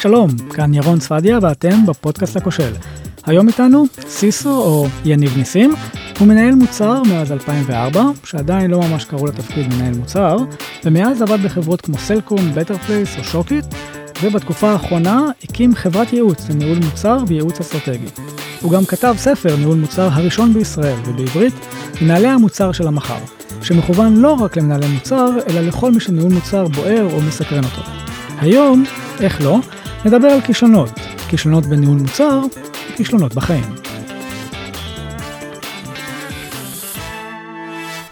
שלום, 0.00 0.30
כאן 0.54 0.74
ירון 0.74 0.98
צפדיה 0.98 1.38
ואתם 1.42 1.86
בפודקאסט 1.86 2.36
הכושל. 2.36 2.72
היום 3.26 3.48
איתנו 3.48 3.84
סיסו 4.08 4.62
או 4.62 4.86
יניב 5.04 5.36
ניסים, 5.36 5.74
הוא 6.18 6.28
מנהל 6.28 6.54
מוצר 6.54 7.02
מאז 7.02 7.32
2004, 7.32 8.02
שעדיין 8.24 8.70
לא 8.70 8.80
ממש 8.80 9.04
קראו 9.04 9.26
לתפקיד 9.26 9.74
מנהל 9.74 9.94
מוצר, 9.94 10.36
ומאז 10.84 11.22
עבד 11.22 11.38
בחברות 11.44 11.80
כמו 11.80 11.98
סלקום, 11.98 12.54
בטר 12.54 12.78
פלייס 12.78 13.18
או 13.18 13.24
שוקית, 13.24 13.64
ובתקופה 14.22 14.70
האחרונה 14.70 15.22
הקים 15.44 15.74
חברת 15.74 16.12
ייעוץ 16.12 16.48
לניהול 16.48 16.78
מוצר 16.84 17.18
וייעוץ 17.26 17.60
אסטרטגי. 17.60 18.06
הוא 18.60 18.72
גם 18.72 18.84
כתב 18.84 19.14
ספר 19.18 19.56
ניהול 19.56 19.76
מוצר 19.76 20.08
הראשון 20.12 20.52
בישראל 20.52 20.96
ובעברית, 21.06 21.54
מנהלי 22.02 22.28
המוצר 22.28 22.72
של 22.72 22.86
המחר, 22.86 23.20
שמכוון 23.62 24.16
לא 24.16 24.32
רק 24.32 24.56
למנהלי 24.56 24.88
מוצר, 24.88 25.30
אלא 25.48 25.60
לכל 25.60 25.92
מי 25.92 26.00
שניהול 26.00 26.32
מוצר 26.32 26.68
בוער 26.68 27.08
או 27.12 27.20
מסקרן 27.20 27.64
אותו. 27.64 28.03
היום, 28.40 28.84
איך 29.20 29.40
לא, 29.40 29.58
נדבר 30.04 30.28
על 30.28 30.40
כישלונות, 30.40 30.90
כישלונות 31.28 31.66
בניהול 31.66 31.98
מוצר 31.98 32.40
וכישלונות 32.92 33.34
בחיים. 33.34 33.64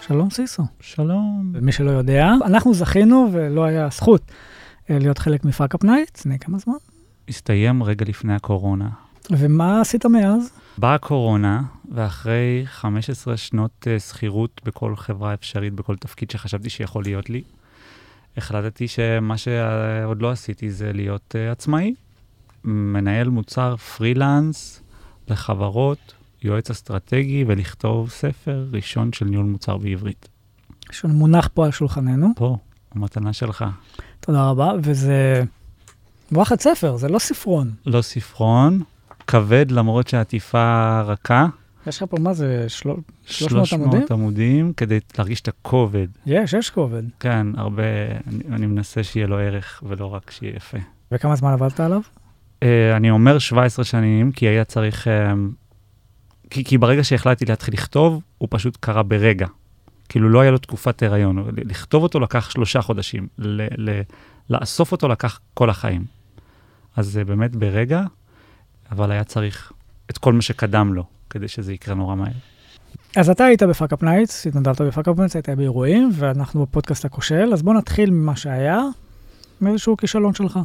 שלום 0.07 0.29
סיסו. 0.29 0.63
שלום. 0.79 1.51
ומי 1.53 1.71
שלא 1.71 1.91
יודע, 1.91 2.29
אנחנו 2.45 2.73
זכינו 2.73 3.29
ולא 3.33 3.63
היה 3.63 3.89
זכות 3.91 4.21
אה, 4.89 4.99
להיות 4.99 5.17
חלק 5.17 5.45
מ 5.45 5.50
Fuckup 5.50 5.83
Night 5.83 6.17
לפני 6.19 6.39
כמה 6.39 6.57
זמן. 6.57 6.73
הסתיים 7.29 7.83
רגע 7.83 8.05
לפני 8.07 8.35
הקורונה. 8.35 8.89
ומה 9.31 9.81
עשית 9.81 10.05
מאז? 10.05 10.49
באה 10.77 10.95
הקורונה, 10.95 11.61
ואחרי 11.91 12.63
15 12.65 13.37
שנות 13.37 13.87
אה, 13.87 13.99
שכירות 13.99 14.61
בכל 14.65 14.95
חברה 14.95 15.33
אפשרית, 15.33 15.73
בכל 15.73 15.95
תפקיד 15.95 16.31
שחשבתי 16.31 16.69
שיכול 16.69 17.03
להיות 17.03 17.29
לי, 17.29 17.43
החלטתי 18.37 18.87
שמה 18.87 19.37
שעוד 19.37 20.21
לא 20.21 20.31
עשיתי 20.31 20.71
זה 20.71 20.93
להיות 20.93 21.35
uh, 21.35 21.51
עצמאי. 21.51 21.93
מנהל 22.63 23.29
מוצר 23.29 23.75
פרילנס 23.75 24.81
לחברות, 25.29 26.13
יועץ 26.43 26.69
אסטרטגי, 26.69 27.45
ולכתוב 27.47 28.09
ספר 28.09 28.65
ראשון 28.71 29.13
של 29.13 29.25
ניהול 29.25 29.45
מוצר 29.45 29.77
בעברית. 29.77 30.29
שמונח 30.91 31.49
פה 31.53 31.65
על 31.65 31.71
שולחננו. 31.71 32.27
פה, 32.35 32.57
המתנה 32.95 33.33
שלך. 33.33 33.65
תודה 34.19 34.49
רבה, 34.49 34.71
וזה 34.83 35.43
וואחד 36.31 36.59
ספר, 36.59 36.97
זה 36.97 37.09
לא 37.09 37.19
ספרון. 37.19 37.71
לא 37.85 38.01
ספרון, 38.01 38.83
כבד 39.27 39.71
למרות 39.71 40.07
שהעטיפה 40.07 41.01
רכה. 41.01 41.47
יש 41.87 41.97
לך 41.97 42.09
פה, 42.09 42.17
מה 42.19 42.33
זה, 42.33 42.65
של... 42.69 42.89
300 43.25 43.65
300 43.65 43.73
עמודים? 43.73 44.07
עמודים 44.11 44.73
כדי 44.73 44.99
להרגיש 45.17 45.41
את 45.41 45.47
הכובד. 45.47 46.07
יש, 46.25 46.53
יש 46.53 46.69
כובד. 46.69 47.03
כן, 47.19 47.47
הרבה, 47.57 47.83
אני, 48.27 48.43
אני 48.51 48.65
מנסה 48.65 49.03
שיהיה 49.03 49.27
לו 49.27 49.37
ערך 49.37 49.83
ולא 49.87 50.13
רק 50.13 50.31
שיהיה 50.31 50.55
יפה. 50.55 50.77
וכמה 51.11 51.35
זמן 51.35 51.51
עבדת 51.51 51.79
עליו? 51.79 52.01
Uh, 52.59 52.65
אני 52.97 53.09
אומר 53.09 53.39
17 53.39 53.85
שנים, 53.85 54.31
כי 54.31 54.47
היה 54.47 54.63
צריך... 54.63 55.07
Uh, 55.07 55.09
כי, 56.49 56.63
כי 56.63 56.77
ברגע 56.77 57.03
שהחלטתי 57.03 57.45
להתחיל 57.45 57.73
לכתוב, 57.73 58.21
הוא 58.37 58.47
פשוט 58.51 58.77
קרה 58.79 59.03
ברגע. 59.03 59.47
כאילו 60.09 60.29
לא 60.29 60.41
היה 60.41 60.51
לו 60.51 60.57
תקופת 60.57 61.03
הריון. 61.03 61.45
לכתוב 61.57 62.03
אותו 62.03 62.19
לקח 62.19 62.49
שלושה 62.49 62.81
חודשים, 62.81 63.27
ל, 63.37 63.61
ל, 63.89 64.01
לאסוף 64.49 64.91
אותו 64.91 65.07
לקח 65.07 65.39
כל 65.53 65.69
החיים. 65.69 66.05
אז 66.95 67.07
זה 67.07 67.25
באמת 67.25 67.55
ברגע, 67.55 68.03
אבל 68.91 69.11
היה 69.11 69.23
צריך 69.23 69.71
את 70.09 70.17
כל 70.17 70.33
מה 70.33 70.41
שקדם 70.41 70.93
לו, 70.93 71.05
כדי 71.33 71.47
שזה 71.47 71.73
יקרה 71.73 71.95
נורא 71.95 72.15
מהר. 72.15 72.31
אז 73.15 73.29
אתה 73.29 73.45
היית 73.45 73.63
ב 73.63 73.69
Fuckup 73.69 74.03
Nights, 74.03 74.47
התנדבת 74.47 74.81
ב 74.81 74.86
Fuckup 74.86 75.17
Nights, 75.17 75.35
היית 75.35 75.49
באירועים, 75.49 76.09
ואנחנו 76.13 76.61
בפודקאסט 76.61 77.05
הכושל, 77.05 77.53
אז 77.53 77.61
בוא 77.61 77.73
נתחיל 77.73 78.11
ממה 78.11 78.35
שהיה, 78.35 78.81
מאיזשהו 79.61 79.97
כישלון 79.97 80.33
שלך. 80.33 80.59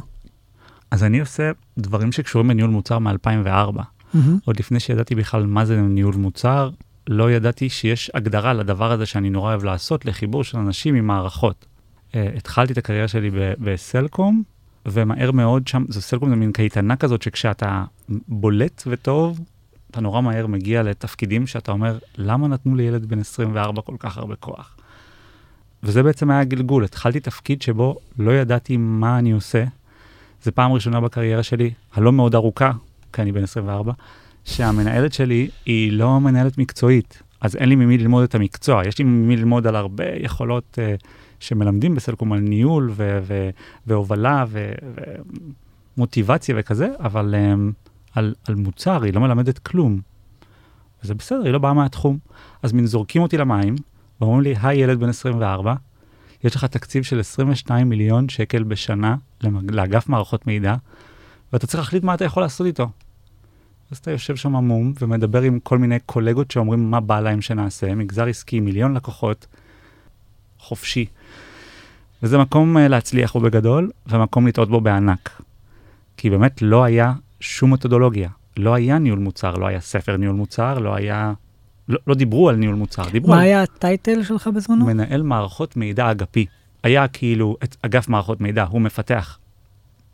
אז 0.91 1.03
אני 1.03 1.19
עושה 1.19 1.51
דברים 1.77 2.11
שקשורים 2.11 2.47
בניהול 2.47 2.71
מוצר 2.71 2.99
מ-2004. 2.99 3.81
עוד 4.45 4.59
לפני 4.59 4.79
שידעתי 4.79 5.15
בכלל 5.15 5.45
מה 5.45 5.65
זה 5.65 5.81
ניהול 5.81 6.15
מוצר, 6.15 6.69
לא 7.07 7.31
ידעתי 7.31 7.69
שיש 7.69 8.11
הגדרה 8.13 8.53
לדבר 8.53 8.91
הזה 8.91 9.05
שאני 9.05 9.29
נורא 9.29 9.49
אוהב 9.49 9.63
לעשות, 9.63 10.05
לחיבור 10.05 10.43
של 10.43 10.57
אנשים 10.57 10.95
עם 10.95 11.07
מערכות. 11.07 11.65
אה, 12.11 12.15
התחלתי 12.37 12.73
את 12.73 12.77
הקריירה 12.77 13.07
שלי 13.07 13.29
ב- 13.29 13.53
בסלקום, 13.59 14.43
ומהר 14.85 15.31
מאוד 15.31 15.67
שם, 15.67 15.85
זו 15.89 16.01
סלקום 16.01 16.29
זה 16.29 16.35
מין 16.35 16.51
קייטנה 16.51 16.95
כזאת 16.95 17.21
שכשאתה 17.21 17.83
בולט 18.27 18.83
וטוב, 18.87 19.39
אתה 19.91 20.01
נורא 20.01 20.21
מהר 20.21 20.47
מגיע 20.47 20.83
לתפקידים 20.83 21.47
שאתה 21.47 21.71
אומר, 21.71 21.97
למה 22.17 22.47
נתנו 22.47 22.75
לילד 22.75 23.05
בן 23.05 23.19
24 23.19 23.81
כל 23.81 23.95
כך 23.99 24.17
הרבה 24.17 24.35
כוח? 24.35 24.75
וזה 25.83 26.03
בעצם 26.03 26.31
היה 26.31 26.39
הגלגול, 26.39 26.83
התחלתי 26.83 27.19
תפקיד 27.19 27.61
שבו 27.61 27.95
לא 28.19 28.31
ידעתי 28.31 28.77
מה 28.77 29.19
אני 29.19 29.31
עושה. 29.31 29.63
זו 30.43 30.51
פעם 30.55 30.71
ראשונה 30.71 31.01
בקריירה 31.01 31.43
שלי, 31.43 31.71
הלא 31.93 32.11
מאוד 32.11 32.35
ארוכה, 32.35 32.71
כי 33.13 33.21
אני 33.21 33.31
בן 33.31 33.43
24, 33.43 33.93
שהמנהלת 34.45 35.13
שלי 35.13 35.49
היא 35.65 35.91
לא 35.91 36.19
מנהלת 36.19 36.57
מקצועית, 36.57 37.23
אז 37.41 37.55
אין 37.55 37.69
לי 37.69 37.75
ממי 37.75 37.97
ללמוד 37.97 38.23
את 38.23 38.35
המקצוע, 38.35 38.87
יש 38.87 38.97
לי 38.97 39.03
ממי 39.03 39.37
ללמוד 39.37 39.67
על 39.67 39.75
הרבה 39.75 40.03
יכולות 40.15 40.77
uh, 40.77 41.05
שמלמדים 41.39 41.95
בסלקום, 41.95 42.33
על 42.33 42.39
ניהול 42.39 42.89
ו- 42.93 43.19
ו- 43.23 43.49
והובלה 43.87 44.45
ומוטיבציה 45.97 46.55
וכזה, 46.57 46.87
אבל 46.99 47.35
um, 47.35 47.88
על, 48.15 48.33
על 48.47 48.55
מוצר 48.55 49.03
היא 49.03 49.13
לא 49.13 49.21
מלמדת 49.21 49.57
כלום. 49.59 50.01
וזה 51.03 51.13
בסדר, 51.13 51.43
היא 51.43 51.51
לא 51.51 51.59
באה 51.59 51.73
מהתחום. 51.73 52.17
אז 52.63 52.73
מין 52.73 52.85
זורקים 52.85 53.21
אותי 53.21 53.37
למים, 53.37 53.75
ואומרים 54.21 54.41
לי, 54.41 54.55
היי 54.61 54.79
ילד 54.79 54.99
בן 54.99 55.09
24, 55.09 55.73
יש 56.43 56.55
לך 56.55 56.65
תקציב 56.65 57.03
של 57.03 57.19
22 57.19 57.89
מיליון 57.89 58.29
שקל 58.29 58.63
בשנה. 58.63 59.15
לאגף 59.69 60.09
מערכות 60.09 60.47
מידע, 60.47 60.75
ואתה 61.53 61.67
צריך 61.67 61.79
להחליט 61.79 62.03
מה 62.03 62.13
אתה 62.13 62.25
יכול 62.25 62.43
לעשות 62.43 62.67
איתו. 62.67 62.89
אז 63.91 63.97
אתה 63.97 64.11
יושב 64.11 64.35
שם 64.35 64.55
עמום 64.55 64.93
ומדבר 64.99 65.41
עם 65.41 65.59
כל 65.59 65.77
מיני 65.77 65.99
קולגות 66.05 66.51
שאומרים 66.51 66.91
מה 66.91 66.99
בא 66.99 67.19
להם 67.19 67.41
שנעשה, 67.41 67.95
מגזר 67.95 68.25
עסקי, 68.25 68.59
מיליון 68.59 68.93
לקוחות, 68.93 69.47
חופשי. 70.59 71.05
וזה 72.23 72.37
מקום 72.37 72.77
uh, 72.77 72.79
להצליח 72.79 73.33
בו 73.33 73.39
בגדול, 73.39 73.91
ומקום 74.07 74.47
לטעות 74.47 74.69
בו 74.69 74.81
בענק. 74.81 75.41
כי 76.17 76.29
באמת 76.29 76.61
לא 76.61 76.83
היה 76.83 77.13
שום 77.39 77.73
מתודולוגיה. 77.73 78.29
לא 78.57 78.73
היה 78.73 78.99
ניהול 78.99 79.19
מוצר, 79.19 79.53
לא 79.53 79.67
היה 79.67 79.79
ספר 79.79 80.17
ניהול 80.17 80.35
מוצר, 80.35 80.79
לא 80.79 80.95
היה... 80.95 81.33
לא, 81.89 81.99
לא 82.07 82.15
דיברו 82.15 82.49
על 82.49 82.55
ניהול 82.55 82.75
מוצר, 82.75 83.09
דיברו 83.09 83.29
מה 83.29 83.35
על... 83.35 83.41
היה 83.43 83.63
הטייטל 83.63 84.23
שלך 84.23 84.47
בזמנו? 84.55 84.85
מנהל 84.85 85.21
מערכות 85.21 85.77
מידע 85.77 86.11
אגפי. 86.11 86.45
היה 86.83 87.07
כאילו 87.07 87.57
את 87.63 87.75
אגף 87.81 88.07
מערכות 88.07 88.41
מידע, 88.41 88.63
הוא 88.63 88.81
מפתח 88.81 89.39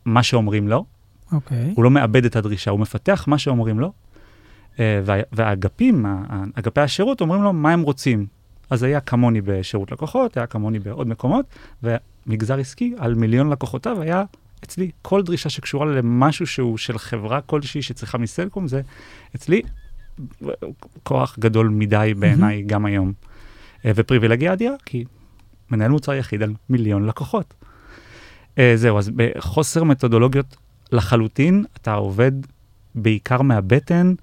מה 0.05 0.23
שאומרים 0.23 0.67
לו, 0.67 0.85
אוקיי. 1.31 1.73
הוא 1.75 1.83
לא 1.83 1.91
מאבד 1.91 2.25
את 2.25 2.35
הדרישה, 2.35 2.71
הוא 2.71 2.79
מפתח 2.79 3.25
מה 3.27 3.37
שאומרים 3.37 3.79
לו, 3.79 3.91
אה, 4.79 5.01
וה- 5.05 5.21
והאגפים, 5.31 6.05
אגפי 6.53 6.81
השירות, 6.81 7.21
אומרים 7.21 7.43
לו 7.43 7.53
מה 7.53 7.73
הם 7.73 7.81
רוצים. 7.81 8.25
אז 8.69 8.83
היה 8.83 8.99
כמוני 8.99 9.41
בשירות 9.41 9.91
לקוחות, 9.91 10.37
היה 10.37 10.47
כמוני 10.47 10.79
בעוד 10.79 11.07
מקומות, 11.07 11.45
ומגזר 11.83 12.59
עסקי 12.59 12.93
על 12.97 13.15
מיליון 13.15 13.49
לקוחותיו 13.49 14.01
היה 14.01 14.23
אצלי 14.63 14.91
כל 15.01 15.23
דרישה 15.23 15.49
שקשורה 15.49 15.85
למשהו 15.85 16.47
שהוא 16.47 16.77
של 16.77 16.97
חברה 16.97 17.41
כלשהי 17.41 17.81
שצריכה 17.81 18.17
מסלקום, 18.17 18.67
זה 18.67 18.81
אצלי 19.35 19.61
כוח 21.03 21.39
גדול 21.39 21.69
מדי 21.69 22.13
בעיניי 22.17 22.61
גם 22.61 22.85
היום. 22.85 23.13
אה, 23.85 23.91
ופריבילגיה 23.95 24.53
אדירה, 24.53 24.75
כי 24.85 25.03
מנהל 25.71 25.91
מוצר 25.91 26.13
יחיד 26.13 26.43
על 26.43 26.53
מיליון 26.69 27.05
לקוחות. 27.05 27.53
אה, 28.57 28.73
זהו, 28.75 28.97
אז 28.97 29.11
בחוסר 29.15 29.83
מתודולוגיות 29.83 30.57
לחלוטין, 30.91 31.65
אתה 31.81 31.93
עובד 31.93 32.31
בעיקר 32.95 33.41
מהבטן, 33.41 34.13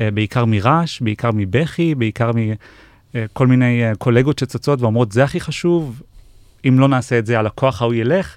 אה, 0.00 0.10
בעיקר 0.10 0.44
מרעש, 0.44 1.00
בעיקר 1.00 1.30
מבכי, 1.34 1.94
בעיקר 1.94 2.30
מכל 2.34 3.46
מיני 3.46 3.82
קולגות 3.98 4.38
שצצות 4.38 4.80
ואומרות, 4.80 5.12
זה 5.12 5.24
הכי 5.24 5.40
חשוב, 5.40 6.02
אם 6.68 6.78
לא 6.78 6.88
נעשה 6.88 7.18
את 7.18 7.26
זה, 7.26 7.38
הלקוח 7.38 7.82
ההוא 7.82 7.94
ילך. 7.94 8.36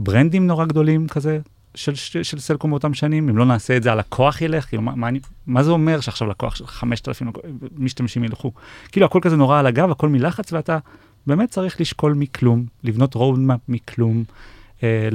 ברנדים 0.00 0.46
נורא 0.46 0.64
גדולים 0.64 1.08
כזה, 1.08 1.38
של, 1.74 1.94
של, 1.94 2.22
של 2.22 2.40
סלקום 2.40 2.70
באותם 2.70 2.94
שנים, 2.94 3.28
אם 3.28 3.36
לא 3.36 3.44
נעשה 3.44 3.76
את 3.76 3.82
זה, 3.82 3.92
הלקוח 3.92 4.40
ילך, 4.40 4.64
כאילו, 4.64 4.82
מה, 4.82 4.94
מה, 4.94 5.08
אני, 5.08 5.20
מה 5.46 5.62
זה 5.62 5.70
אומר 5.70 6.00
שעכשיו 6.00 6.28
לקוח 6.28 6.54
של 6.54 6.66
5,000 6.66 7.30
משתמשים 7.78 8.24
ילכו? 8.24 8.52
כאילו, 8.92 9.06
הכל 9.06 9.18
כזה 9.22 9.36
נורא 9.36 9.58
על 9.58 9.66
הגב, 9.66 9.90
הכל 9.90 10.08
מלחץ, 10.08 10.52
ואתה 10.52 10.78
באמת 11.26 11.50
צריך 11.50 11.80
לשקול 11.80 12.14
מכלום, 12.14 12.64
לבנות 12.84 13.16
roadmap 13.16 13.60
מכלום, 13.68 14.24
אה, 14.82 15.08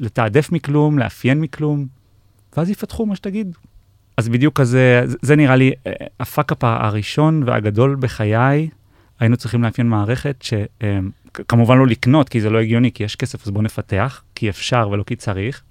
לתעדף 0.00 0.52
מכלום, 0.52 0.98
לאפיין 0.98 1.40
מכלום, 1.40 1.86
ואז 2.56 2.70
יפתחו 2.70 3.06
מה 3.06 3.16
שתגיד. 3.16 3.56
אז 4.16 4.28
בדיוק 4.28 4.60
כזה, 4.60 5.04
זה, 5.22 5.36
נראה 5.36 5.56
לי 5.56 5.72
אה, 5.86 5.92
ה 6.20 6.26
fuckup 6.26 6.64
הראשון 6.64 7.42
והגדול 7.46 7.96
בחיי, 8.00 8.68
היינו 9.20 9.36
צריכים 9.36 9.62
לאפיין 9.62 9.88
מערכת 9.88 10.42
שכמובן 10.42 11.78
לא 11.78 11.86
לקנות, 11.86 12.28
כי 12.28 12.40
זה 12.40 12.50
לא 12.50 12.58
הגיוני, 12.60 12.92
כי 12.92 13.04
יש 13.04 13.16
כסף, 13.16 13.46
אז 13.46 13.50
בואו 13.50 13.62
נפתח, 13.62 14.22
כי 14.34 14.48
אפשר 14.48 14.88
ולא 14.92 15.02
כי 15.02 15.16
צריך. 15.16 15.62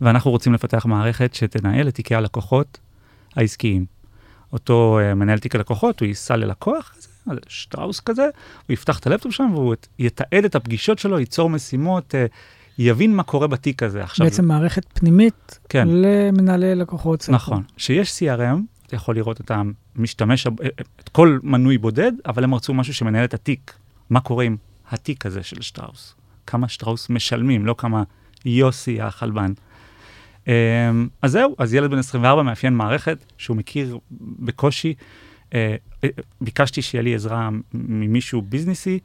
ואנחנו 0.00 0.30
רוצים 0.30 0.52
לפתח 0.52 0.86
מערכת 0.86 1.34
שתנהל 1.34 1.88
את 1.88 1.94
תיקי 1.94 2.14
הלקוחות 2.14 2.78
העסקיים. 3.36 3.84
אותו 4.52 4.98
אה, 5.00 5.14
מנהל 5.14 5.38
תיק 5.38 5.54
הלקוחות, 5.54 6.00
הוא 6.00 6.06
ייסע 6.06 6.36
ללקוח, 6.36 6.94
שטראוס 7.48 8.00
כזה, 8.00 8.28
הוא 8.66 8.74
יפתח 8.74 8.98
את 8.98 9.06
הלפטופ 9.06 9.32
שם 9.32 9.50
והוא 9.52 9.74
יתעד 9.98 10.44
את 10.44 10.54
הפגישות 10.54 10.98
שלו, 10.98 11.18
ייצור 11.18 11.50
משימות, 11.50 12.14
uh, 12.14 12.32
יבין 12.78 13.16
מה 13.16 13.22
קורה 13.22 13.46
בתיק 13.46 13.82
הזה. 13.82 14.02
עכשיו, 14.02 14.26
בעצם 14.26 14.44
מערכת 14.44 14.84
פנימית 14.94 15.58
כן, 15.68 15.88
למנהלי 15.90 16.74
לקוחות. 16.74 17.26
נכון. 17.28 17.62
שיש 17.76 18.18
CRM, 18.18 18.73
אתה 18.86 18.96
יכול 18.96 19.16
לראות 19.16 19.40
את 19.40 19.50
המשתמש, 19.50 20.46
את 21.00 21.08
כל 21.08 21.38
מנוי 21.42 21.78
בודד, 21.78 22.12
אבל 22.26 22.44
הם 22.44 22.54
רצו 22.54 22.74
משהו 22.74 22.94
שמנהל 22.94 23.24
את 23.24 23.34
התיק. 23.34 23.74
מה 24.10 24.20
קורה 24.20 24.44
עם 24.44 24.56
התיק 24.90 25.26
הזה 25.26 25.42
של 25.42 25.62
שטראוס? 25.62 26.14
כמה 26.46 26.68
שטראוס 26.68 27.10
משלמים, 27.10 27.66
לא 27.66 27.74
כמה 27.78 28.02
יוסי 28.44 29.00
החלבן. 29.00 29.52
אמ, 30.46 30.52
אז 31.22 31.30
זהו, 31.32 31.54
אז 31.58 31.74
ילד 31.74 31.90
בן 31.90 31.98
24 31.98 32.42
מאפיין 32.42 32.74
מערכת 32.74 33.18
שהוא 33.38 33.56
מכיר 33.56 33.98
בקושי. 34.20 34.94
אה, 35.54 35.76
אה, 36.04 36.08
ביקשתי 36.40 36.82
שיהיה 36.82 37.02
לי 37.02 37.14
עזרה 37.14 37.50
ממישהו 37.74 38.42
ביזנסי, 38.42 38.98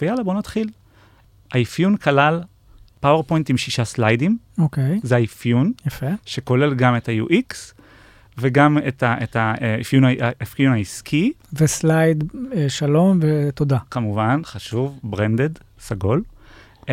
ויאללה, 0.00 0.22
בוא 0.22 0.34
נתחיל. 0.34 0.68
האפיון 1.52 1.96
כלל 1.96 2.42
PowerPoint 3.00 3.50
עם 3.50 3.56
שישה 3.56 3.84
סליידים, 3.84 4.38
אוקיי, 4.58 5.00
זה 5.02 5.16
האפיון, 5.16 5.72
יפה. 5.86 6.06
שכולל 6.24 6.74
גם 6.74 6.96
את 6.96 7.08
ה-UX 7.08 7.77
וגם 8.40 8.78
את 8.88 9.02
ה- 9.02 9.16
את 9.22 9.36
האפיון 9.36 10.04
ה- 10.04 10.08
האפיון 10.20 10.72
העסקי, 10.72 11.32
ו 11.52 11.64
slide 11.64 12.24
אה, 12.56 12.68
שלום 12.68 13.18
ותודה. 13.22 13.78
כמובן, 13.90 14.40
חשוב, 14.44 15.00
branded, 15.02 15.50
סגול. 15.80 16.22
Um, 16.82 16.90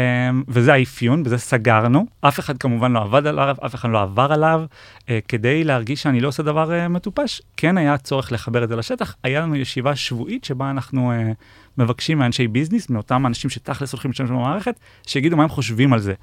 וזה 0.47 0.74
האפיון, 0.74 1.24
בזה 1.24 1.38
סגרנו. 1.38 2.06
אף 2.21 2.39
אחד 2.39 2.57
כמובן 2.57 2.92
לא 2.92 3.01
עבד 3.01 3.27
עליו, 3.27 3.56
אף 3.65 3.75
אחד 3.75 3.89
לא 3.89 4.01
עבר 4.01 4.33
עליו, 4.33 4.63
uh, 5.00 5.03
כדי 5.27 5.63
להרגיש 5.63 6.03
שאני 6.03 6.21
לא 6.21 6.27
עושה 6.27 6.44
דבר 6.44 6.71
uh, 6.71 6.88
מטופש. 6.89 7.42
כן 7.57 7.77
היה 7.77 7.98
צורך 7.98 8.31
לחבר 8.31 8.63
את 8.63 8.69
זה 8.69 8.75
לשטח. 8.75 9.15
היה 9.24 9.41
לנו 9.41 9.56
ישיבה 9.56 9.95
שבועית 9.95 10.44
שבה 10.44 10.69
אנחנו 10.69 11.12
uh, 11.12 11.33
מבקשים 11.77 12.18
מאנשי 12.19 12.48
ביזנס, 12.48 12.89
מאותם 12.89 13.25
אנשים 13.25 13.50
שתכלס 13.50 13.94
הולכים 13.94 14.12
להשתמש 14.12 14.30
במערכת, 14.30 14.80
שיגידו 15.07 15.38
מה 15.38 15.44
הם 15.44 15.50
חושבים 15.50 15.94
על 15.94 16.00
זה. 16.00 16.13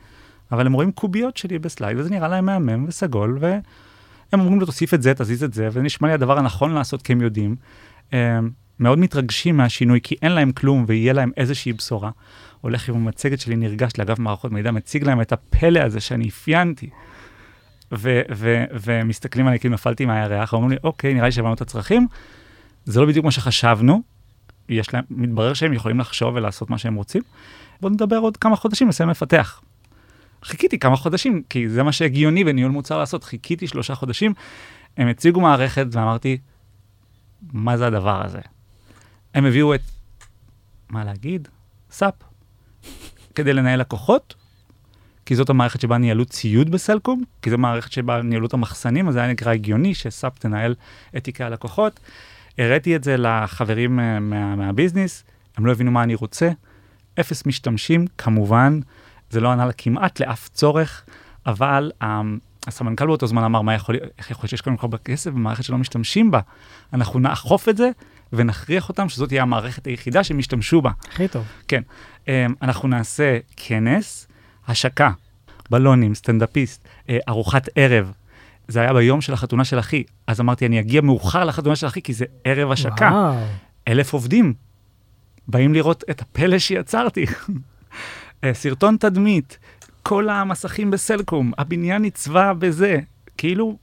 אבל 0.52 0.66
הם 0.66 0.72
רואים 0.72 0.92
קוביות 0.92 1.36
שלי 1.36 1.58
בסלייד, 1.58 1.98
וזה 1.98 2.10
נראה 2.10 2.28
להם 2.28 2.46
מהמם 2.46 2.84
וסגול, 2.88 3.38
והם 4.32 4.40
אומרים 4.40 4.61
לו, 4.61 4.67
תוסיף 4.67 4.94
את 4.94 5.02
זה, 5.02 5.14
תזיז 5.14 5.44
את 5.44 5.55
זה, 5.55 5.69
וזה 5.69 5.82
נשמע 5.82 6.08
לי 6.08 6.14
הדבר 6.14 6.38
הנכון 6.38 6.73
לעשות, 6.73 7.02
כי 7.02 7.12
הם 7.12 7.20
יודעים. 7.20 7.56
Um, 8.11 8.14
מאוד 8.81 8.99
מתרגשים 8.99 9.56
מהשינוי, 9.56 10.00
כי 10.02 10.14
אין 10.23 10.32
להם 10.32 10.52
כלום 10.52 10.84
ויהיה 10.87 11.12
להם 11.12 11.31
איזושהי 11.37 11.73
בשורה. 11.73 12.11
הולך 12.61 12.88
עם 12.88 12.94
המצגת 12.94 13.40
שלי, 13.40 13.56
נרגש 13.56 13.93
לאגף 13.99 14.19
מערכות 14.19 14.52
מידע, 14.52 14.70
מציג 14.70 15.05
להם 15.05 15.20
את 15.20 15.32
הפלא 15.32 15.81
הזה 15.81 16.00
שאני 16.00 16.29
אפיינתי. 16.29 16.90
ומסתכלים 18.73 19.46
עליי 19.46 19.58
כאילו 19.58 19.75
נפלתי 19.75 20.06
מהירח, 20.06 20.52
אומרים 20.52 20.70
לי, 20.70 20.76
אוקיי, 20.85 21.14
נראה 21.14 21.26
לי 21.26 21.32
שהבנו 21.32 21.55
את 21.55 21.61
הצרכים. 21.61 22.06
זה 22.85 23.00
לא 23.00 23.06
בדיוק 23.06 23.25
מה 23.25 23.31
שחשבנו, 23.31 24.02
יש 24.69 24.94
להם, 24.94 25.05
מתברר 25.11 25.55
שהם 25.55 25.73
יכולים 25.73 26.00
לחשוב 26.00 26.35
ולעשות 26.35 26.70
מה 26.70 26.78
שהם 26.78 26.94
רוצים. 26.94 27.23
בואו 27.81 27.93
נדבר 27.93 28.17
עוד 28.17 28.37
כמה 28.37 28.56
חודשים, 28.56 28.88
נסיים 28.88 29.08
לפתח. 29.08 29.61
חיכיתי 30.44 30.78
כמה 30.78 30.96
חודשים, 30.96 31.42
כי 31.48 31.68
זה 31.68 31.82
מה 31.82 31.92
שהגיוני 31.92 32.44
בניהול 32.44 32.72
מוצר 32.72 32.98
לעשות, 32.98 33.24
חיכיתי 33.24 33.66
שלושה 33.66 33.94
חודשים, 33.94 34.34
הם 34.96 35.08
הציגו 35.08 35.40
מערכת 35.40 35.86
ואמרתי, 35.90 36.38
מה 37.52 37.76
זה 37.76 37.86
הדבר 37.86 38.24
הזה? 38.24 38.40
הם 39.34 39.44
הביאו 39.44 39.74
את, 39.74 39.80
מה 40.90 41.04
להגיד? 41.04 41.48
סאפ, 41.90 42.14
כדי 43.34 43.52
לנהל 43.52 43.80
לקוחות, 43.80 44.34
כי 45.26 45.36
זאת 45.36 45.50
המערכת 45.50 45.80
שבה 45.80 45.98
ניהלו 45.98 46.24
ציוד 46.24 46.70
בסלקום, 46.70 47.24
כי 47.42 47.50
זו 47.50 47.58
מערכת 47.58 47.92
שבה 47.92 48.22
ניהלו 48.22 48.46
את 48.46 48.54
המחסנים, 48.54 49.08
אז 49.08 49.14
זה 49.14 49.20
היה 49.20 49.32
נקרא 49.32 49.52
הגיוני 49.52 49.94
שסאפ 49.94 50.38
תנהל 50.38 50.74
את 51.16 51.24
תיקי 51.24 51.44
הלקוחות. 51.44 52.00
הראיתי 52.58 52.96
את 52.96 53.04
זה 53.04 53.16
לחברים 53.16 54.00
אה, 54.00 54.20
מה, 54.20 54.56
מהביזנס, 54.56 55.24
הם 55.56 55.66
לא 55.66 55.72
הבינו 55.72 55.90
מה 55.90 56.02
אני 56.02 56.14
רוצה. 56.14 56.50
אפס 57.20 57.46
משתמשים, 57.46 58.06
כמובן, 58.18 58.80
זה 59.32 59.40
לא 59.40 59.52
ענה 59.52 59.73
כמעט 59.73 60.20
לאף 60.20 60.49
צורך, 60.49 61.05
אבל 61.46 61.93
um, 62.02 62.06
הסמנכ"ל 62.67 63.06
באותו 63.06 63.26
זמן 63.26 63.44
אמר, 63.44 63.62
מה 63.62 63.75
יכול, 63.75 63.96
איך 64.19 64.31
יכול 64.31 64.43
להיות 64.43 64.50
שיש 64.50 64.61
כאן 64.61 64.76
כל 64.76 64.88
כך 64.93 64.99
כסף 65.05 65.31
במערכת 65.31 65.64
שלא 65.64 65.79
משתמשים 65.79 66.31
בה? 66.31 66.40
אנחנו 66.93 67.20
נאכוף 67.20 67.69
את 67.69 67.76
זה 67.76 67.90
ונכריח 68.32 68.88
אותם 68.88 69.08
שזאת 69.08 69.29
תהיה 69.29 69.43
המערכת 69.43 69.87
היחידה 69.87 70.25
שהם 70.25 70.38
ישתמשו 70.38 70.82
בה. 70.82 70.90
הכי 71.12 71.29
טוב. 71.29 71.44
Um, 72.26 72.29
אנחנו 72.62 72.88
נעשה 72.88 73.38
כנס, 73.56 74.29
השקה, 74.69 75.11
בלונים, 75.70 76.14
סטנדאפיסט, 76.14 76.85
uh, 76.85 77.11
ארוחת 77.28 77.69
ערב. 77.75 78.12
זה 78.69 78.81
היה 78.81 78.93
ביום 78.93 79.20
של 79.20 79.32
החתונה 79.32 79.64
של 79.64 79.78
אחי, 79.78 80.05
אז 80.26 80.40
אמרתי, 80.40 80.67
אני 80.67 80.81
אגיע 80.81 81.00
מאוחר 81.00 81.44
לחתונה 81.44 81.76
של 81.76 81.87
אחי, 81.87 82.02
כי 82.02 82.12
זה 82.12 82.25
ערב 82.44 82.70
השקה. 82.70 83.11
וואו. 83.12 83.35
אלף 83.88 84.12
עובדים 84.12 84.55
באים 85.49 85.75
לראות 85.75 86.05
את 86.11 86.20
הפלא 86.20 86.58
שיצרתי. 86.58 87.26
אה, 88.44 88.54
סרטון 88.54 88.96
תדמית, 88.96 89.58
כל 90.02 90.28
המסכים 90.28 90.90
בסלקום, 90.90 91.52
הבניין 91.58 92.02
נצבע 92.02 92.52
בזה. 92.52 92.98
כאילו, 93.36 93.78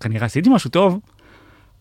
כנראה 0.00 0.26
עשיתי 0.26 0.50
משהו 0.52 0.70
טוב, 0.70 1.00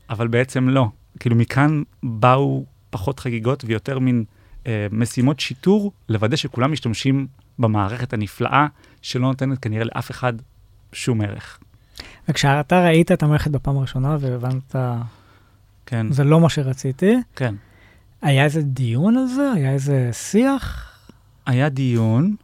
אבל 0.10 0.28
בעצם 0.28 0.70
לא. 0.70 0.88
כאילו, 1.20 1.36
מכאן 1.36 1.84
באו 2.04 2.66
פחות 2.90 3.20
חגיגות 3.20 3.64
ויותר 3.68 4.00
מין 4.00 4.24
אה, 4.68 4.88
משימות 4.92 5.40
שיטור, 5.40 5.92
לוודא 6.10 6.36
שכולם 6.36 6.72
משתמשים 6.72 7.28
במערכת 7.60 8.14
הנפלאה, 8.14 8.68
שלא 9.02 9.28
נותנת 9.28 9.60
כנראה 9.60 9.84
לאף 9.84 10.12
אחד 10.12 10.34
שום 10.94 11.22
ערך. 11.22 11.60
וכשאתה 12.30 12.86
ראית 12.86 13.12
את 13.12 13.24
המערכת 13.24 13.52
בפעם 13.52 13.78
הראשונה 13.78 14.18
והבנת, 14.20 14.76
כן, 15.86 16.12
זה 16.12 16.24
לא 16.24 16.40
מה 16.40 16.50
שרציתי, 16.50 17.16
כן. 17.36 17.56
היה 18.22 18.44
איזה 18.44 18.62
דיון 18.62 19.18
על 19.18 19.28
זה? 19.28 19.52
היה 19.56 19.72
איזה 19.72 20.10
שיח? 20.14 20.92
היה 21.46 21.70
דיון, 21.70 22.36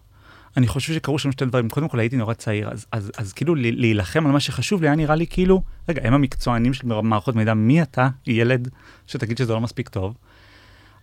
אני 0.58 0.68
חושב 0.68 0.94
שקרו 0.94 1.20
שם 1.20 1.32
שתי 1.32 1.46
דברים. 1.46 1.70
קודם 1.70 1.88
כל 1.88 2.00
הייתי 2.00 2.18
נורא 2.18 2.34
צעיר, 2.34 2.70
אז, 2.70 2.86
אז, 2.92 3.12
אז 3.18 3.34
כאילו 3.34 3.56
להילחם 3.56 4.26
על 4.26 4.32
מה 4.32 4.40
שחשוב 4.40 4.82
לי 4.82 4.88
היה 4.88 4.96
נראה 4.96 5.16
לי 5.16 5.28
כאילו, 5.28 5.62
רגע, 5.90 6.02
הם 6.06 6.14
המקצוענים 6.14 6.74
של 6.74 6.88
מערכות 7.02 7.36
מידע, 7.36 7.54
מי 7.54 7.82
אתה, 7.82 8.10
ילד, 8.28 8.70
שתגיד 9.08 9.38
שזה 9.38 9.54
לא 9.54 9.62
מספיק 9.62 9.90
טוב? 9.90 10.14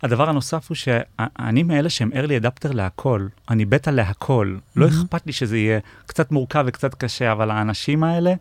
הדבר 0.03 0.29
הנוסף 0.29 0.69
הוא 0.69 0.75
שאני 0.75 1.63
מאלה 1.63 1.91
שהם 1.91 2.11
early 2.13 2.43
adapter 2.45 2.73
להכל, 2.75 3.27
אני 3.51 3.65
בטא 3.65 3.91
להכל. 3.91 4.57
לא 4.77 4.87
Mhm. 4.87 4.91
אכפת 4.91 5.27
לי 5.27 5.33
שזה 5.33 5.57
יהיה 5.59 5.79
קצת 6.07 6.33
מורכב 6.33 6.65
וקצת 6.67 6.95
קשה, 6.95 7.33
אבל 7.33 7.51
האנשים 7.51 8.05
האלה, 8.05 8.35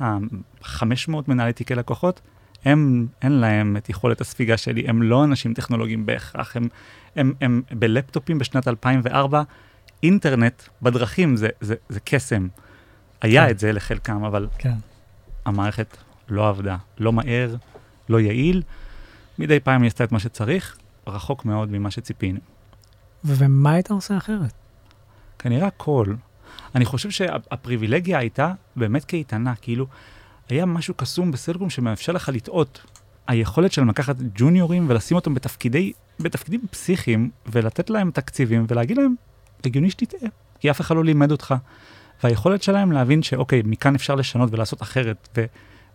ה-500 0.00 1.12
מנהלי 1.28 1.52
תיקי 1.52 1.74
לקוחות, 1.74 2.20
הם, 2.64 3.06
אין 3.22 3.32
להם 3.32 3.76
את 3.76 3.88
יכולת 3.88 4.20
הספיגה 4.20 4.56
שלי, 4.56 4.88
הם 4.88 5.02
לא 5.02 5.24
אנשים 5.24 5.54
טכנולוגיים 5.54 6.06
בהכרח, 6.06 6.56
הם, 6.56 6.68
הם, 7.16 7.32
הם 7.40 7.62
בלפטופים 7.70 8.38
בשנת 8.38 8.68
2004, 8.68 9.42
אינטרנט 10.02 10.62
בדרכים 10.82 11.36
זה, 11.36 11.48
זה, 11.60 11.74
זה 11.88 12.00
קסם. 12.04 12.48
היה 13.22 13.44
כן. 13.44 13.50
את 13.50 13.58
זה 13.58 13.72
לחלקם, 13.72 14.24
אבל 14.24 14.48
כן. 14.58 14.74
המערכת 15.46 15.96
לא 16.28 16.48
עבדה, 16.48 16.76
לא 16.98 17.12
מהר, 17.12 17.56
לא 18.08 18.20
יעיל. 18.20 18.62
מדי 19.38 19.60
פעם 19.60 19.82
היא 19.82 19.88
עשתה 19.88 20.04
את 20.04 20.12
מה 20.12 20.18
שצריך, 20.18 20.76
רחוק 21.06 21.44
מאוד 21.44 21.70
ממה 21.72 21.90
שציפינו. 21.90 22.40
ומה 23.24 23.72
היית 23.72 23.90
עושה 23.90 24.16
אחרת? 24.16 24.52
כנראה 25.38 25.66
הכל. 25.66 26.14
אני 26.74 26.84
חושב 26.84 27.10
שהפריבילגיה 27.10 28.18
הייתה 28.18 28.52
באמת 28.76 29.04
קייטנה, 29.04 29.54
כאילו, 29.54 29.86
היה 30.48 30.66
משהו 30.66 30.94
קסום 30.94 31.30
בסלקום 31.30 31.70
שמאפשר 31.70 32.12
לך 32.12 32.30
לטעות. 32.34 32.82
היכולת 33.26 33.72
שלהם 33.72 33.88
לקחת 33.88 34.16
ג'וניורים 34.34 34.86
ולשים 34.88 35.14
אותם 35.14 35.34
בתפקידי, 35.34 35.92
בתפקידים 36.20 36.60
פסיכיים, 36.70 37.30
ולתת 37.46 37.90
להם 37.90 38.10
תקציבים 38.10 38.66
ולהגיד 38.68 38.96
להם, 38.96 39.14
הגיוני 39.64 39.90
שתטעה, 39.90 40.28
כי 40.60 40.70
אף 40.70 40.80
אחד 40.80 40.96
לא 40.96 41.04
לימד 41.04 41.30
אותך. 41.30 41.54
והיכולת 42.24 42.62
שלהם 42.62 42.92
להבין 42.92 43.22
שאוקיי, 43.22 43.62
מכאן 43.64 43.94
אפשר 43.94 44.14
לשנות 44.14 44.48
ולעשות 44.52 44.82
אחרת, 44.82 45.38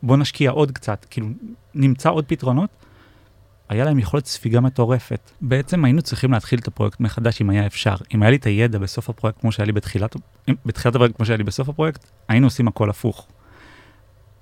ובוא 0.03 0.17
נשקיע 0.17 0.51
עוד 0.51 0.71
קצת, 0.71 1.05
כאילו, 1.09 1.27
נמצא 1.75 2.09
עוד 2.09 2.25
פתרונות, 2.25 2.69
היה 3.69 3.85
להם 3.85 3.99
יכולת 3.99 4.25
ספיגה 4.25 4.59
מטורפת. 4.59 5.31
בעצם 5.41 5.85
היינו 5.85 6.01
צריכים 6.01 6.31
להתחיל 6.31 6.59
את 6.59 6.67
הפרויקט 6.67 6.99
מחדש 6.99 7.41
אם 7.41 7.49
היה 7.49 7.65
אפשר. 7.65 7.95
אם 8.13 8.21
היה 8.23 8.29
לי 8.29 8.37
את 8.37 8.45
הידע 8.45 8.79
בסוף 8.79 9.09
הפרויקט 9.09 9.41
כמו 9.41 9.51
שהיה 9.51 9.65
לי 9.65 9.71
בתחילת, 9.71 10.15
בתחילת 10.65 10.95
הפרויקט 10.95 11.15
כמו 11.15 11.25
שהיה 11.25 11.37
לי 11.37 11.43
בסוף 11.43 11.69
הפרויקט, 11.69 12.05
היינו 12.27 12.47
עושים 12.47 12.67
הכל 12.67 12.89
הפוך. 12.89 13.27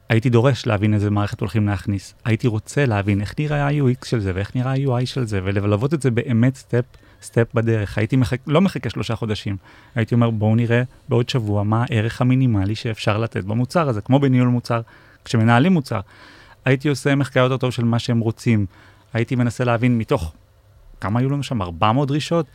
הייתי 0.09 0.29
דורש 0.29 0.65
להבין 0.65 0.93
איזה 0.93 1.09
מערכת 1.09 1.39
הולכים 1.39 1.67
להכניס. 1.67 2.13
הייתי 2.25 2.47
רוצה 2.47 2.85
להבין 2.85 3.21
איך 3.21 3.33
נראה 3.39 3.67
ה-UX 3.67 4.05
של 4.05 4.19
זה 4.19 4.31
ואיך 4.35 4.55
נראה 4.55 4.71
ה-UI 4.71 5.05
של 5.05 5.25
זה, 5.25 5.39
וללוות 5.43 5.93
את 5.93 6.01
זה 6.01 6.11
באמת 6.11 6.55
סטפ, 6.55 6.85
סטפ 7.21 7.53
בדרך. 7.53 7.97
הייתי 7.97 8.15
מחכה, 8.15 8.43
לא 8.47 8.61
מחכה 8.61 8.89
שלושה 8.89 9.15
חודשים. 9.15 9.57
הייתי 9.95 10.15
אומר, 10.15 10.29
בואו 10.29 10.55
נראה 10.55 10.83
בעוד 11.09 11.29
שבוע 11.29 11.63
מה 11.63 11.85
הערך 11.89 12.21
המינימלי 12.21 12.75
שאפשר 12.75 13.17
לתת 13.17 13.43
במוצר 13.43 13.89
הזה, 13.89 14.01
כמו 14.01 14.19
בניהול 14.19 14.47
מוצר, 14.47 14.81
כשמנהלים 15.25 15.73
מוצר. 15.73 15.99
הייתי 16.65 16.89
עושה 16.89 17.15
מחקר 17.15 17.39
יותר 17.39 17.57
טוב 17.57 17.71
של 17.71 17.85
מה 17.85 17.99
שהם 17.99 18.19
רוצים. 18.19 18.65
הייתי 19.13 19.35
מנסה 19.35 19.63
להבין 19.63 19.97
מתוך, 19.97 20.33
כמה 21.01 21.19
היו 21.19 21.29
לנו 21.29 21.43
שם? 21.43 21.61
400 21.61 22.07
דרישות? 22.07 22.45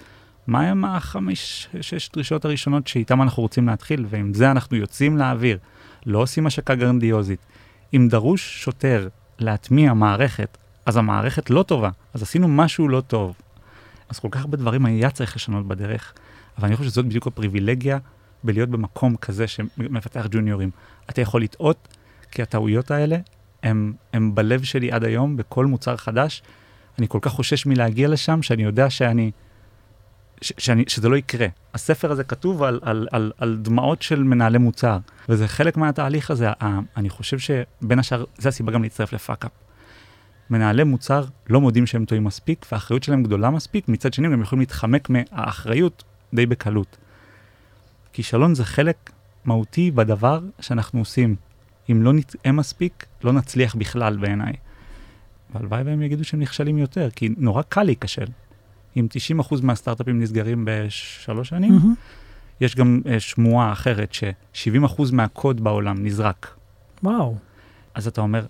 מה 0.47 0.61
הם 0.61 0.85
החמש, 0.85 1.69
שש 1.81 2.11
דרישות 2.13 2.45
הראשונות 2.45 2.87
שאיתן 2.87 3.21
אנחנו 3.21 3.43
רוצים 3.43 3.67
להתחיל, 3.69 4.07
ועם 4.09 4.35
זה 4.35 4.51
אנחנו 4.51 4.77
יוצאים 4.77 5.17
לאוויר. 5.17 5.59
לא 6.07 6.19
עושים 6.19 6.47
השקה 6.47 6.75
גרנדיוזית. 6.75 7.41
אם 7.95 8.09
דרוש 8.11 8.65
שוטר 8.65 9.09
להטמיע 9.39 9.95
מערכת, 9.95 10.59
אז 10.87 10.97
המערכת 10.97 11.51
לא 11.51 11.63
טובה, 11.63 11.91
אז 12.15 12.23
עשינו 12.23 12.49
משהו 12.49 12.89
לא 12.89 13.01
טוב. 13.01 13.35
אז 14.09 14.19
כל 14.19 14.29
כך 14.31 14.41
הרבה 14.41 14.57
דברים 14.57 14.87
היה 14.87 15.11
צריך 15.11 15.37
לשנות 15.37 15.69
בדרך, 15.69 16.13
אבל 16.59 16.67
אני 16.67 16.77
חושב 16.77 16.91
שזאת 16.91 17.07
בדיוק 17.07 17.27
הפריבילגיה 17.27 17.99
בלהיות 18.45 18.69
במקום 18.69 19.17
כזה 19.17 19.47
שמפתח 19.47 20.27
ג'וניורים. 20.31 20.71
אתה 21.11 21.21
יכול 21.21 21.43
לטעות, 21.43 21.89
כי 22.31 22.43
הטעויות 22.43 22.91
האלה 22.91 23.17
הם, 23.63 23.93
הם 24.13 24.35
בלב 24.35 24.63
שלי 24.63 24.93
עד 24.93 25.05
היום, 25.05 25.37
בכל 25.37 25.67
מוצר 25.67 25.97
חדש. 25.97 26.43
אני 26.99 27.07
כל 27.09 27.19
כך 27.23 27.33
חושש 27.33 27.67
מלהגיע 27.67 28.09
לשם, 28.09 28.43
שאני 28.43 28.63
יודע 28.63 28.91
שאני, 28.91 29.31
שאני, 30.41 30.85
שזה 30.89 31.09
לא 31.09 31.17
יקרה. 31.17 31.47
הספר 31.75 32.13
הזה 32.13 32.25
כתוב 32.25 32.63
על, 32.63 32.81
על, 32.83 33.09
על, 33.13 33.33
על 33.39 33.59
דמעות 33.63 34.03
של 34.03 34.23
מנהלי 34.23 34.59
מוצר, 34.59 34.99
וזה 35.29 35.49
חלק 35.49 35.77
מהתהליך 35.77 36.31
הזה. 36.31 36.49
אני 36.97 37.09
חושב 37.09 37.39
שבין 37.39 37.99
השאר, 37.99 38.25
זה 38.39 38.49
הסיבה 38.49 38.73
גם 38.73 38.83
להצטרף 38.83 39.13
ל 39.13 39.17
Fuckup. 39.17 39.51
מנהלי 40.51 40.85
מוצר 40.85 41.25
לא 41.51 41.61
מודים 41.61 41.87
שהם 41.87 42.05
טועים 42.05 42.25
מספיק, 42.25 42.67
והאחריות 42.73 43.03
שלהם 43.03 43.23
גדולה 43.23 43.51
מספיק, 43.51 43.89
מצד 43.89 44.15
שני 44.15 44.27
הם 44.27 44.43
יכולים 44.43 44.61
להתחמק 44.61 45.11
מהאחריות 45.11 46.05
די 46.35 46.47
בקלות. 46.47 46.97
כישלון 48.13 48.55
זה 48.55 48.65
חלק 48.65 49.11
מהותי 49.45 49.91
בדבר 49.91 50.41
שאנחנו 50.61 50.99
עושים. 50.99 51.37
אם 51.91 52.03
לא 52.03 52.13
נטעה 52.13 52.53
מספיק, 52.53 53.07
לא 53.25 53.33
נצליח 53.33 53.75
בכלל 53.75 54.17
בעיניי. 54.17 54.53
והלוואי 55.55 55.83
והם 55.83 56.03
יגידו 56.03 56.25
שהם 56.25 56.41
נכשלים 56.41 56.79
יותר, 56.79 57.09
כי 57.11 57.29
נורא 57.37 57.63
קל 57.63 57.83
להיכשל. 57.83 58.27
אם 58.97 59.07
90% 59.41 59.55
מהסטארט-אפים 59.63 60.21
נסגרים 60.21 60.65
בשלוש 60.65 61.49
שנים, 61.49 61.73
mm-hmm. 61.73 62.61
יש 62.61 62.77
גם 62.77 63.01
uh, 63.05 63.21
שמועה 63.21 63.73
אחרת 63.73 64.15
ש-70% 64.15 65.03
מהקוד 65.13 65.65
בעולם 65.65 66.05
נזרק. 66.05 66.55
וואו. 67.03 67.37
אז 67.95 68.07
אתה 68.07 68.21
אומר, 68.21 68.47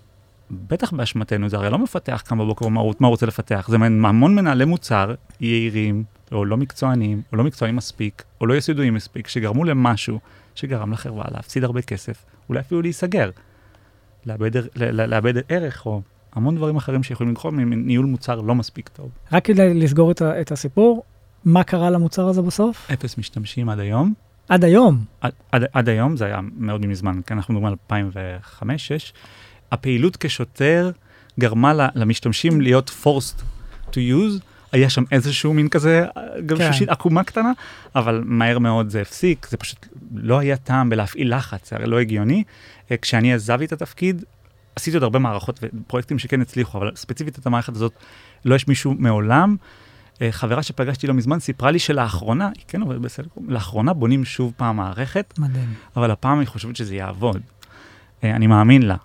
בטח 0.51 0.93
באשמתנו, 0.93 1.49
זה 1.49 1.57
הרי 1.57 1.71
לא 1.71 1.79
מפתח 1.79 2.23
קם 2.27 2.39
בבוקר 2.39 2.69
מה 2.69 2.81
הוא 2.81 2.95
רוצה 3.01 3.27
לפתח, 3.27 3.67
זה 3.71 3.77
המון 3.77 4.35
מנהלי 4.35 4.65
מוצר 4.65 5.15
יהירים, 5.41 6.05
או 6.33 6.45
לא 6.45 6.57
מקצוענים, 6.57 7.23
או 7.33 7.37
לא 7.37 7.45
מקצוענים 7.45 7.77
מספיק, 7.77 8.23
או 8.41 8.47
לא 8.47 8.55
יסודיים 8.55 8.95
מספיק, 8.95 9.29
שגרמו 9.29 9.65
למשהו 9.65 10.21
שגרם 10.55 10.93
לחברה 10.93 11.25
להפסיד 11.31 11.65
הרבה 11.65 11.83
כסף, 11.83 12.25
אולי 12.49 12.61
אפילו 12.61 12.83
להיסגר, 12.83 13.31
לאבד, 14.27 14.51
לאבד 14.77 15.35
ערך, 15.49 15.87
או 15.87 16.03
המון 16.35 16.57
דברים 16.57 16.77
אחרים 16.77 17.03
שיכולים 17.03 17.33
לגרום 17.33 17.57
מניהול 17.57 18.07
מוצר 18.07 18.41
לא 18.41 18.55
מספיק 18.55 18.89
טוב. 18.89 19.11
רק 19.33 19.45
כדי 19.45 19.75
לסגור 19.75 20.11
את, 20.11 20.23
את 20.23 20.53
הסיפור, 20.53 21.03
מה 21.45 21.65
קרה 21.65 21.91
למוצר 21.91 22.29
הזה 22.29 22.43
בסוף? 22.43 22.91
אפס 22.93 23.19
משתמשים 23.19 23.69
עד 23.69 23.79
היום. 23.79 24.15
עד 24.49 24.65
היום? 24.65 25.05
עד, 25.21 25.33
עד, 25.53 25.65
עד 25.73 25.89
היום, 25.89 26.17
זה 26.17 26.25
היה 26.25 26.41
מאוד 26.57 26.87
מזמן, 26.87 27.21
כי 27.27 27.35
אנחנו 27.35 27.55
מדברים 27.55 27.77
על 27.91 28.11
2005-2006. 28.63 28.65
הפעילות 29.73 30.17
כשוטר 30.17 30.91
גרמה 31.41 31.89
למשתמשים 31.95 32.61
להיות 32.61 32.91
forced 33.05 33.43
to 33.91 33.95
use, 33.95 34.41
היה 34.73 34.91
שם 34.91 35.05
איזשהו 35.13 35.55
מין 35.55 35.69
כזה, 35.69 36.05
גם 36.47 36.57
כן. 36.57 36.73
שושית 36.73 36.89
עקומה 36.89 37.25
קטנה, 37.25 37.53
אבל 37.95 38.23
מהר 38.27 38.59
מאוד 38.59 38.91
זה 38.91 39.01
הפסיק, 39.01 39.47
זה 39.51 39.57
פשוט 39.57 39.87
לא 40.15 40.39
היה 40.39 40.57
טעם 40.57 40.91
בלהפעיל 40.91 41.37
לחץ, 41.37 41.71
זה 41.71 41.77
הרי 41.77 41.87
לא 41.87 42.01
הגיוני. 42.01 42.45
אה, 42.91 42.97
כשאני 42.97 43.35
עזבתי 43.35 43.65
את 43.65 43.73
התפקיד, 43.73 44.25
עשיתי 44.77 44.97
עוד 44.97 45.03
הרבה 45.03 45.19
מערכות 45.19 45.61
ופרויקטים 45.63 46.19
שכן 46.19 46.41
הצליחו, 46.41 46.79
אבל 46.79 46.91
ספציפית 46.95 47.39
את 47.39 47.47
המערכת 47.47 47.77
הזאת, 47.77 47.93
לא 48.45 48.55
יש 48.55 48.69
מישהו 48.69 48.95
מעולם. 48.99 49.57
אה, 50.23 50.33
חברה 50.33 50.63
שפגשתי 50.63 51.07
לא 51.07 51.15
מזמן 51.15 51.41
סיפרה 51.41 51.71
לי 51.71 51.79
שלאחרונה, 51.79 52.51
היא 52.55 52.65
כן 52.69 52.83
עובדת 52.83 53.01
בסלקום, 53.01 53.51
לאחרונה 53.51 53.93
בונים 53.93 54.25
שוב 54.25 54.53
פעם 54.57 54.77
מערכת, 54.77 55.35
מדהים. 55.39 55.75
אבל 55.97 56.11
הפעם 56.11 56.39
היא 56.39 56.49
חושבת 56.49 56.77
שזה 56.77 56.95
יעבוד. 56.95 57.41
אה, 58.25 58.37
אני 58.37 58.47
מאמין 58.47 58.83
לה. 58.83 58.97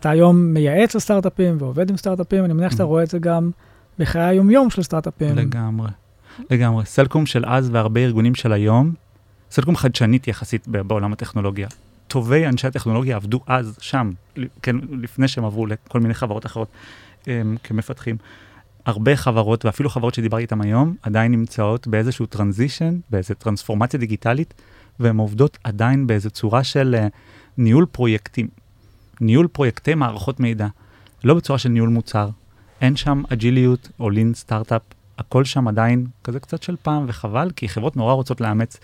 אתה 0.00 0.10
היום 0.10 0.36
מייעץ 0.36 0.94
לסטארט-אפים 0.94 1.56
ועובד 1.58 1.90
עם 1.90 1.96
סטארט-אפים, 1.96 2.44
אני 2.44 2.52
מניח 2.52 2.72
שאתה 2.72 2.82
mm. 2.82 2.86
רואה 2.86 3.02
את 3.02 3.10
זה 3.10 3.18
גם 3.18 3.50
בחיי 3.98 4.22
היומיום 4.22 4.70
של 4.70 4.82
סטארט-אפים. 4.82 5.36
לגמרי, 5.36 5.90
לגמרי. 6.50 6.84
סלקום 6.84 7.26
של 7.26 7.44
אז 7.46 7.70
והרבה 7.72 8.00
ארגונים 8.00 8.34
של 8.34 8.52
היום, 8.52 8.94
סלקום 9.50 9.76
חדשנית 9.76 10.28
יחסית 10.28 10.68
בעולם 10.68 11.12
הטכנולוגיה. 11.12 11.68
טובי 12.08 12.46
אנשי 12.46 12.66
הטכנולוגיה 12.66 13.16
עבדו 13.16 13.40
אז, 13.46 13.78
שם, 13.80 14.10
כן, 14.62 14.76
לפני 14.90 15.28
שהם 15.28 15.44
עברו 15.44 15.66
לכל 15.66 16.00
מיני 16.00 16.14
חברות 16.14 16.46
אחרות 16.46 16.68
הם, 17.26 17.56
כמפתחים. 17.64 18.16
הרבה 18.86 19.16
חברות, 19.16 19.64
ואפילו 19.64 19.90
חברות 19.90 20.14
שדיברתי 20.14 20.42
איתן 20.42 20.60
היום, 20.60 20.94
עדיין 21.02 21.32
נמצאות 21.32 21.86
באיזשהו 21.86 22.26
טרנזישן, 22.26 22.98
באיזו 23.10 23.34
טרנספורמציה 23.34 24.00
דיגיטלית, 24.00 24.54
והן 25.00 25.16
עובדות 25.16 25.58
עדיין 25.64 26.06
באיזו 26.06 26.30
צורה 26.30 26.64
של 26.64 26.96
uh, 26.98 27.10
ניהול 27.58 27.86
פרויקטים. 27.92 28.48
ניהול 29.20 29.46
פרויקטי 29.46 29.94
מערכות 29.94 30.40
מידע, 30.40 30.66
לא 31.24 31.34
בצורה 31.34 31.58
של 31.58 31.68
ניהול 31.68 31.88
מוצר. 31.88 32.28
אין 32.80 32.96
שם 32.96 33.22
אג'יליות 33.32 33.88
או 34.00 34.10
לין 34.10 34.34
סטארט-אפ, 34.34 34.82
הכל 35.18 35.44
שם 35.44 35.68
עדיין 35.68 36.06
כזה 36.24 36.40
קצת 36.40 36.62
של 36.62 36.76
פעם, 36.82 37.04
וחבל, 37.08 37.50
כי 37.56 37.68
חברות 37.68 37.96
נורא 37.96 38.12
רוצות 38.12 38.40
לאמץ 38.40 38.80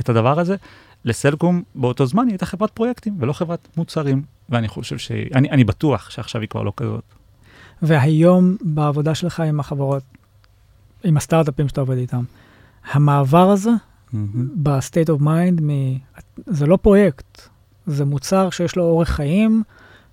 את 0.00 0.08
הדבר 0.08 0.40
הזה. 0.40 0.56
לסלקום 1.04 1.62
באותו 1.74 2.06
זמן 2.06 2.26
היא 2.26 2.32
הייתה 2.32 2.46
חברת 2.46 2.70
פרויקטים 2.70 3.16
ולא 3.18 3.32
חברת 3.32 3.68
מוצרים, 3.76 4.22
ואני 4.48 4.68
חושב 4.68 4.98
ש... 4.98 5.12
אני, 5.34 5.50
אני 5.50 5.64
בטוח 5.64 6.10
שעכשיו 6.10 6.40
היא 6.40 6.48
כבר 6.48 6.62
לא 6.62 6.72
כזאת. 6.76 7.04
והיום 7.82 8.56
בעבודה 8.60 9.14
שלך 9.14 9.40
עם 9.40 9.60
החברות, 9.60 10.02
עם 11.04 11.16
הסטארט-אפים 11.16 11.68
שאתה 11.68 11.80
עובד 11.80 11.96
איתם, 11.96 12.22
המעבר 12.92 13.50
הזה, 13.50 13.70
mm-hmm. 13.70 14.16
ב-state 14.54 15.08
of 15.08 15.22
mind, 15.22 15.62
מ... 15.62 15.70
זה 16.46 16.66
לא 16.66 16.76
פרויקט, 16.76 17.48
זה 17.86 18.04
מוצר 18.04 18.50
שיש 18.50 18.76
לו 18.76 18.84
אורך 18.84 19.08
חיים, 19.08 19.62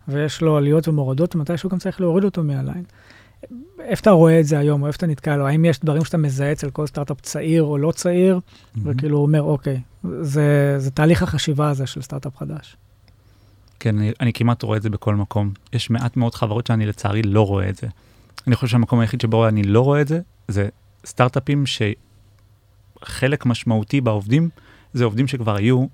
ויש 0.08 0.41
לו 0.41 0.58
עליות 0.58 0.88
ומורדות, 0.88 1.36
ומתישהו 1.36 1.69
גם 1.69 1.77
צריך 1.77 2.01
להוריד 2.01 2.24
אותו 2.24 2.43
מהליין. 2.43 2.84
איפה 3.79 4.01
אתה 4.01 4.12
רואה 4.12 4.39
את 4.39 4.46
זה 4.46 4.60
היום, 4.60 4.81
או 4.81 4.88
איפה 4.88 4.96
אתה 4.96 5.08
נתקע 5.08 5.38
לו? 5.38 5.48
האם 5.48 5.65
יש 5.65 5.79
דברים 5.79 6.05
שאתה 6.05 6.17
מזהה 6.17 6.51
אצל 6.51 6.69
כל 6.69 6.88
סטארט-אפ 6.88 7.22
צעיר 7.22 7.63
או 7.63 7.77
לא 7.77 7.91
צעיר, 7.91 8.39
mm-hmm. 8.39 8.79
וכאילו 8.84 9.17
הוא 9.17 9.25
אומר, 9.25 9.41
אוקיי, 9.41 9.81
זה, 10.22 10.75
זה 10.77 10.91
תהליך 10.91 11.24
החשיבה 11.24 11.70
הזה 11.70 11.88
של 11.88 12.01
סטארט-אפ 12.01 12.38
חדש. 12.38 12.77
כן, 13.79 13.98
אני, 13.98 14.12
אני 14.20 14.34
כמעט 14.34 14.63
רואה 14.63 14.77
את 14.77 14.82
זה 14.82 14.89
בכל 14.89 15.15
מקום. 15.15 15.53
יש 15.74 15.89
מעט 15.89 16.18
מאוד 16.18 16.36
חברות 16.36 16.68
שאני 16.68 16.86
לצערי 16.86 17.22
לא 17.22 17.48
רואה 17.48 17.70
את 17.70 17.75
זה. 17.75 17.88
אני 18.48 18.56
חושב 18.56 18.68
שהמקום 18.68 19.00
היחיד 19.00 19.22
שבו 19.22 19.48
אני 19.48 19.63
לא 19.63 19.82
רואה 19.82 20.01
את 20.01 20.08
זה, 20.08 20.20
זה 20.48 20.70
סטארט-אפים 21.06 21.63
שחלק 23.06 23.46
משמעותי 23.46 24.01
בעובדים, 24.01 24.50
זה 24.94 25.03
עובדים 25.03 25.27
שכבר 25.27 25.56
היו 25.56 25.86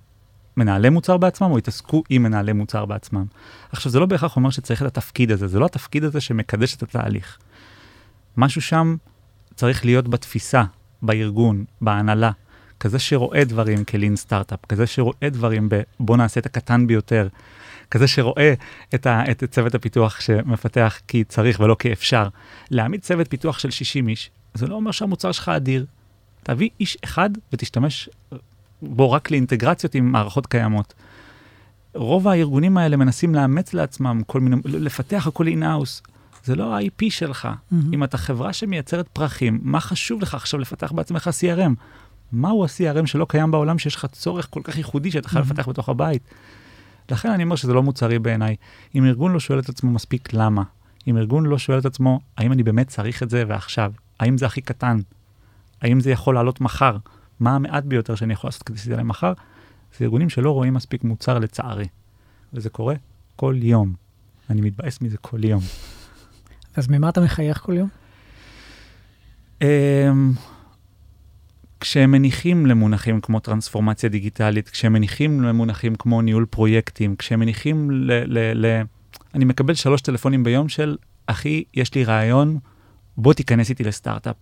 מנהלי 0.58 0.90
מוצר 0.90 1.18
בעצמם, 1.18 1.52
או 1.52 1.58
התעסקו 1.58 2.04
עם 2.10 2.24
מנהלי 2.24 2.54
מוצר 2.54 2.86
בעצמם. 2.86 3.26
עכשיו, 3.72 3.92
זה 3.92 4.00
לא 4.00 4.06
בהכרח 4.06 4.36
אומר 4.36 4.50
שצריך 4.50 4.82
את 4.82 4.88
התפקיד 4.88 5.32
הזה, 5.32 5.48
זה 5.48 5.60
לא 5.60 5.66
התפקיד 5.66 6.04
הזה 6.04 6.22
שמקדש 6.22 6.76
את 6.76 6.84
התהליך. 6.84 7.38
משהו 8.38 8.62
שם 8.62 8.96
צריך 9.56 9.86
להיות 9.86 10.08
בתפיסה, 10.08 10.64
בארגון, 11.02 11.66
בהנהלה, 11.82 12.32
כזה 12.80 13.00
שרואה 13.00 13.44
דברים 13.44 13.84
כ 13.84 13.94
lean 13.94 14.16
startup, 14.16 14.60
כזה 14.70 14.88
שרואה 14.88 15.30
דברים 15.30 15.70
בבוא 15.70 16.18
נעשה 16.18 16.40
את 16.40 16.46
הקטן 16.46 16.88
ביותר, 16.88 17.28
כזה 17.92 18.08
שרואה 18.08 18.54
את, 18.96 19.06
ה, 19.06 19.32
את 19.32 19.44
צוות 19.52 19.76
הפיתוח 19.76 20.22
שמפתח 20.22 21.00
כי 21.08 21.24
צריך 21.24 21.60
ולא 21.60 21.76
כי 21.80 21.94
אפשר. 21.94 22.28
להעמיד 22.72 23.02
צוות 23.02 23.28
פיתוח 23.30 23.60
של 23.60 23.72
60 23.72 24.08
איש, 24.08 24.32
זה 24.54 24.68
לא 24.68 24.76
אומר 24.76 24.92
שהמוצר 24.92 25.32
שלך 25.32 25.50
אדיר. 25.50 25.86
תביא 26.44 26.70
איש 26.80 26.98
אחד 27.04 27.30
ותשתמש 27.54 28.10
בו 28.82 29.12
רק 29.12 29.32
לאינטגרציות 29.32 29.96
עם 29.96 30.12
מערכות 30.12 30.48
קיימות. 30.48 30.94
רוב 31.94 32.28
הארגונים 32.28 32.78
האלה 32.78 32.98
מנסים 32.98 33.36
לאמץ 33.36 33.74
לעצמם 33.74 34.22
כל 34.28 34.40
מיני, 34.40 34.56
לפתח 34.66 35.28
הכל 35.28 35.48
in-house. 35.48 36.02
זה 36.44 36.56
לא 36.56 36.76
ה-IP 36.76 37.10
שלך. 37.10 37.46
Mm-hmm. 37.46 37.76
אם 37.94 38.04
אתה 38.04 38.18
חברה 38.18 38.54
שמייצרת 38.54 39.08
פרחים, 39.08 39.60
מה 39.64 39.80
חשוב 39.80 40.22
לך 40.22 40.34
עכשיו 40.34 40.60
לפתח 40.60 40.92
בעצמך 40.92 41.30
CRM? 41.42 41.72
מהו 42.32 42.64
ה-CRM 42.64 43.06
שלא 43.06 43.26
קיים 43.30 43.52
בעולם 43.52 43.80
שיש 43.80 43.96
לך 43.96 44.06
צורך 44.06 44.48
כל 44.50 44.62
כך 44.64 44.78
ייחודי 44.78 45.12
שאתה 45.12 45.30
חייב 45.30 45.46
mm-hmm. 45.46 45.54
לפתח 45.54 45.70
בתוך 45.70 45.90
הבית? 45.90 46.22
לכן 47.12 47.30
אני 47.30 47.44
אומר 47.44 47.56
שזה 47.56 47.74
לא 47.74 47.84
מוצרי 47.84 48.20
בעיניי. 48.20 48.56
אם 48.96 49.06
ארגון 49.06 49.34
לא 49.34 49.40
שואל 49.40 49.60
את 49.60 49.70
עצמו 49.70 49.92
מספיק 49.92 50.34
למה, 50.34 50.64
אם 51.08 51.18
ארגון 51.18 51.46
לא 51.46 51.58
שואל 51.58 51.80
את 51.80 51.86
עצמו, 51.86 52.20
האם 52.38 52.52
אני 52.52 52.64
באמת 52.64 52.88
צריך 52.88 53.24
את 53.24 53.30
זה 53.30 53.44
ועכשיו? 53.48 53.92
האם 54.20 54.38
זה 54.38 54.46
הכי 54.46 54.62
קטן? 54.62 55.00
האם 55.82 56.00
זה 56.00 56.12
יכול 56.12 56.36
לעלות 56.36 56.62
מחר? 56.62 56.98
מה 57.40 57.56
המעט 57.56 57.84
ביותר 57.84 58.16
שאני 58.16 58.34
יכול 58.34 58.48
לעשות 58.48 58.64
כדי 58.64 58.78
שזה 58.78 58.96
להם 58.96 59.08
מחר? 59.08 59.34
זה 59.98 60.06
ארגונים 60.06 60.30
שלא 60.30 60.52
רואים 60.52 60.74
מספיק 60.74 61.04
מוצר 61.04 61.40
לצערי. 61.40 61.88
וזה 62.54 62.70
קורה 62.70 62.96
כל 63.36 63.56
יום. 63.58 63.94
אני 64.50 64.62
מתבאס 64.62 65.02
מזה 65.02 65.18
כל 65.18 65.44
יום. 65.44 65.62
אז 66.76 66.88
ממה 66.90 67.10
אתה 67.10 67.22
מחייך 67.22 67.62
כל 67.62 67.74
יום? 67.74 67.90
כשהם 71.86 72.12
מניחים 72.12 72.66
למונחים 72.66 73.22
כמו 73.22 73.40
טרנספורמציה 73.40 74.10
דיגיטלית, 74.10 74.70
כשהם 74.70 74.94
מניחים 74.94 75.44
למונחים 75.44 75.96
כמו 75.96 76.22
ניהול 76.22 76.46
פרויקטים, 76.46 77.16
כשהם 77.16 77.40
מניחים 77.40 77.92
ל... 77.92 78.12
ל, 78.26 78.66
ל 78.66 78.82
אני 79.36 79.46
מקבל 79.46 79.74
שלוש 79.74 80.02
טלפונים 80.02 80.44
ביום 80.44 80.70
של, 80.70 80.98
אחי, 81.28 81.64
יש 81.74 81.94
לי 81.94 82.04
רעיון, 82.04 82.60
בוא 83.18 83.34
תיכנס 83.34 83.70
איתי 83.70 83.84
לסטארט-אפ. 83.84 84.36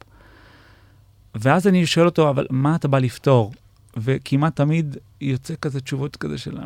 ואז 1.35 1.67
אני 1.67 1.85
שואל 1.85 2.05
אותו, 2.05 2.29
אבל 2.29 2.47
מה 2.50 2.75
אתה 2.75 2.88
בא 2.88 3.00
לפתור? 3.00 3.51
וכמעט 3.97 4.55
תמיד 4.55 4.97
יוצא 5.24 5.53
כזה 5.62 5.82
תשובות 5.82 6.15
כזה 6.15 6.38
של 6.38 6.58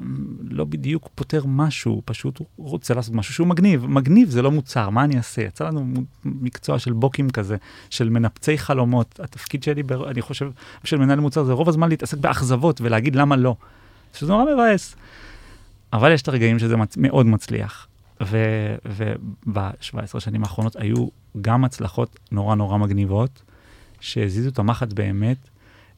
לא 0.42 0.66
בדיוק 0.66 1.10
פותר 1.16 1.42
משהו, 1.46 2.02
פשוט 2.06 2.40
רוצה 2.58 2.94
לעשות 2.94 3.16
משהו 3.16 3.34
שהוא 3.34 3.48
מגניב. 3.48 3.86
מגניב 3.86 4.30
זה 4.30 4.42
לא 4.42 4.52
מוצר, 4.52 4.90
מה 4.90 5.04
אני 5.04 5.18
אעשה? 5.18 5.42
יצא 5.42 5.68
לנו 5.68 5.86
מקצוע 6.26 6.80
של 6.80 6.94
בוקים 6.94 7.30
כזה, 7.30 7.58
של 7.90 8.10
מנפצי 8.10 8.58
חלומות. 8.58 9.20
התפקיד 9.24 9.64
שלי, 9.64 9.84
ב, 9.84 9.92
אני 9.92 10.22
חושב, 10.22 10.52
של 10.84 10.98
מנהל 10.98 11.20
מוצר 11.20 11.44
זה 11.44 11.54
רוב 11.54 11.70
הזמן 11.70 11.90
להתעסק 11.90 12.18
באכזבות 12.18 12.82
ולהגיד 12.82 13.16
למה 13.16 13.36
לא. 13.36 13.56
שזה 14.14 14.32
נורא 14.32 14.54
מבאס. 14.54 14.96
אבל 15.94 16.12
יש 16.12 16.22
את 16.22 16.28
הרגעים 16.28 16.60
שזה 16.60 16.78
מצ... 16.78 16.98
מאוד 16.98 17.26
מצליח. 17.26 17.88
וב-17 18.22 20.20
שנים 20.20 20.44
האחרונות 20.44 20.76
היו 20.76 21.08
גם 21.42 21.66
הצלחות 21.66 22.20
נורא 22.32 22.56
נורא 22.56 22.78
מגניבות, 22.78 23.42
שהזיזו 24.00 24.50
את 24.50 24.60
המחט 24.60 24.94
באמת. 24.94 25.38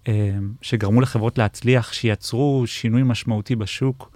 אה, 0.08 0.38
שגרמו 0.62 1.02
לחברות 1.02 1.38
להצליח, 1.38 1.94
שיצרו 1.94 2.64
שינוי 2.66 3.04
משמעותי 3.04 3.56
בשוק, 3.56 4.12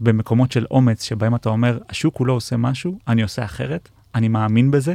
במקומות 0.00 0.52
של 0.52 0.66
אומץ, 0.70 1.02
שבהם 1.02 1.34
אתה 1.34 1.48
אומר, 1.48 1.78
השוק 1.88 2.16
הוא 2.16 2.26
לא 2.26 2.32
עושה 2.32 2.56
משהו, 2.56 2.98
אני 3.08 3.22
עושה 3.22 3.44
אחרת, 3.44 3.88
אני 4.14 4.28
מאמין 4.28 4.70
בזה, 4.70 4.94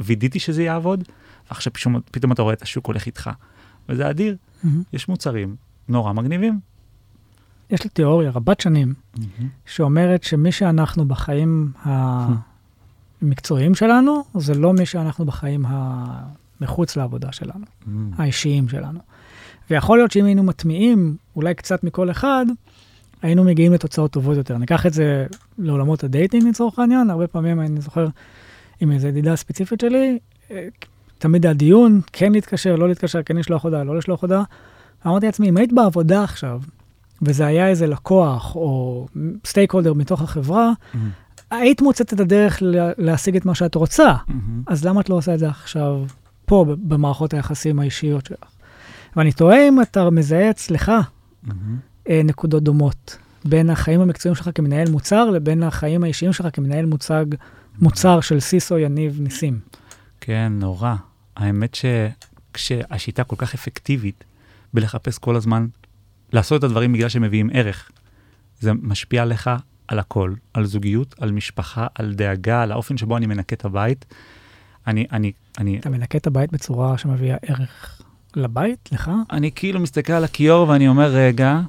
וידאתי 0.00 0.38
שזה 0.38 0.62
יעבוד, 0.62 1.04
ועכשיו 1.48 1.72
פתאום, 1.72 2.00
פתאום 2.10 2.32
אתה 2.32 2.42
רואה 2.42 2.54
את 2.54 2.62
השוק 2.62 2.86
הולך 2.86 3.06
איתך. 3.06 3.30
וזה 3.88 4.10
אדיר. 4.10 4.36
Mm-hmm. 4.36 4.68
יש 4.92 5.08
מוצרים 5.08 5.56
נורא 5.88 6.12
מגניבים. 6.12 6.60
יש 7.70 7.84
לי 7.84 7.90
תיאוריה 7.90 8.30
רבת 8.30 8.60
שנים, 8.60 8.94
mm-hmm. 9.16 9.42
שאומרת 9.66 10.22
שמי 10.22 10.52
שאנחנו 10.52 11.08
בחיים 11.08 11.72
המקצועיים 13.22 13.74
שלנו, 13.74 14.24
זה 14.34 14.54
לא 14.54 14.72
מי 14.72 14.86
שאנחנו 14.86 15.24
בחיים 15.24 15.64
המחוץ 15.68 16.96
לעבודה 16.96 17.32
שלנו, 17.32 17.64
mm-hmm. 17.64 17.88
האישיים 18.18 18.68
שלנו. 18.68 19.00
ויכול 19.70 19.98
להיות 19.98 20.12
שאם 20.12 20.24
היינו 20.24 20.42
מטמיעים 20.42 21.16
אולי 21.36 21.54
קצת 21.54 21.84
מכל 21.84 22.10
אחד, 22.10 22.46
היינו 23.22 23.44
מגיעים 23.44 23.72
לתוצאות 23.72 24.10
טובות 24.10 24.36
יותר. 24.36 24.58
ניקח 24.58 24.86
את 24.86 24.92
זה 24.92 25.26
לעולמות 25.58 26.04
ה 26.04 26.10
dating 26.10 26.48
לצורך 26.48 26.78
העניין, 26.78 27.10
הרבה 27.10 27.26
פעמים 27.26 27.60
אני 27.60 27.80
זוכר 27.80 28.06
עם 28.80 28.92
איזו 28.92 29.08
ידידה 29.08 29.36
ספציפית 29.36 29.80
שלי, 29.80 30.18
אה, 30.50 30.68
תמיד 31.18 31.46
היה 31.46 31.54
דיון, 31.54 32.00
כן 32.12 32.32
להתקשר, 32.32 32.76
לא 32.76 32.88
להתקשר, 32.88 33.22
כן 33.22 33.36
לשלוח 33.36 33.64
הודעה, 33.64 33.84
לא 33.84 33.96
לשלוח 33.96 34.22
הודעה. 34.22 34.42
אמרתי 35.06 35.26
לעצמי, 35.26 35.48
אם 35.48 35.56
היית 35.56 35.72
בעבודה 35.72 36.24
עכשיו, 36.24 36.60
וזה 37.22 37.46
היה 37.46 37.68
איזה 37.68 37.86
לקוח 37.86 38.56
או 38.56 39.06
סטייק 39.46 39.72
הולדר 39.72 39.92
מתוך 39.92 40.22
החברה, 40.22 40.72
mm-hmm. 40.72 40.98
היית 41.50 41.82
מוצאת 41.82 42.12
את 42.12 42.20
הדרך 42.20 42.62
להשיג 42.98 43.36
את 43.36 43.44
מה 43.44 43.54
שאת 43.54 43.74
רוצה. 43.74 44.14
Mm-hmm. 44.14 44.32
אז 44.66 44.84
למה 44.84 45.00
את 45.00 45.10
לא 45.10 45.14
עושה 45.14 45.34
את 45.34 45.38
זה 45.38 45.48
עכשיו, 45.48 46.04
פה, 46.46 46.64
במערכות 46.78 47.34
היחסים 47.34 47.78
האישיות 47.78 48.26
שלך? 48.26 48.53
ואני 49.16 49.32
תוהה 49.32 49.68
אם 49.68 49.82
אתה 49.82 50.10
מזהה 50.10 50.50
אצלך 50.50 50.92
mm-hmm. 51.46 51.50
נקודות 52.24 52.62
דומות 52.62 53.18
בין 53.44 53.70
החיים 53.70 54.00
המקצועיים 54.00 54.34
שלך 54.34 54.50
כמנהל 54.54 54.90
מוצר 54.90 55.30
לבין 55.30 55.62
החיים 55.62 56.04
האישיים 56.04 56.32
שלך 56.32 56.46
כמנהל 56.52 56.86
מוצג, 56.86 57.26
מוצר 57.78 58.20
של 58.20 58.40
סיסו 58.40 58.78
יניב 58.78 59.20
ניסים. 59.20 59.58
כן, 60.20 60.52
נורא. 60.56 60.94
האמת 61.36 61.74
שכשהשיטה 61.74 63.24
כל 63.24 63.36
כך 63.38 63.54
אפקטיבית 63.54 64.24
בלחפש 64.74 65.18
כל 65.18 65.36
הזמן, 65.36 65.66
לעשות 66.32 66.58
את 66.58 66.64
הדברים 66.64 66.92
בגלל 66.92 67.08
שמביאים 67.08 67.50
ערך, 67.52 67.90
זה 68.60 68.72
משפיע 68.72 69.22
עליך 69.22 69.50
על 69.88 69.98
הכל, 69.98 70.34
על 70.54 70.64
זוגיות, 70.64 71.14
על 71.20 71.32
משפחה, 71.32 71.86
על 71.94 72.14
דאגה, 72.14 72.62
על 72.62 72.72
האופן 72.72 72.96
שבו 72.96 73.16
אני 73.16 73.26
מנקה 73.26 73.56
את 73.56 73.64
הבית. 73.64 74.04
אני, 74.86 75.06
אני, 75.12 75.32
אני... 75.58 75.78
אתה 75.78 75.90
מנקה 75.90 76.18
את 76.18 76.26
הבית 76.26 76.52
בצורה 76.52 76.98
שמביאה 76.98 77.36
ערך 77.42 78.02
לבית, 78.36 78.88
לך? 78.92 79.10
אני 79.32 79.50
כאילו 79.54 79.80
מסתכל 79.80 80.12
על 80.12 80.24
הכיור 80.24 80.68
ואני 80.68 80.88
אומר, 80.88 81.06
רגע, 81.06 81.60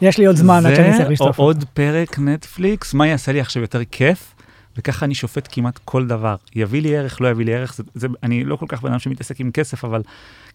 יש 0.00 0.18
לי 0.18 0.26
עוד 0.26 0.36
זמן 0.36 0.66
עד 0.66 0.74
שאני 0.74 0.96
צריך 0.96 1.10
לשטוף. 1.10 1.36
זה 1.36 1.42
עוד 1.42 1.64
פרק 1.74 2.18
נטפליקס, 2.18 2.94
מה 2.94 3.06
יעשה 3.06 3.32
לי 3.32 3.40
עכשיו 3.40 3.62
יותר 3.62 3.84
כיף? 3.84 4.34
וככה 4.76 5.06
אני 5.06 5.14
שופט 5.14 5.48
כמעט 5.52 5.78
כל 5.84 6.06
דבר. 6.06 6.36
יביא 6.54 6.82
לי 6.82 6.96
ערך, 6.96 7.20
לא 7.20 7.28
יביא 7.28 7.44
לי 7.44 7.54
ערך, 7.54 7.74
זה, 7.74 7.82
זה, 7.94 8.08
אני 8.22 8.44
לא 8.44 8.56
כל 8.56 8.66
כך 8.68 8.82
בן 8.82 8.90
אדם 8.90 8.98
שמתעסק 8.98 9.40
עם 9.40 9.50
כסף, 9.50 9.84
אבל 9.84 10.02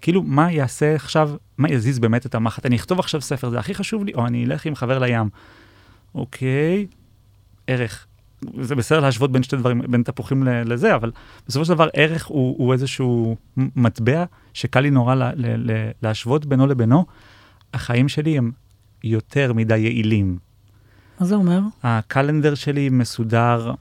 כאילו, 0.02 0.24
מה 0.24 0.52
יעשה 0.52 0.96
עכשיו, 0.96 1.32
מה 1.58 1.70
יזיז 1.70 2.00
באמת 2.00 2.26
את 2.26 2.36
המחט? 2.36 2.66
אני 2.66 2.76
אכתוב 2.76 3.00
עכשיו 3.00 3.22
ספר, 3.22 3.50
זה 3.50 3.60
הכי 3.60 3.76
חשוב 3.76 4.06
לי, 4.06 4.14
או 4.14 4.28
אני 4.28 4.46
אלך 4.46 4.66
עם 4.66 4.76
חבר 4.76 5.00
לים. 5.00 5.30
אוקיי, 6.16 6.88
ערך. 7.68 8.06
זה 8.62 8.76
בסדר 8.76 9.00
להשוות 9.00 9.32
בין 9.32 9.44
שתי 9.44 9.58
דברים, 9.58 9.82
בין 9.90 10.04
תפוחים 10.04 10.44
לזה, 10.44 10.96
אבל 10.96 11.12
בסופו 11.48 11.66
של 11.66 11.74
דבר 11.74 11.88
ערך 11.94 12.26
הוא, 12.26 12.56
הוא 12.58 12.74
איזשהו 12.74 13.36
מטבע 13.58 14.26
שקל 14.54 14.80
לי 14.80 14.90
נורא 14.90 15.16
לה, 15.16 15.32
לה, 15.36 15.58
לה, 15.58 15.92
להשוות 16.02 16.46
בינו 16.46 16.68
לבינו. 16.68 17.06
החיים 17.74 18.10
שלי 18.10 18.38
הם 18.38 18.52
יותר 19.04 19.54
מדי 19.54 19.78
יעילים. 19.78 20.38
מה 21.20 21.26
זה 21.26 21.36
אומר? 21.36 21.60
ה 21.84 21.92
calendar 21.92 22.56
שלי 22.56 22.90
מסודר 22.90 23.74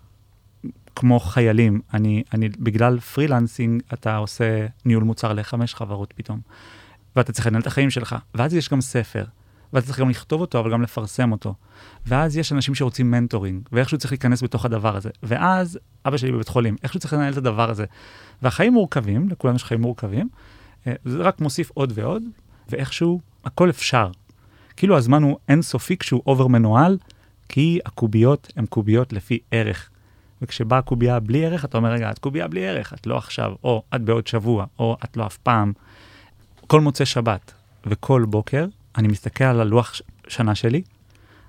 כמו 0.96 1.20
חיילים. 1.20 1.80
אני, 1.94 2.22
אני, 2.34 2.48
בגלל 2.48 3.00
freelancing, 3.00 3.82
אתה 3.92 4.16
עושה 4.16 4.66
ניהול 4.84 5.04
מוצר 5.04 5.32
לחמש 5.32 5.74
חברות 5.74 6.12
פתאום, 6.16 6.40
ואתה 7.16 7.32
צריך 7.32 7.46
לנהל 7.46 7.62
את 7.62 7.66
החיים 7.66 7.90
שלך, 7.90 8.16
ואז 8.34 8.54
יש 8.54 8.68
גם 8.68 8.80
ספר. 8.80 9.24
ואתה 9.74 9.86
צריך 9.86 10.00
גם 10.00 10.10
לכתוב 10.10 10.40
אותו, 10.40 10.60
אבל 10.60 10.72
גם 10.72 10.82
לפרסם 10.82 11.32
אותו. 11.32 11.54
ואז 12.06 12.36
יש 12.36 12.52
אנשים 12.52 12.74
שרוצים 12.74 13.10
mentoring, 13.10 13.68
ואיכשהו 13.72 13.98
צריך 13.98 14.12
להיכנס 14.12 14.42
בתוך 14.42 14.64
הדבר 14.64 14.96
הזה. 14.96 15.10
ואז 15.22 15.78
אבא 16.06 16.16
שלי 16.16 16.32
בבית 16.32 16.48
חולים, 16.48 16.76
איכשהו 16.82 17.00
צריך 17.00 17.12
לנהל 17.12 17.32
את 17.32 17.38
הדבר 17.38 17.70
הזה. 17.70 17.84
והחיים 18.42 18.72
מורכבים, 18.72 19.28
לכולנו 19.28 19.56
יש 19.56 19.64
חיים 19.64 19.80
מורכבים, 19.80 20.28
אה, 20.86 20.92
זה 21.04 21.18
רק 21.18 21.40
מוסיף 21.40 21.70
עוד 21.74 21.92
ועוד, 21.94 22.22
ואיכשהו 22.68 23.20
הכל 23.44 23.70
אפשר. 23.70 24.10
כאילו 24.76 24.96
הזמן 24.96 25.22
הוא 25.22 25.38
אינסופי 25.48 25.96
כשהוא 25.96 26.22
over 26.26 26.46
מנוהל, 26.46 26.98
כי 27.48 27.78
הקוביות 27.86 28.52
הן 28.56 28.66
קוביות 28.66 29.12
לפי 29.12 29.38
ערך. 29.50 29.90
וכשבאה 30.42 30.82
קובייה 30.82 31.20
בלי 31.20 31.46
ערך, 31.46 31.64
אתה 31.64 31.76
אומר, 31.76 31.92
רגע, 31.92 32.10
את 32.10 32.18
קובייה 32.18 32.48
בלי 32.48 32.68
ערך, 32.68 32.94
את 32.94 33.06
לא 33.06 33.16
עכשיו, 33.18 33.52
או 33.64 33.82
את 33.94 34.02
בעוד 34.02 34.26
שבוע, 34.26 34.64
או 34.78 34.96
את 35.04 35.16
לא 35.16 35.26
אף 35.26 35.36
פעם. 35.36 35.72
כל 36.66 36.80
מוצאי 36.80 37.06
שבת 37.06 37.52
וכל 37.86 38.24
בוקר, 38.28 38.66
אני 38.96 39.08
מסתכל 39.08 39.44
על 39.44 39.60
הלוח 39.60 39.94
שנה 40.28 40.54
שלי, 40.54 40.82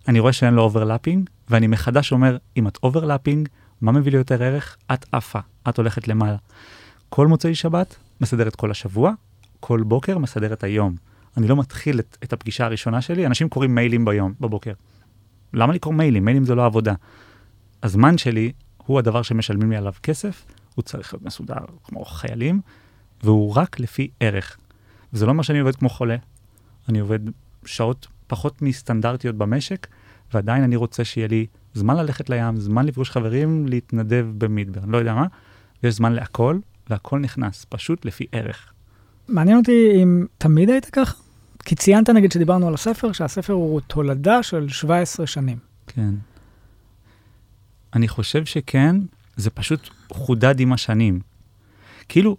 אני 0.08 0.20
רואה 0.20 0.34
שאין 0.34 0.54
לו 0.54 0.62
overlapping, 0.62 1.30
ואני 1.50 1.68
מחדש 1.68 2.12
אומר, 2.12 2.38
אם 2.58 2.68
את 2.68 2.78
overlapping, 2.84 3.50
מה 3.82 3.92
מביא 3.92 4.12
לי 4.12 4.18
יותר 4.18 4.44
ערך? 4.44 4.78
את 4.94 5.06
עפה, 5.12 5.40
את 5.70 5.78
הולכת 5.78 6.08
למעלה. 6.08 6.38
כל 7.10 7.28
מוצאי 7.28 7.56
שבת 7.56 7.96
מסדר 8.22 8.48
את 8.48 8.56
כל 8.56 8.72
השבוע, 8.72 9.12
כל 9.60 9.84
בוקר 9.84 10.18
מסדר 10.18 10.54
את 10.54 10.64
היום. 10.64 10.96
אני 11.38 11.48
לא 11.48 11.56
מתחיל 11.56 12.00
את, 12.00 12.18
את 12.24 12.34
הפגישה 12.34 12.66
הראשונה 12.66 13.02
שלי, 13.02 13.26
אנשים 13.26 13.50
קוראים 13.50 13.76
מיילים 13.76 14.06
ביום, 14.06 14.34
בבוקר. 14.40 14.74
למה 15.54 15.74
לקרוא 15.74 15.94
מיילים? 15.94 16.26
מיילים 16.26 16.46
זה 16.46 16.56
לא 16.56 16.66
עבודה. 16.66 16.94
הזמן 17.84 18.18
שלי 18.18 18.52
הוא 18.78 19.00
הדבר 19.00 19.22
שמשלמים 19.22 19.72
לי 19.72 19.78
עליו 19.78 19.94
כסף, 20.04 20.46
הוא 20.76 20.84
צריך 20.84 21.14
להיות 21.14 21.26
מסודר 21.26 21.56
כמו 21.84 22.06
חיילים, 22.06 22.62
והוא 23.24 23.56
רק 23.56 23.80
לפי 23.80 24.10
ערך. 24.20 24.58
וזה 25.14 25.26
לא 25.26 25.32
אומר 25.32 25.44
שאני 25.44 25.60
עובד 25.60 25.76
כמו 25.76 25.90
חולה, 25.90 26.16
אני 26.90 27.00
עובד 27.00 27.20
שעות 27.66 28.08
פחות 28.28 28.62
מסטנדרטיות 28.62 29.36
במשק, 29.36 29.88
ועדיין 30.34 30.64
אני 30.64 30.76
רוצה 30.76 31.06
שיהיה 31.06 31.28
לי 31.28 31.46
זמן 31.74 31.96
ללכת 31.98 32.30
לים, 32.30 32.58
זמן 32.58 32.86
לפגוש 32.86 33.10
חברים, 33.10 33.68
להתנדב 33.68 34.28
במידבר, 34.38 34.84
אני 34.84 34.92
לא 34.92 34.98
יודע 34.98 35.14
מה, 35.14 35.26
ויש 35.84 35.96
זמן 35.96 36.14
להכל, 36.14 36.60
והכל 36.90 37.20
נכנס, 37.20 37.66
פשוט 37.70 38.06
לפי 38.06 38.26
ערך. 38.32 38.74
מעניין 39.28 39.58
אותי 39.58 39.92
אם 40.04 40.26
תמיד 40.38 40.70
היית 40.70 40.86
ככה? 40.86 41.18
כי 41.66 41.76
ציינת 41.76 42.10
נגיד 42.10 42.32
שדיברנו 42.32 42.68
על 42.68 42.74
הספר, 42.74 43.12
שהספר 43.12 43.54
הוא 43.54 43.82
תולדה 43.82 44.44
של 44.44 44.70
17 44.70 45.28
שנים. 45.28 45.58
כן. 45.88 46.14
אני 47.94 48.08
חושב 48.08 48.46
שכן, 48.46 48.96
זה 49.36 49.50
פשוט 49.50 49.90
חודד 50.10 50.60
עם 50.60 50.74
השנים. 50.74 51.20
כאילו, 52.10 52.38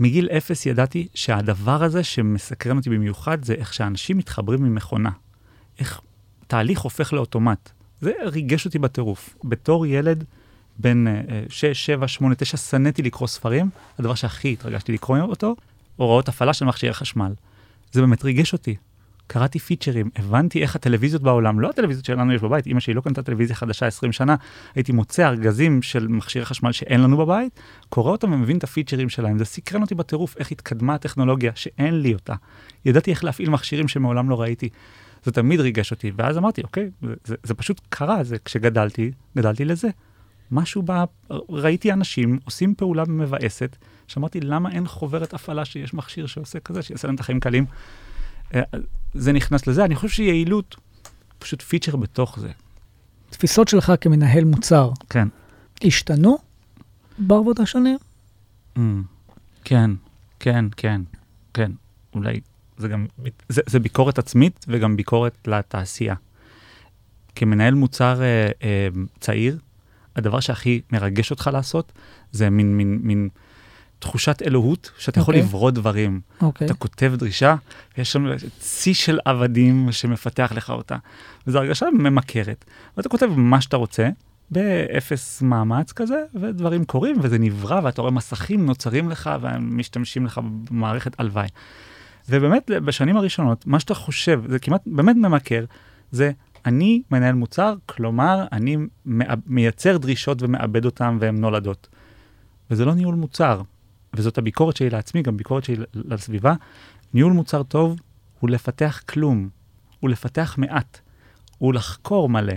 מגיל 0.00 0.28
אפס 0.28 0.66
ידעתי 0.66 1.08
שהדבר 1.14 1.84
הזה 1.84 2.04
שמסקרן 2.04 2.76
אותי 2.76 2.90
במיוחד 2.90 3.44
זה 3.44 3.54
איך 3.54 3.74
שאנשים 3.74 4.18
מתחברים 4.18 4.64
עם 4.64 4.74
מכונה. 4.74 5.10
איך 5.78 6.00
תהליך 6.46 6.80
הופך 6.80 7.12
לאוטומט. 7.12 7.70
זה 8.00 8.12
ריגש 8.22 8.66
אותי 8.66 8.78
בטירוף. 8.78 9.36
בתור 9.44 9.86
ילד 9.86 10.24
בן 10.78 11.04
6, 11.48 11.64
7, 11.86 12.08
8, 12.08 12.34
9, 12.34 12.56
שנאתי 12.56 13.02
לקרוא 13.02 13.28
ספרים, 13.28 13.70
הדבר 13.98 14.14
שהכי 14.14 14.52
התרגשתי 14.52 14.92
לקרוא 14.92 15.18
אותו, 15.18 15.56
הוראות 15.96 16.28
הפעלה 16.28 16.52
של 16.52 16.64
מכשירי 16.64 16.94
חשמל. 16.94 17.32
זה 17.92 18.00
באמת 18.00 18.24
ריגש 18.24 18.52
אותי. 18.52 18.76
קראתי 19.28 19.58
פיצ'רים, 19.58 20.10
הבנתי 20.16 20.62
איך 20.62 20.76
הטלוויזיות 20.76 21.22
בעולם, 21.22 21.60
לא 21.60 21.70
הטלוויזיות 21.70 22.04
שלנו 22.04 22.32
יש 22.32 22.42
בבית, 22.42 22.66
אמא 22.66 22.80
שלי 22.80 22.94
לא 22.94 23.00
קנתה 23.00 23.22
טלוויזיה 23.22 23.56
חדשה 23.56 23.86
20 23.86 24.12
שנה, 24.12 24.36
הייתי 24.74 24.92
מוצא 24.92 25.28
ארגזים 25.28 25.82
של 25.82 26.08
מכשירי 26.08 26.44
חשמל 26.44 26.72
שאין 26.72 27.00
לנו 27.00 27.16
בבית, 27.16 27.60
קורא 27.88 28.10
אותם 28.10 28.32
ומבין 28.32 28.58
את 28.58 28.64
הפיצ'רים 28.64 29.08
שלהם. 29.08 29.38
זה 29.38 29.44
סקרן 29.44 29.82
אותי 29.82 29.94
בטירוף 29.94 30.36
איך 30.36 30.52
התקדמה 30.52 30.94
הטכנולוגיה, 30.94 31.52
שאין 31.54 32.00
לי 32.00 32.14
אותה. 32.14 32.34
ידעתי 32.84 33.10
איך 33.10 33.24
להפעיל 33.24 33.50
מכשירים 33.50 33.88
שמעולם 33.88 34.30
לא 34.30 34.40
ראיתי. 34.40 34.68
זה 35.24 35.32
תמיד 35.32 35.60
ריגש 35.60 35.90
אותי, 35.90 36.12
ואז 36.16 36.38
אמרתי, 36.38 36.62
אוקיי, 36.62 36.90
זה, 37.02 37.14
זה, 37.24 37.34
זה 37.42 37.54
פשוט 37.54 37.80
קרה, 37.88 38.24
זה 38.24 38.36
כשגדלתי, 38.44 39.10
גדלתי 39.36 39.64
לזה. 39.64 39.88
משהו 40.50 40.82
ב... 40.86 40.92
ראיתי 41.50 41.92
אנשים 41.92 42.38
עושים 42.44 42.74
פעולה 42.74 43.04
מבאסת, 43.08 43.76
שאמרתי, 44.06 44.40
למה 44.40 44.70
אין 44.72 44.86
חוברת 44.86 45.34
הפעלה 45.34 45.64
שיש 45.64 45.94
מכשיר 45.94 46.26
שעושה 46.26 46.60
כזה, 46.60 46.82
שיעשה 46.82 47.08
להם 47.08 47.14
את 47.14 47.20
החיים 47.20 47.40
קלים? 47.40 47.64
אה, 48.54 48.60
זה 49.14 49.32
נכנס 49.32 49.66
לזה. 49.66 49.84
אני 49.84 49.94
חושב 49.96 50.08
שיעילות 50.08 50.76
פשוט 51.38 51.62
פיצ'ר 51.62 51.96
בתוך 51.96 52.38
זה. 52.40 52.50
תפיסות 53.30 53.68
שלך 53.68 53.92
כמנהל 54.00 54.44
מוצר 54.44 54.90
כן. 55.10 55.28
השתנו 55.84 56.38
ברבות 57.18 57.60
השנים? 57.60 57.98
Mm, 58.76 58.80
כן, 59.64 59.90
כן, 60.40 60.64
כן, 60.76 61.00
כן. 61.54 61.72
אולי 62.14 62.40
זה 62.78 62.88
גם, 62.88 63.06
זה, 63.48 63.62
זה 63.66 63.78
ביקורת 63.78 64.18
עצמית 64.18 64.66
וגם 64.68 64.96
ביקורת 64.96 65.48
לתעשייה. 65.48 66.14
כמנהל 67.34 67.74
מוצר 67.74 68.22
אה, 68.22 68.50
אה, 68.62 68.88
צעיר, 69.20 69.58
הדבר 70.16 70.40
שהכי 70.40 70.80
מרגש 70.92 71.30
אותך 71.30 71.50
לעשות, 71.52 71.92
זה 72.32 72.50
מין, 72.50 72.76
מין, 72.76 72.98
מין 73.02 73.28
תחושת 73.98 74.42
אלוהות, 74.42 74.90
שאתה 74.98 75.20
יכול 75.20 75.34
אוקיי. 75.34 75.48
לברוא 75.48 75.70
דברים. 75.70 76.20
אוקיי. 76.42 76.66
אתה 76.66 76.74
כותב 76.74 77.12
דרישה, 77.16 77.54
ויש 77.98 78.12
שם 78.12 78.26
צי 78.58 78.94
של 78.94 79.18
עבדים 79.24 79.92
שמפתח 79.92 80.52
לך 80.56 80.70
אותה. 80.70 80.96
וזו 81.46 81.58
הרגשה 81.58 81.86
ממכרת. 81.92 82.64
ואתה 82.96 83.08
כותב 83.08 83.26
מה 83.26 83.60
שאתה 83.60 83.76
רוצה, 83.76 84.08
באפס 84.50 85.42
מאמץ 85.42 85.92
כזה, 85.92 86.24
ודברים 86.34 86.84
קורים, 86.84 87.16
וזה 87.22 87.38
נברא, 87.38 87.80
ואתה 87.84 88.00
רואה 88.00 88.12
מסכים 88.12 88.66
נוצרים 88.66 89.10
לך, 89.10 89.30
ומשתמשים 89.40 90.26
לך 90.26 90.40
במערכת 90.70 91.20
הלוואי. 91.20 91.48
ובאמת, 92.28 92.70
בשנים 92.84 93.16
הראשונות, 93.16 93.66
מה 93.66 93.80
שאתה 93.80 93.94
חושב, 93.94 94.42
זה 94.48 94.58
כמעט 94.58 94.82
באמת 94.86 95.16
ממכר, 95.16 95.64
זה 96.10 96.30
אני 96.66 97.02
מנהל 97.10 97.34
מוצר, 97.34 97.74
כלומר, 97.86 98.44
אני 98.52 98.76
מייצר 99.46 99.96
דרישות 99.96 100.42
ומעבד 100.42 100.84
אותן 100.84 101.16
והן 101.20 101.36
נולדות. 101.40 101.88
וזה 102.70 102.84
לא 102.84 102.94
ניהול 102.94 103.14
מוצר, 103.14 103.62
וזאת 104.14 104.38
הביקורת 104.38 104.76
שלי 104.76 104.90
לעצמי, 104.90 105.22
גם 105.22 105.36
ביקורת 105.36 105.64
שלי 105.64 105.76
לסביבה. 105.94 106.54
ניהול 107.14 107.32
מוצר 107.32 107.62
טוב 107.62 107.96
הוא 108.40 108.50
לפתח 108.50 109.02
כלום, 109.08 109.48
הוא 110.00 110.10
לפתח 110.10 110.54
מעט, 110.58 111.00
הוא 111.58 111.74
לחקור 111.74 112.28
מלא, 112.28 112.54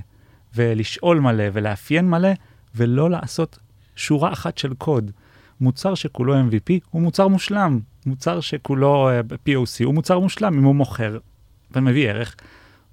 ולשאול 0.55 1.19
מלא, 1.19 1.43
ולאפיין 1.53 2.09
מלא, 2.09 2.29
ולא 2.75 3.09
לעשות 3.09 3.59
שורה 3.95 4.33
אחת 4.33 4.57
של 4.57 4.73
קוד. 4.73 5.11
מוצר 5.61 5.95
שכולו 5.95 6.35
MVP 6.35 6.73
הוא 6.89 7.01
מוצר 7.01 7.27
מושלם, 7.27 7.79
מוצר 8.05 8.39
שכולו 8.39 9.09
אה, 9.09 9.19
POC 9.19 9.83
הוא 9.85 9.93
מוצר 9.93 10.19
מושלם 10.19 10.57
אם 10.57 10.63
הוא 10.63 10.75
מוכר 10.75 11.17
ומביא 11.71 12.09
ערך. 12.09 12.35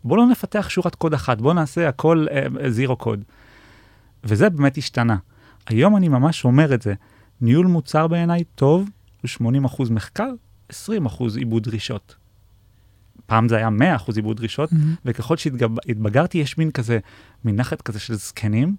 בואו 0.04 0.20
לא 0.20 0.26
נפתח 0.26 0.68
שורת 0.68 0.94
קוד 0.94 1.14
אחת, 1.14 1.40
בואו 1.40 1.54
נעשה 1.54 1.88
הכל 1.88 2.26
זירו 2.68 2.96
קוד. 2.96 3.24
וזה 4.24 4.50
באמת 4.50 4.78
השתנה. 4.78 5.16
היום 5.66 5.96
אני 5.96 6.08
ממש 6.08 6.44
אומר 6.44 6.74
את 6.74 6.82
זה, 6.82 6.94
ניהול 7.40 7.66
מוצר 7.66 8.08
בעיניי 8.08 8.44
טוב 8.44 8.88
הוא 9.22 9.50
80% 9.66 9.92
מחקר, 9.92 10.30
20% 10.72 10.74
עיבוד 11.36 11.62
דרישות. 11.62 12.16
פעם 13.26 13.48
זה 13.48 13.56
היה 13.56 13.68
100% 14.06 14.16
עיבוד 14.16 14.36
דרישות, 14.36 14.72
מהמם. 14.72 14.94
וככל 15.04 15.36
שהתבגרתי 15.36 16.38
יש 16.38 16.58
מין 16.58 16.70
כזה, 16.70 16.98
מין 17.44 17.56
נחת 17.56 17.82
כזה 17.82 18.00
של 18.00 18.14
זקנים, 18.14 18.76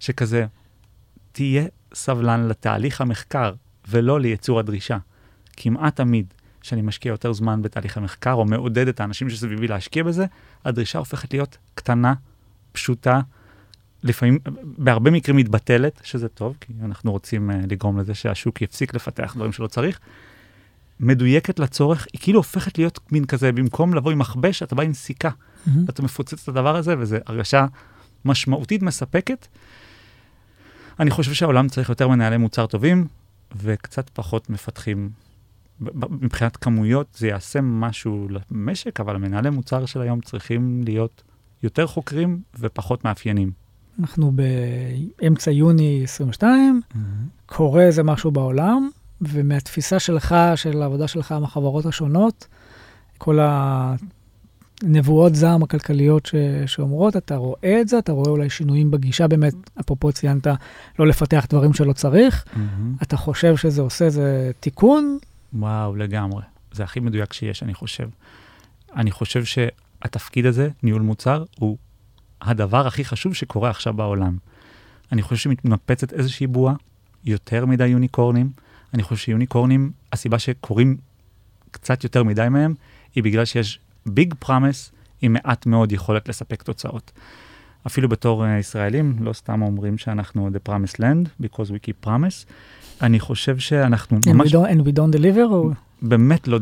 שכזה, 0.00 0.46
תהיה 1.32 1.64
סבלן 1.94 2.48
לתהליך 2.48 3.00
המחקר 3.00 3.54
ולא 3.88 4.20
ליצור 4.20 4.58
הדרישה. 4.58 4.98
כמעט 5.56 5.96
תמיד 5.96 6.34
כשאני 6.60 6.82
משקיע 6.82 7.10
יותר 7.10 7.32
זמן 7.32 7.62
בתהליך 7.62 7.96
המחקר, 7.96 8.32
או 8.32 8.44
מעודד 8.44 8.88
את 8.88 9.00
האנשים 9.00 9.30
שסביבי 9.30 9.68
להשקיע 9.68 10.02
בזה, 10.02 10.26
הדרישה 10.64 10.98
הופכת 10.98 11.32
להיות 11.32 11.58
קטנה, 11.74 12.14
פשוטה, 12.72 13.20
לפעמים, 14.02 14.38
בהרבה 14.62 15.10
מקרים 15.10 15.36
מתבטלת, 15.36 16.00
שזה 16.04 16.28
טוב, 16.28 16.56
כי 16.60 16.72
אנחנו 16.84 17.12
רוצים 17.12 17.50
uh, 17.50 17.54
לגרום 17.70 17.98
לזה 17.98 18.14
שהשוק 18.14 18.62
יפסיק 18.62 18.94
לפתח 18.94 19.34
דברים 19.36 19.52
שלא 19.52 19.66
צריך. 19.66 20.00
מדויקת 21.00 21.58
לצורך, 21.58 22.06
היא 22.12 22.20
כאילו 22.20 22.38
הופכת 22.38 22.78
להיות 22.78 23.00
מין 23.12 23.24
כזה, 23.24 23.52
במקום 23.52 23.94
לבוא 23.94 24.12
עם 24.12 24.18
מכבש, 24.18 24.62
אתה 24.62 24.74
בא 24.74 24.82
עם 24.82 24.94
סיכה. 24.94 25.30
מהמם. 25.66 25.84
אתה 25.88 26.02
מפוצץ 26.02 26.42
את 26.42 26.48
הדבר 26.48 26.76
הזה, 26.76 26.94
וזו 26.98 27.16
הרגשה 27.26 27.66
משמעותית 28.24 28.82
מספקת. 28.82 29.46
אני 31.00 31.10
חושב 31.10 31.32
שהעולם 31.32 31.68
צריך 31.68 31.88
יותר 31.88 32.08
מנהלי 32.08 32.36
מוצר 32.36 32.66
טובים, 32.66 33.06
וקצת 33.56 34.10
פחות 34.10 34.50
מפתחים. 34.50 35.10
מבחינת 36.10 36.56
כמויות 36.56 37.06
זה 37.18 37.28
יעשה 37.28 37.60
משהו 37.60 38.28
למשק, 38.50 39.00
אבל 39.00 39.14
המנהלי 39.14 39.50
מוצר 39.50 39.86
של 39.86 40.00
היום 40.00 40.20
צריכים 40.20 40.82
להיות 40.84 41.22
יותר 41.62 41.86
חוקרים 41.86 42.42
ופחות 42.58 43.04
מאפיינים. 43.04 43.52
אנחנו 44.00 44.32
באמצע 45.20 45.50
יוני 45.50 46.00
22, 46.04 46.80
קורה 47.46 47.82
איזה 47.82 48.02
משהו 48.02 48.30
בעולם, 48.30 48.88
ומהתפיסה 49.20 49.98
שלך, 49.98 50.34
של 50.56 50.82
העבודה 50.82 51.08
שלך 51.08 51.32
עם 51.32 51.44
החברות 51.44 51.86
השונות, 51.86 52.46
כל 53.18 53.38
הנבואות 54.82 55.34
זעם 55.34 55.62
הכלכליות 55.62 56.26
ש... 56.26 56.34
שאומרות, 56.66 57.16
אתה 57.16 57.36
רואה 57.36 57.80
את 57.80 57.88
זה, 57.88 57.98
אתה 57.98 58.12
רואה 58.12 58.30
אולי 58.30 58.50
שינויים 58.50 58.90
בגישה 58.90 59.28
באמת, 59.28 59.54
אפרופו 59.80 60.12
ציינת, 60.12 60.46
לא 60.98 61.06
לפתח 61.06 61.46
דברים 61.50 61.72
שלא 61.72 61.92
צריך, 61.92 62.44
אתה 63.02 63.16
חושב 63.16 63.56
שזה 63.56 63.82
עושה 63.82 64.04
איזה 64.04 64.50
תיקון? 64.60 65.18
וואו, 65.52 65.96
לגמרי. 65.96 66.42
זה 66.72 66.84
הכי 66.84 67.00
מדויק 67.00 67.32
שיש, 67.32 67.62
אני 67.62 67.74
חושב. 67.74 68.08
אני 68.96 69.10
חושב 69.10 69.44
שהתפקיד 69.44 70.46
הזה, 70.46 70.68
ניהול 70.82 71.02
מוצר, 71.02 71.44
הוא 71.58 71.76
הדבר 72.42 72.86
הכי 72.86 73.04
חשוב 73.04 73.34
שקורה 73.34 73.70
עכשיו 73.70 73.94
בעולם. 73.94 74.36
אני 75.12 75.22
חושב 75.22 75.36
שמתנפצת 75.36 76.12
איזושהי 76.12 76.46
בועה, 76.46 76.74
יותר 77.24 77.66
מדי 77.66 77.86
יוניקורנים. 77.86 78.50
אני 78.94 79.02
חושב 79.02 79.16
שיוניקורנים, 79.16 79.90
הסיבה 80.12 80.38
שקורים 80.38 80.96
קצת 81.70 82.04
יותר 82.04 82.24
מדי 82.24 82.46
מהם, 82.50 82.74
היא 83.14 83.24
בגלל 83.24 83.44
שיש 83.44 83.78
ביג 84.06 84.34
פרמס 84.38 84.92
עם 85.22 85.32
מעט 85.32 85.66
מאוד 85.66 85.92
יכולת 85.92 86.28
לספק 86.28 86.62
תוצאות. 86.62 87.12
אפילו 87.86 88.08
בתור 88.08 88.44
uh, 88.44 88.48
ישראלים, 88.60 89.16
לא 89.20 89.32
סתם 89.32 89.62
אומרים 89.62 89.98
שאנחנו 89.98 90.48
the 90.48 90.68
promised 90.68 90.96
land, 90.96 91.44
because 91.44 91.70
we 91.70 91.88
keep 91.88 92.06
promise. 92.06 92.46
אני 93.02 93.20
חושב 93.20 93.58
שאנחנו 93.58 94.18
And 94.18 94.28
we 94.28 94.32
ממש... 94.32 94.54
don't, 94.54 94.68
and 94.68 94.80
we 94.86 94.92
don't 94.92 95.16
deliver? 95.16 95.50
או... 95.50 95.70
באמת 96.02 96.48
לא, 96.48 96.58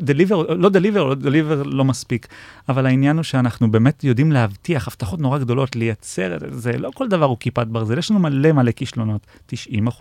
דליבר, 0.00 0.54
לא 0.54 0.68
דליבר, 0.68 1.04
לא 1.04 1.14
דליבר 1.14 1.62
לא 1.62 1.84
מספיק, 1.84 2.26
אבל 2.68 2.86
העניין 2.86 3.16
הוא 3.16 3.22
שאנחנו 3.22 3.70
באמת 3.70 4.04
יודעים 4.04 4.32
להבטיח 4.32 4.88
הבטחות 4.88 5.20
נורא 5.20 5.38
גדולות, 5.38 5.76
לייצר, 5.76 6.38
זה 6.50 6.78
לא 6.78 6.90
כל 6.94 7.08
דבר 7.08 7.24
הוא 7.24 7.36
כיפת 7.40 7.66
ברזל, 7.66 7.98
יש 7.98 8.10
לנו 8.10 8.20
מלא 8.20 8.52
מלא 8.52 8.72
כישלונות, 8.72 9.26
90% 9.50 9.52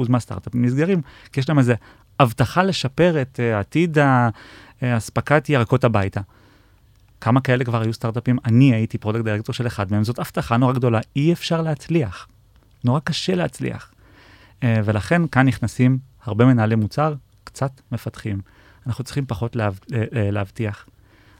מהסטארט-אפים 0.09 0.65
נסגרים, 0.65 1.01
כי 1.31 1.39
יש 1.39 1.49
להם 1.49 1.59
איזה 1.59 1.75
הבטחה 2.19 2.63
לשפר 2.63 3.21
את 3.21 3.39
uh, 3.39 3.59
עתיד 3.59 3.97
האספקת 4.81 5.49
ירקות 5.49 5.83
הביתה. 5.83 6.21
כמה 7.21 7.41
כאלה 7.41 7.63
כבר 7.63 7.81
היו 7.81 7.93
סטארט-אפים? 7.93 8.37
אני 8.45 8.73
הייתי 8.73 8.97
product 8.97 9.23
director 9.23 9.53
של 9.53 9.67
אחד 9.67 9.91
מהם, 9.91 10.03
זאת 10.03 10.19
הבטחה 10.19 10.57
נורא 10.57 10.73
גדולה, 10.73 10.99
אי 11.15 11.33
אפשר 11.33 11.61
להצליח, 11.61 12.27
נורא 12.83 12.99
קשה 12.99 13.35
להצליח. 13.35 13.91
Uh, 14.59 14.63
ולכן 14.83 15.27
כאן 15.27 15.47
נכנסים 15.47 15.97
הרבה 16.23 16.45
מנהלי 16.45 16.75
מוצר, 16.75 17.13
קצת 17.43 17.81
מפתחים. 17.91 18.41
אנחנו 18.87 19.03
צריכים 19.03 19.25
פחות 19.25 19.55
להב, 19.55 19.73
אה, 19.93 20.31
להבטיח. 20.31 20.85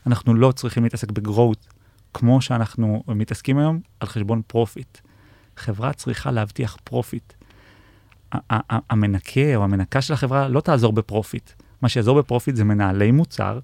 אנחנו 0.07 0.33
לא 0.33 0.51
צריכים 0.51 0.83
להתעסק 0.83 1.11
ב 1.11 1.18
growth, 1.18 1.67
כמו 2.13 2.41
שאנחנו 2.41 3.03
מתעסקים 3.07 3.57
היום, 3.57 3.79
על 3.99 4.07
חשבון 4.07 4.41
profit. 4.47 4.97
חברה 5.57 5.93
צריכה 5.93 6.31
להבטיח 6.31 6.77
profit. 6.83 7.33
המנקה 8.69 9.55
או 9.55 9.63
המנקה 9.63 10.01
של 10.01 10.13
החברה 10.13 10.47
לא 10.47 10.61
תעזור 10.61 10.93
ב 10.93 11.01
profit. 11.01 11.51
מה 11.81 11.89
שיעזור 11.89 12.21
ב 12.21 12.26
profit 12.26 12.55
זה 12.55 12.63
מנהלי 12.63 13.11
מוצר, 13.11 13.59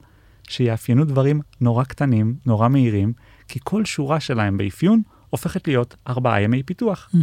שיאפיינו 0.50 1.06
דברים 1.06 1.42
נורא 1.62 1.84
קטנים, 1.84 2.36
נורא 2.46 2.68
מהירים, 2.68 3.14
כי 3.48 3.60
כל 3.64 3.86
שורה 3.86 4.20
שלהם 4.20 4.58
באפיון 4.58 5.02
הופכת 5.30 5.68
להיות 5.68 5.96
ארבעה 6.08 6.42
ימי 6.42 6.64
פיתוח. 6.64 7.10
Mm-hmm. 7.14 7.18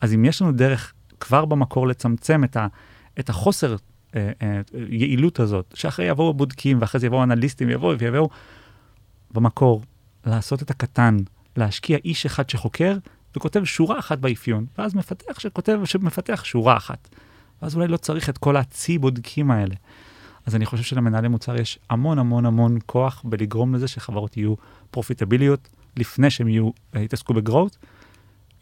אז 0.00 0.14
אם 0.14 0.24
יש 0.24 0.42
לנו 0.42 0.52
דרך 0.52 0.92
כבר 1.20 1.44
במקור 1.44 1.86
לצמצם 1.86 2.44
את, 2.44 2.56
ה, 2.56 2.66
את 3.20 3.28
החוסר 3.28 3.76
אה, 4.16 4.32
אה, 4.42 4.60
יעילות 4.88 5.40
הזאת, 5.40 5.74
שאחרי 5.74 6.06
יבואו 6.06 6.34
בודקים 6.34 6.80
ואחרי 6.80 7.00
זה 7.00 7.06
יבואו 7.06 7.22
אנליסטים, 7.22 7.70
יבואו 7.70 7.98
ויבואו, 7.98 8.28
במקור, 9.30 9.82
לעשות 10.26 10.62
את 10.62 10.70
הקטן, 10.70 11.16
להשקיע 11.56 11.98
איש 12.04 12.26
אחד 12.26 12.50
שחוקר 12.50 12.96
וכותב 13.36 13.64
שורה 13.64 13.98
אחת 13.98 14.18
באפיון, 14.18 14.66
ואז 14.78 14.94
מפתח 14.94 15.40
שכותב, 15.40 15.80
שמפתח 15.84 16.44
שורה 16.44 16.76
אחת. 16.76 17.08
ואז 17.62 17.76
אולי 17.76 17.88
לא 17.88 17.96
צריך 17.96 18.28
את 18.28 18.38
כל 18.38 18.56
הצי 18.56 18.98
בודקים 18.98 19.50
האלה. 19.50 19.74
אז 20.46 20.54
אני 20.54 20.66
חושב 20.66 20.82
שלמנהלי 20.82 21.28
מוצר 21.28 21.56
יש 21.56 21.78
המון 21.90 22.18
המון 22.18 22.46
המון 22.46 22.78
כוח 22.86 23.22
בלגרום 23.24 23.74
לזה 23.74 23.88
שחברות 23.88 24.36
יהיו 24.36 24.54
פרופיטביליות 24.90 25.68
לפני 25.96 26.30
שהם 26.30 26.48
יהיו, 26.48 26.70
אה, 26.96 27.00
יתעסקו 27.00 27.34
בגרואות. 27.34 27.78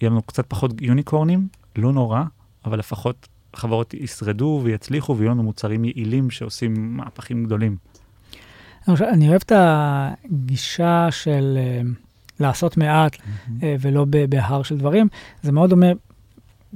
יהיה 0.00 0.10
לנו 0.10 0.22
קצת 0.22 0.46
פחות 0.48 0.70
יוניקורנים, 0.80 1.48
לא 1.76 1.92
נורא, 1.92 2.22
אבל 2.64 2.78
לפחות 2.78 3.28
חברות 3.56 3.94
ישרדו 3.94 4.60
ויצליחו 4.64 5.16
ויהיו 5.16 5.30
לנו 5.30 5.42
מוצרים 5.42 5.84
יעילים 5.84 6.30
שעושים 6.30 6.96
מהפכים 6.96 7.44
גדולים. 7.44 7.76
אני 8.88 9.28
אוהב 9.28 9.40
את 9.46 9.52
הגישה 9.54 11.08
של 11.10 11.58
uh, 11.58 11.86
לעשות 12.40 12.76
מעט 12.76 13.16
uh, 13.16 13.20
ולא 13.80 14.06
בהר 14.28 14.62
של 14.62 14.78
דברים. 14.78 15.08
זה 15.42 15.52
מאוד 15.52 15.70
דומה, 15.70 15.86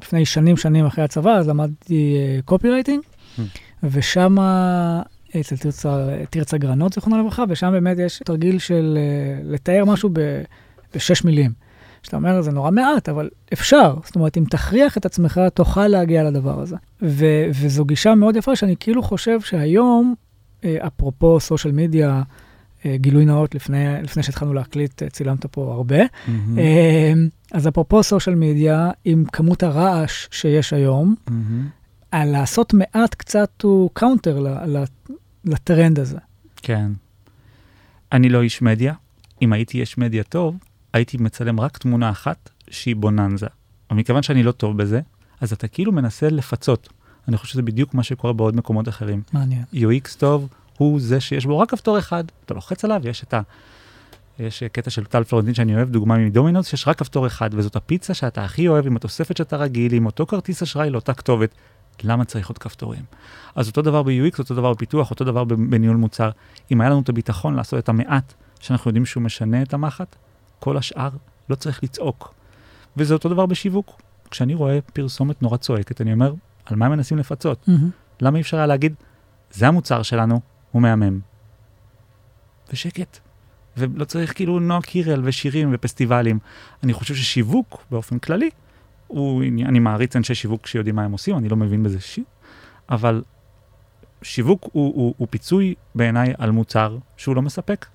לפני 0.02 0.24
שנים, 0.24 0.56
שנים 0.56 0.86
אחרי 0.86 1.04
הצבא, 1.04 1.30
אז 1.30 1.48
למדתי 1.48 2.16
קופי 2.44 2.70
רייטינג, 2.70 3.02
Mm. 3.38 3.40
ושם, 3.82 4.36
אצל 5.40 5.56
תרצה, 5.56 6.16
תרצה 6.30 6.58
גרנות, 6.58 6.92
זיכרונו 6.92 7.18
לברכה, 7.18 7.44
ושם 7.48 7.70
באמת 7.72 7.98
יש 7.98 8.22
תרגיל 8.24 8.58
של 8.58 8.98
לתאר 9.44 9.84
משהו 9.84 10.10
בשש 10.94 11.24
מילים. 11.24 11.52
שאתה 12.06 12.16
אומר, 12.16 12.42
זה 12.42 12.52
נורא 12.52 12.70
מעט, 12.70 13.08
אבל 13.08 13.28
אפשר. 13.52 13.94
זאת 14.04 14.14
אומרת, 14.16 14.36
אם 14.38 14.44
תכריח 14.50 14.96
את 14.96 15.06
עצמך, 15.06 15.40
תוכל 15.54 15.88
להגיע 15.88 16.24
לדבר 16.24 16.60
הזה. 16.60 16.76
ו- 17.02 17.46
וזו 17.60 17.84
גישה 17.84 18.14
מאוד 18.14 18.36
יפה, 18.36 18.56
שאני 18.56 18.74
כאילו 18.80 19.02
חושב 19.02 19.40
שהיום, 19.40 20.14
אה, 20.64 20.76
אפרופו 20.86 21.40
social 21.40 21.74
media, 21.74 22.22
גילוי 22.94 23.24
נאות, 23.24 23.54
לפני, 23.54 24.02
לפני 24.02 24.22
שהתחלנו 24.22 24.54
להקליט, 24.54 25.02
אה, 25.02 25.10
צילמת 25.10 25.46
פה 25.46 25.72
הרבה. 25.72 26.02
Mm-hmm. 26.04 26.30
אז 27.52 27.68
אפרופו 27.68 28.02
social 28.02 28.34
media, 28.34 28.90
עם 29.04 29.24
כמות 29.32 29.62
הרעש 29.62 30.26
שיש 30.30 30.72
היום, 30.72 31.14
Mm-hmm. 31.28 31.32
על 32.10 32.28
לעשות 32.32 32.74
מעט 32.74 33.14
קצת 33.14 33.62
הוא 33.62 33.90
counter 33.92 34.56
לטרנד 35.44 35.98
הזה. 35.98 36.18
כן. 36.56 36.90
אני 38.12 38.28
לא 38.28 38.42
איש 38.42 38.62
מדיה. 38.62 38.94
אם 39.42 39.52
הייתי 39.52 39.80
איש 39.80 39.98
מדיה 39.98 40.22
טוב, 40.22 40.56
הייתי 40.96 41.16
מצלם 41.16 41.60
רק 41.60 41.78
תמונה 41.78 42.10
אחת 42.10 42.50
שהיא 42.70 42.96
בוננזה. 42.96 43.46
אבל 43.90 43.98
מכיוון 43.98 44.22
שאני 44.22 44.42
לא 44.42 44.52
טוב 44.52 44.76
בזה, 44.76 45.00
אז 45.40 45.52
אתה 45.52 45.68
כאילו 45.68 45.92
מנסה 45.92 46.28
לפצות. 46.28 46.88
אני 47.28 47.36
חושב 47.36 47.52
שזה 47.52 47.62
בדיוק 47.62 47.94
מה 47.94 48.02
שקורה 48.02 48.32
בעוד 48.32 48.56
מקומות 48.56 48.88
אחרים. 48.88 49.22
מעניין. 49.32 49.64
UX 49.74 50.18
טוב 50.18 50.48
הוא 50.78 51.00
זה 51.00 51.20
שיש 51.20 51.46
בו 51.46 51.58
רק 51.58 51.70
כפתור 51.70 51.98
אחד, 51.98 52.24
אתה 52.44 52.54
לוחץ 52.54 52.84
עליו, 52.84 53.00
יש 53.04 53.22
את 53.22 53.34
ה... 53.34 53.40
יש 54.38 54.62
קטע 54.62 54.90
של 54.90 55.04
טל 55.04 55.24
פלורנטין 55.24 55.54
שאני 55.54 55.76
אוהב, 55.76 55.90
דוגמה 55.90 56.18
מדומינוס, 56.18 56.66
שיש 56.66 56.88
רק 56.88 56.98
כפתור 56.98 57.26
אחד, 57.26 57.50
וזאת 57.52 57.76
הפיצה 57.76 58.14
שאתה 58.14 58.44
הכי 58.44 58.68
אוהב 58.68 58.86
עם 58.86 58.96
התוספת 58.96 59.36
שאתה 59.36 59.56
רגיל, 59.56 59.94
עם 59.94 60.06
אותו 60.06 60.26
כרטיס 60.26 60.62
אשראי 60.62 60.90
לאותה 60.90 61.14
כתובת. 61.14 61.50
למה 62.04 62.24
צריך 62.24 62.48
עוד 62.48 62.58
כפתורים? 62.58 63.02
אז 63.54 63.68
אותו 63.68 63.82
דבר 63.82 64.02
ב-UX, 64.02 64.38
אותו 64.38 64.54
דבר 64.54 64.72
בפיתוח, 64.72 65.10
אותו 65.10 65.24
דבר 65.24 65.44
בניהול 65.44 65.96
מוצר. 65.96 66.30
אם 66.70 66.80
היה 66.80 66.90
לנו 66.90 67.00
את 67.00 67.08
הביטחון 67.08 67.54
לעשות 67.54 67.78
את 67.78 67.88
המעט, 67.88 68.34
שאנחנו 68.60 68.88
יודעים 68.88 69.06
שהוא 69.06 69.22
משנה 69.22 69.62
את 69.62 69.74
המחט, 69.74 70.16
כל 70.60 70.76
השאר 70.76 71.10
לא 71.48 71.54
צריך 71.54 71.82
לצעוק. 71.82 72.34
וזה 72.96 73.14
אותו 73.14 73.28
דבר 73.28 73.46
בשיווק. 73.46 74.00
כשאני 74.30 74.54
רואה 74.54 74.78
פרסומת 74.92 75.42
נורא 75.42 75.56
צועקת, 75.56 76.00
אני 76.00 76.12
אומר, 76.12 76.34
על 76.64 76.76
מה 76.76 76.86
הם 76.86 76.92
מנסים 76.92 77.18
לפצות? 77.18 77.68
מהמם. 77.68 77.90
למה 78.20 78.36
אי 78.36 78.42
אפשר 78.42 78.56
היה 78.56 78.66
להגיד, 78.66 78.94
זה 79.50 79.68
המוצר 79.68 80.02
שלנו, 80.02 80.40
הוא 80.72 80.82
מהמם. 80.82 81.20
ושקט. 82.72 83.18
ולא 83.76 84.04
צריך 84.04 84.34
כאילו 84.34 84.60
נועה 84.60 84.82
קירל 84.82 85.20
ושירים 85.24 85.70
ופסטיבלים. 85.72 86.38
אני 86.82 86.92
חושב 86.92 87.14
ששיווק, 87.14 87.84
באופן 87.90 88.18
כללי, 88.18 88.50
הוא, 89.06 89.42
אני 89.42 89.78
מעריץ 89.78 90.16
אנשי 90.16 90.34
שיווק 90.34 90.66
שיודעים 90.66 90.96
מה 90.96 91.04
הם 91.04 91.12
עושים, 91.12 91.38
אני 91.38 91.48
לא 91.48 91.56
מבין 91.56 91.82
בזה 91.82 92.00
שיט, 92.00 92.26
אבל 92.90 93.22
שיווק 94.22 94.68
הוא, 94.72 94.94
הוא, 94.94 95.14
הוא 95.18 95.28
פיצוי 95.30 95.74
בעיניי 95.94 96.32
על 96.38 96.50
מוצר 96.50 96.98
שהוא 97.16 97.36
לא 97.36 97.42
מספק. 97.42 97.86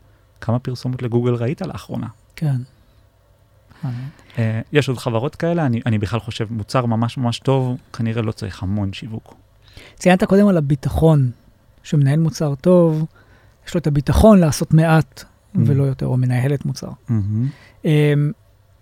כמה 0.41 0.59
פרסומות 0.59 1.01
לגוגל 1.01 1.33
ראית 1.33 1.61
לאחרונה? 1.61 2.07
כן. 2.41 2.55
Uh, 3.83 3.87
יש 4.71 4.89
עוד 4.89 4.97
חברות 4.97 5.35
כאלה, 5.35 5.65
אני, 5.65 5.81
אני 5.85 5.97
בכלל 5.97 6.19
חושב, 6.19 6.47
מוצר 6.49 6.85
ממש 6.85 7.17
ממש 7.17 7.39
טוב, 7.39 7.77
כנראה 7.93 8.21
לא 8.21 8.31
צריך 8.31 8.63
המון 8.63 8.93
שיווק. 8.93 9.35
ציינת 9.95 10.23
קודם 10.23 10.47
על 10.47 10.57
הביטחון, 10.57 11.31
שמנהל 11.83 12.19
מוצר 12.19 12.55
טוב, 12.55 13.05
יש 13.67 13.73
לו 13.73 13.79
את 13.79 13.87
הביטחון 13.87 14.39
לעשות 14.39 14.73
מעט 14.73 15.23
ולא 15.55 15.83
יותר, 15.83 16.05
או 16.05 16.17
מנהלת 16.17 16.65
מוצר. 16.65 16.89
Um, 17.07 17.85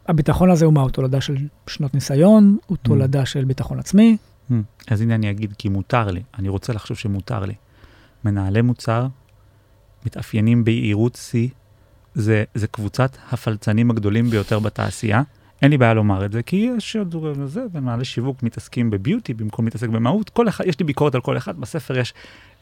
הביטחון 0.08 0.52
הזה 0.52 0.66
הוא 0.66 0.74
מה? 0.74 0.82
הוא 0.82 0.90
תולדה 0.90 1.22
של 1.22 1.38
שנות 1.68 1.94
ניסיון, 1.94 2.58
הוא 2.66 2.78
תולדה 2.78 3.26
של 3.26 3.46
ביטחון 3.46 3.80
עצמי. 3.80 4.18
Hmm, 4.50 4.54
אז 4.88 5.02
הנה 5.02 5.16
אני 5.16 5.32
אגיד, 5.32 5.54
כי 5.58 5.70
מותר 5.70 6.12
לי, 6.12 6.24
אני 6.40 6.50
רוצה 6.50 6.74
לחשוב 6.74 6.98
שמותר 6.98 7.46
לי. 7.46 7.54
מנהלי 8.24 8.62
מוצר 8.62 9.08
מתאפיינים 10.06 10.64
ביהירות 10.64 11.16
שיא, 11.16 11.50
זה, 12.20 12.44
זה 12.54 12.68
קבוצת 12.68 13.18
הפלצנים 13.32 13.92
הגדולים 13.92 14.30
ביותר 14.30 14.60
בתעשייה. 14.60 15.22
אין 15.62 15.72
לי 15.72 15.78
בעיה 15.78 15.94
לומר 15.94 16.26
את 16.26 16.32
זה, 16.32 16.44
כי 16.44 16.70
יש 16.78 16.96
עוד 16.96 17.16
זה, 17.46 17.64
ומנהלי 17.74 18.06
שיווק 18.06 18.44
מתעסקים 18.44 18.90
בביוטי 18.90 19.34
במקום 19.34 19.66
להתעסק 19.66 19.88
במהות. 19.88 20.30
כל 20.30 20.48
אחד, 20.48 20.66
יש 20.68 20.80
לי 20.80 20.86
ביקורת 20.86 21.16
על 21.16 21.22
כל 21.22 21.38
אחד, 21.38 21.60
בספר 21.60 21.98
יש 21.98 22.14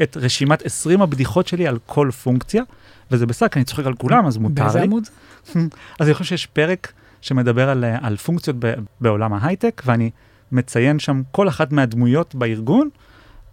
את 0.01 0.17
רשימת 0.17 0.65
20 0.65 1.01
הבדיחות 1.01 1.47
שלי 1.47 1.67
על 1.67 1.77
כל 1.85 2.09
פונקציה, 2.23 2.63
וזה 3.11 3.25
בסדר, 3.25 3.49
כי 3.49 3.59
אני 3.59 3.65
צוחק 3.65 3.85
על 3.85 3.93
כולם, 3.93 4.25
אז 4.25 4.37
מותר 4.37 4.63
באיזה 4.63 4.79
לי. 4.79 4.85
עמוד? 4.85 5.05
זה? 5.05 5.59
אז 5.99 6.07
אני 6.07 6.13
חושב 6.13 6.29
שיש 6.29 6.45
פרק 6.45 6.93
שמדבר 7.21 7.69
על, 7.69 7.83
על 8.01 8.17
פונקציות 8.17 8.55
ב, 8.59 8.73
בעולם 9.01 9.33
ההייטק, 9.33 9.81
ואני 9.85 10.09
מציין 10.51 10.99
שם 10.99 11.21
כל 11.31 11.47
אחת 11.47 11.71
מהדמויות 11.71 12.35
בארגון, 12.35 12.89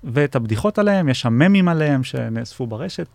ואת 0.05 0.37
הבדיחות 0.37 0.79
עליהם, 0.79 1.09
יש 1.09 1.21
שם 1.21 1.33
ממים 1.33 1.69
עליהם 1.69 2.05
שנאספו 2.05 2.67
ברשת. 2.67 3.07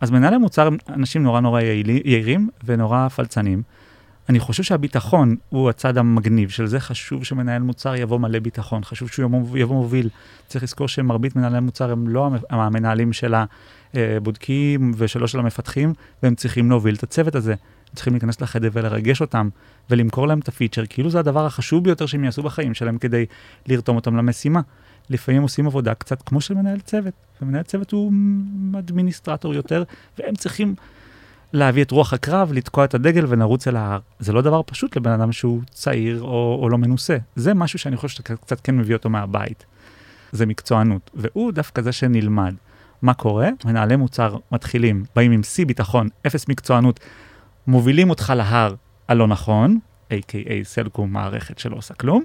אז 0.00 0.10
מנהלי 0.10 0.38
מוצר 0.38 0.66
הם 0.66 0.76
אנשים 0.88 1.22
נורא 1.22 1.40
נורא 1.40 1.60
יעירים 2.04 2.48
ונורא 2.64 3.08
פלצנים. 3.08 3.62
אני 4.28 4.40
חושב 4.40 4.62
שהביטחון 4.62 5.36
הוא 5.48 5.70
הצד 5.70 5.98
המגניב 5.98 6.48
של 6.48 6.66
זה, 6.66 6.80
חשוב 6.80 7.24
שמנהל 7.24 7.62
מוצר 7.62 7.94
יבוא 7.96 8.18
מלא 8.18 8.38
ביטחון, 8.38 8.84
חשוב 8.84 9.08
שהוא 9.08 9.30
יבוא, 9.56 9.76
מוביל. 9.76 10.08
צריך 10.46 10.64
לזכור 10.64 10.88
שמרבית 10.88 11.36
מנהלי 11.36 11.60
מוצר 11.60 11.90
הם 11.92 12.08
לא 12.08 12.26
המ- 12.26 12.38
המנהלים 12.50 13.12
של 13.12 13.34
הבודקים 13.94 14.92
ושלא 14.96 15.26
של 15.26 15.38
המפתחים, 15.38 15.92
והם 16.22 16.34
צריכים 16.34 16.70
להוביל 16.70 16.94
את 16.94 17.02
הצוות 17.02 17.34
הזה. 17.34 17.52
הם 17.52 17.94
צריכים 17.94 18.12
להיכנס 18.12 18.40
לחדר 18.40 18.70
ולרגש 18.72 19.20
אותם, 19.20 19.48
ולמכור 19.90 20.28
להם 20.28 20.38
את 20.38 20.48
הפיצ'ר, 20.48 20.82
כאילו 20.88 21.10
זה 21.10 21.18
הדבר 21.18 21.46
החשוב 21.46 21.84
ביותר 21.84 22.06
שהם 22.06 22.24
יעשו 22.24 22.42
בחיים 22.42 22.74
שלהם 22.74 22.98
כדי 22.98 23.26
לרתום 23.68 23.96
אותם 23.96 24.16
למשימה. 24.16 24.60
לפעמים 25.10 25.42
עושים 25.42 25.66
עבודה 25.66 25.94
קצת 25.94 26.22
כמו 26.22 26.40
של 26.40 26.54
מנהל 26.54 26.80
צוות, 26.80 27.14
ומנהל 27.42 27.62
צוות 27.62 27.92
הוא 27.92 28.12
אדמיניסטרטור 28.78 29.54
יותר, 29.54 29.82
והם 30.18 30.34
צריכים 30.34 30.74
להביא 31.52 31.82
את 31.82 31.90
רוח 31.90 32.12
הקרב, 32.12 32.52
לתקוע 32.52 32.84
את 32.84 32.94
הדגל 32.94 33.24
ונרוץ 33.28 33.68
אל 33.68 33.76
ההר. 33.76 33.98
זה 34.18 34.32
לא 34.32 34.42
דבר 34.42 34.60
פשוט 34.66 34.96
לבן 34.96 35.10
אדם 35.10 35.32
שהוא 35.32 35.60
צעיר 35.70 36.22
או, 36.22 36.58
או 36.62 36.68
לא 36.68 36.78
מנוסה. 36.78 37.16
זה 37.36 37.54
משהו 37.54 37.78
שאני 37.78 37.96
חושב 37.96 38.16
שקצת 38.16 38.60
כן 38.60 38.76
מביא 38.76 38.94
אותו 38.94 39.10
מהבית. 39.10 39.66
זה 40.32 40.46
מקצוענות, 40.46 41.10
והוא 41.14 41.52
דווקא 41.52 41.82
זה 41.82 41.92
שנלמד. 41.92 42.54
מה 43.02 43.14
קורה? 43.14 43.48
מנהלי 43.64 43.96
מוצר 43.96 44.36
מתחילים, 44.52 45.04
באים 45.16 45.32
עם 45.32 45.42
שיא 45.42 45.66
ביטחון, 45.66 46.08
אפס 46.26 46.48
מקצוענות, 46.48 47.00
מובילים 47.66 48.10
אותך 48.10 48.32
להר 48.36 48.74
הלא 49.08 49.26
נכון, 49.26 49.78
a.k.a. 50.10 50.52
סלקום 50.62 51.12
מערכת 51.12 51.58
שלא 51.58 51.76
עושה 51.76 51.94
כלום, 51.94 52.22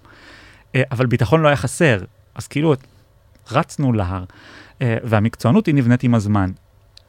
אה, 0.75 0.81
אבל 0.91 1.05
ביטחון 1.05 1.41
לא 1.41 1.47
היה 1.47 1.57
חסר, 1.57 1.97
אז 2.35 2.47
כאילו 2.47 2.73
רצנו 3.51 3.93
להר, 3.93 4.23
אה, 4.81 4.97
והמקצוענות 5.03 5.65
היא 5.65 5.75
נבנית 5.75 6.03
עם 6.03 6.15
הזמן. 6.15 6.51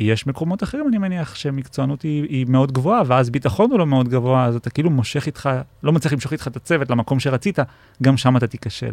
יש 0.01 0.27
מקומות 0.27 0.63
אחרים, 0.63 0.89
אני 0.89 0.99
מניח, 0.99 1.35
שמקצוענות 1.35 2.03
היא, 2.03 2.23
היא 2.23 2.47
מאוד 2.49 2.73
גבוהה, 2.73 3.03
ואז 3.07 3.31
ביטחון 3.31 3.71
הוא 3.71 3.79
לא 3.79 3.87
מאוד 3.87 4.09
גבוה, 4.09 4.45
אז 4.45 4.57
אתה 4.57 4.71
כאילו 4.71 4.91
מושך 4.91 5.27
איתך, 5.27 5.51
לא 5.83 5.93
מצליח 5.93 6.13
למשוך 6.13 6.33
איתך 6.33 6.49
את 6.49 6.57
הצוות 6.57 6.91
למקום 6.91 7.21
שרצית, 7.21 7.59
גם 8.03 8.17
שם 8.17 8.37
אתה 8.37 8.47
תיכשל. 8.47 8.93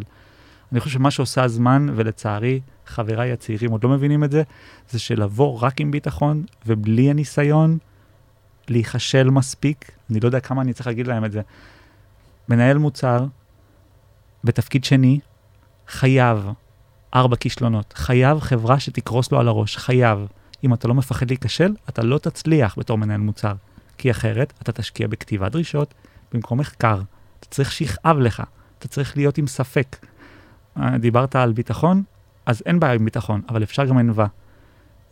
אני 0.72 0.80
חושב 0.80 0.94
שמה 0.94 1.10
שעושה 1.10 1.42
הזמן, 1.42 1.86
ולצערי, 1.94 2.60
חבריי 2.86 3.32
הצעירים 3.32 3.70
עוד 3.70 3.84
לא 3.84 3.90
מבינים 3.90 4.24
את 4.24 4.30
זה, 4.30 4.42
זה 4.90 4.98
שלבוא 4.98 5.58
רק 5.60 5.80
עם 5.80 5.90
ביטחון 5.90 6.44
ובלי 6.66 7.10
הניסיון, 7.10 7.78
להיכשל 8.68 9.30
מספיק, 9.30 9.90
אני 10.10 10.20
לא 10.20 10.28
יודע 10.28 10.40
כמה 10.40 10.62
אני 10.62 10.72
צריך 10.72 10.86
להגיד 10.86 11.06
להם 11.06 11.24
את 11.24 11.32
זה. 11.32 11.40
מנהל 12.48 12.78
מוצר, 12.78 13.26
בתפקיד 14.44 14.84
שני, 14.84 15.20
חייב 15.90 16.50
ארבע 17.14 17.36
כישלונות, 17.36 17.92
חייב 17.96 18.40
חברה 18.40 18.80
שתקרוס 18.80 19.32
לו 19.32 19.40
על 19.40 19.48
הראש, 19.48 19.76
חייב. 19.76 20.26
אם 20.64 20.74
אתה 20.74 20.88
לא 20.88 20.94
מפחד 20.94 21.30
להיכשל, 21.30 21.74
אתה 21.88 22.02
לא 22.02 22.18
תצליח 22.18 22.78
בתור 22.78 22.98
מנהל 22.98 23.20
מוצר, 23.20 23.52
כי 23.98 24.10
אחרת 24.10 24.52
אתה 24.62 24.72
תשקיע 24.72 25.08
בכתיבת 25.08 25.52
דרישות 25.52 25.94
במקום 26.32 26.60
מחקר. 26.60 27.00
אתה 27.40 27.48
צריך 27.48 27.72
שיכאב 27.72 28.18
לך, 28.18 28.42
אתה 28.78 28.88
צריך 28.88 29.16
להיות 29.16 29.38
עם 29.38 29.46
ספק. 29.46 29.96
אה, 30.76 30.98
דיברת 30.98 31.36
על 31.36 31.52
ביטחון, 31.52 32.02
אז 32.46 32.62
אין 32.66 32.80
בעיה 32.80 32.94
עם 32.94 33.04
ביטחון, 33.04 33.42
אבל 33.48 33.62
אפשר 33.62 33.84
גם 33.84 33.98
ענווה. 33.98 34.26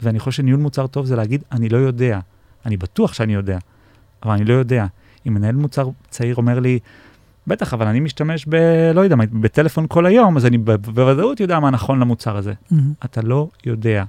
ואני 0.01 0.19
חושב 0.19 0.31
שניהול 0.37 0.61
מוצר 0.61 0.87
טוב 0.87 1.07
זה 1.07 1.17
להגיד, 1.17 1.45
אני 1.53 1.69
לא 1.69 1.77
יודע. 1.77 2.21
אני 2.67 2.77
בטוח 2.77 3.13
שאני 3.13 3.35
יודע, 3.35 3.59
אבל 4.23 4.33
אני 4.33 4.45
לא 4.45 4.55
יודע. 4.55 4.87
אם 5.27 5.35
מנהל 5.35 5.55
מוצר 5.55 5.89
צעיר 6.11 6.37
אומר 6.37 6.61
לי, 6.61 6.79
בטח, 7.49 7.75
אבל 7.75 7.87
אני 7.87 8.01
משתמש 8.01 8.47
ב... 8.49 8.55
לא 8.95 9.01
יודע, 9.01 9.17
בטלפון 9.33 9.87
כל 9.89 10.07
היום, 10.07 10.37
אז 10.37 10.47
אני 10.47 10.59
בוודאות 10.59 11.41
יודע 11.41 11.61
מה 11.61 11.71
נכון 11.71 12.01
למוצר 12.01 12.37
הזה. 12.37 12.53
מהמם. 12.71 12.93
אתה 13.05 13.23
לא 13.23 13.49
יודע. 13.67 14.05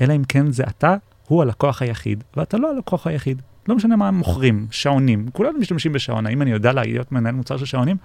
אלא 0.00 0.16
אם 0.16 0.24
כן 0.24 0.50
זה 0.50 0.62
אתה, 0.62 0.96
הוא 1.28 1.42
הלקוח 1.42 1.82
היחיד, 1.82 2.24
ואתה 2.36 2.56
לא 2.56 2.70
הלקוח 2.70 3.06
היחיד. 3.06 3.42
לא 3.68 3.76
משנה 3.76 3.96
מה 3.96 4.08
הם 4.08 4.14
מוכרים, 4.14 4.66
שעונים, 4.70 5.28
כולנו 5.32 5.58
משתמשים 5.58 5.92
בשעון, 5.92 6.26
האם 6.26 6.42
אני 6.42 6.50
יודע 6.50 6.72
להיות 6.72 7.12
מנהל 7.12 7.34
מוצר 7.34 7.56
של 7.56 7.64
שעונים? 7.64 7.96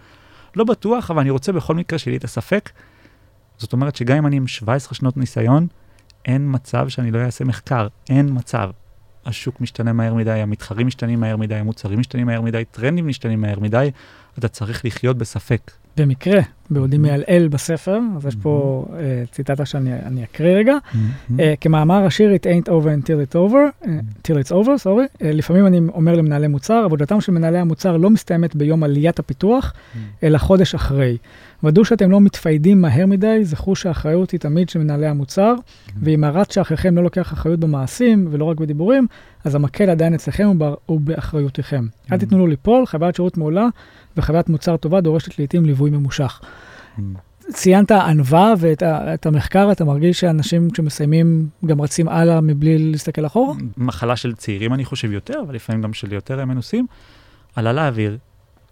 לא 0.56 0.64
בטוח, 0.64 1.12
אבל 1.12 1.20
אני 1.20 1.30
רוצה 1.30 1.52
בכל 1.52 1.76
מקרה 1.76 2.00
שיהיה 2.00 2.12
לי 2.12 2.18
את 2.18 2.24
הספק. 2.24 2.70
זאת 3.58 3.74
אומרת 3.74 3.96
שגם 3.96 4.18
אם 4.18 4.26
אני 4.26 4.36
עם 4.36 4.48
17 4.48 4.94
שנות 4.94 5.18
ניסיון, 5.18 5.68
אין 6.26 6.48
מצב 6.52 6.90
שאני 6.90 7.12
לא 7.12 7.20
אעשה 7.20 7.46
מחקר, 7.46 7.88
אין 8.10 8.30
מצב. 8.34 8.70
השוק 9.26 9.62
משתנה 9.62 9.94
מהר 9.94 10.14
מדי, 10.14 10.32
המתחרים 10.32 10.88
משתנים 10.88 11.20
מהר 11.20 11.38
מדי, 11.38 11.56
המוצרים 11.56 12.00
משתנים 12.00 12.28
מהר 12.28 12.42
מדי, 12.42 12.64
טרנדים 12.72 13.08
משתנים 13.08 13.42
מהר 13.42 13.60
מדי, 13.60 13.92
אתה 14.38 14.48
צריך 14.48 14.86
לחיות 14.86 15.18
בספק. 15.18 15.72
במקרה, 15.98 16.40
בעודי 16.72 16.98
מעלעל 16.98 17.48
בספר, 17.48 18.00
אז 18.16 18.26
יש 18.26 18.36
פה 18.36 18.86
uh, 18.90 18.94
ציטטה 19.32 19.66
שאני 19.66 19.94
אני 19.94 20.24
אקריא 20.24 20.56
רגע. 20.56 20.76
Uh, 21.30 21.36
כמאמר 21.62 22.06
השיר, 22.06 22.32
It 22.36 22.46
ain't 22.46 22.70
over 22.70 23.06
until 23.06 23.32
it's 23.32 23.36
over, 23.36 23.86
uh, 23.86 23.88
till 24.24 24.46
it's 24.46 24.52
over, 24.52 24.78
סורי. 24.78 25.06
Uh, 25.06 25.18
לפעמים 25.24 25.68
אני 25.68 25.80
אומר 25.94 26.16
למנהלי 26.16 26.48
מוצר, 26.48 26.82
עבודתם 26.86 27.22
של 27.22 27.32
מנהלי 27.32 27.58
המוצר 27.58 27.98
לא 27.98 28.10
מסתיימת 28.10 28.56
ביום 28.56 28.84
עליית 28.84 29.20
הפיתוח, 29.20 29.74
אלא 30.24 30.38
חודש 30.38 30.76
אחרי. 30.76 31.18
ודאו 31.64 31.86
שאתם 31.86 32.12
לא 32.12 32.22
מתפיידים 32.22 32.82
מהר 32.82 33.06
מדי, 33.06 33.40
זכרו 33.44 33.76
שהאחריות 33.76 34.32
היא 34.32 34.40
תמיד 34.40 34.70
של 34.70 34.80
מנהלי 34.80 35.08
המוצר, 35.08 35.54
ואם 36.02 36.24
הרץ 36.24 36.54
שאחריכם 36.54 36.96
לא 36.96 37.04
לוקח 37.04 37.34
אחריות 37.34 37.60
במעשים 37.60 38.28
ולא 38.32 38.46
רק 38.46 38.60
בדיבורים, 38.60 39.08
אז 39.44 39.56
המקל 39.56 39.90
עדיין 39.90 40.14
אצלכם 40.14 40.50
ובאחריותכם. 40.90 41.86
אל 42.12 42.18
תיתנו 42.18 42.38
לו 42.38 42.48
ליפול, 42.48 42.86
חוויית 42.86 43.16
שירות 43.16 43.38
מעולה 43.38 43.68
וחוויית 44.18 44.50
מוצר 44.50 44.78
טובה 44.78 45.02
דורשת 45.02 45.40
לעיתים 45.40 45.66
ליווי 45.66 45.90
ממושך. 45.90 46.42
ציינת 47.54 47.92
ענווה 47.92 48.54
ואת 48.60 49.26
המחקר, 49.26 49.72
אתה 49.72 49.86
מרגיש 49.86 50.20
שאנשים 50.20 50.70
כשמסיימים 50.70 51.50
גם 51.66 51.82
רצים 51.82 52.08
הלאה 52.08 52.42
מבלי 52.42 52.78
להסתכל 52.78 53.26
אחורה? 53.26 53.56
מחלה 53.78 54.16
של 54.16 54.36
צעירים 54.36 54.74
אני 54.74 54.86
חושב 54.86 55.12
יותר, 55.12 55.42
אבל 55.46 55.56
לפעמים 55.56 55.82
גם 55.82 55.94
של 55.94 56.14
יותר 56.14 56.46
מנוסים. 56.46 56.88
עלה 57.56 57.74
לאוויר, 57.74 58.18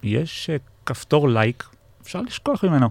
יש 0.02 0.50
כפתור 0.86 1.28
לייק, 1.28 1.64
אפשר 2.02 2.20
לשכוח 2.20 2.64
ממנו. 2.64 2.88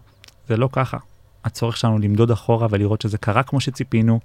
זה 0.47 0.57
לא 0.57 0.69
ככה. 0.71 0.97
הצורך 1.43 1.77
שלנו 1.77 1.99
למדוד 1.99 2.31
אחורה 2.31 2.67
ולראות 2.69 3.01
שזה 3.01 3.17
קרה 3.17 3.43
כמו 3.43 3.59
שציפינו, 3.59 4.19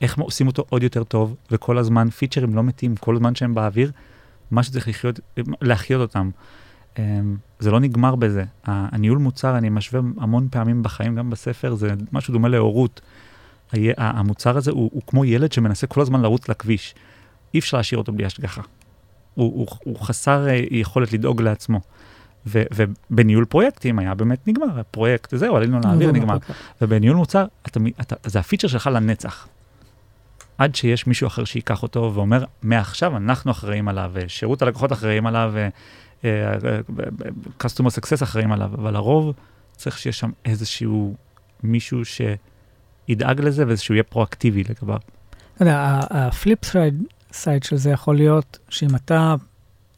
איך 0.00 0.18
עושים 0.18 0.46
אותו 0.46 0.64
עוד 0.68 0.82
יותר 0.82 1.04
טוב, 1.04 1.36
וכל 1.50 1.78
הזמן 1.78 2.10
פיצ'רים 2.10 2.54
לא 2.54 2.62
מתים, 2.62 2.96
כל 2.96 3.16
הזמן 3.16 3.34
שהם 3.34 3.54
באוויר, 3.54 3.92
מה 4.50 4.62
שצריך 4.62 4.88
לחיות, 4.88 5.20
להחיות 5.60 6.00
אותם. 6.00 6.30
זה 7.58 7.70
לא 7.70 7.80
נגמר 7.80 8.14
בזה. 8.14 8.44
הניהול 8.64 9.18
מוצר, 9.18 9.58
אני 9.58 9.70
משווה 9.70 10.00
המון 10.18 10.48
פעמים 10.50 10.82
בחיים, 10.82 11.14
גם 11.14 11.30
בספר, 11.30 11.74
זה 11.74 11.94
משהו 12.12 12.32
דומה 12.32 12.48
להורות. 12.48 13.00
המוצר 13.96 14.56
הזה 14.56 14.70
הוא, 14.70 14.90
הוא 14.92 15.02
כמו 15.06 15.24
ילד 15.24 15.52
שמנסה 15.52 15.86
כל 15.86 16.00
הזמן 16.00 16.22
לרוץ 16.22 16.48
לכביש. 16.48 16.94
אי 17.54 17.58
אפשר 17.58 17.76
להשאיר 17.76 17.98
אותו 17.98 18.12
בלי 18.12 18.26
השגחה. 18.26 18.62
הוא, 19.34 19.52
הוא, 19.58 19.66
הוא 19.84 20.00
חסר 20.00 20.46
יכולת 20.70 21.12
לדאוג 21.12 21.42
לעצמו. 21.42 21.80
ו, 22.46 22.62
ובניהול 22.74 23.44
פרויקטים 23.44 23.98
היה 23.98 24.14
באמת 24.14 24.48
נגמר, 24.48 24.80
הפרויקט, 24.80 25.36
זהו, 25.36 25.56
עלינו 25.56 25.80
לאוויר, 25.84 26.12
נגמר. 26.12 26.36
ובניהול 26.82 27.16
מוצר, 27.16 27.44
אתה, 27.66 27.80
אתה, 28.00 28.16
זה 28.24 28.40
הפיצ'ר 28.40 28.68
שלך 28.68 28.86
לנצח. 28.86 29.48
עד 30.58 30.74
שיש 30.74 31.06
מישהו 31.06 31.26
אחר 31.26 31.44
שייקח 31.44 31.82
אותו 31.82 32.12
ואומר, 32.14 32.44
מעכשיו 32.62 33.16
אנחנו 33.16 33.50
אחראים 33.50 33.88
עליו, 33.88 34.12
שירות 34.26 34.62
הלקוחות 34.62 34.92
אחראים 34.92 35.26
עליו, 35.26 35.54
customer 37.62 37.90
success 38.00 38.22
אחראים 38.22 38.52
עליו, 38.52 38.70
אבל 38.74 38.94
לרוב 38.94 39.32
צריך 39.76 39.98
שיהיה 39.98 40.12
שם 40.12 40.30
איזשהו 40.44 41.14
מישהו 41.62 42.00
שידאג 42.04 43.40
לזה 43.40 43.66
ואיזשהו 43.66 43.94
יהיה 43.94 44.02
פרואקטיבי 44.02 44.64
לגביו. 44.64 44.98
אתה 45.54 45.62
יודע, 45.62 46.00
ה 46.10 46.20
flip 46.20 46.58
side 47.32 47.62
של 47.62 47.76
זה 47.76 47.90
יכול 47.90 48.16
להיות 48.16 48.58
שאם 48.68 48.94
אתה 48.94 49.34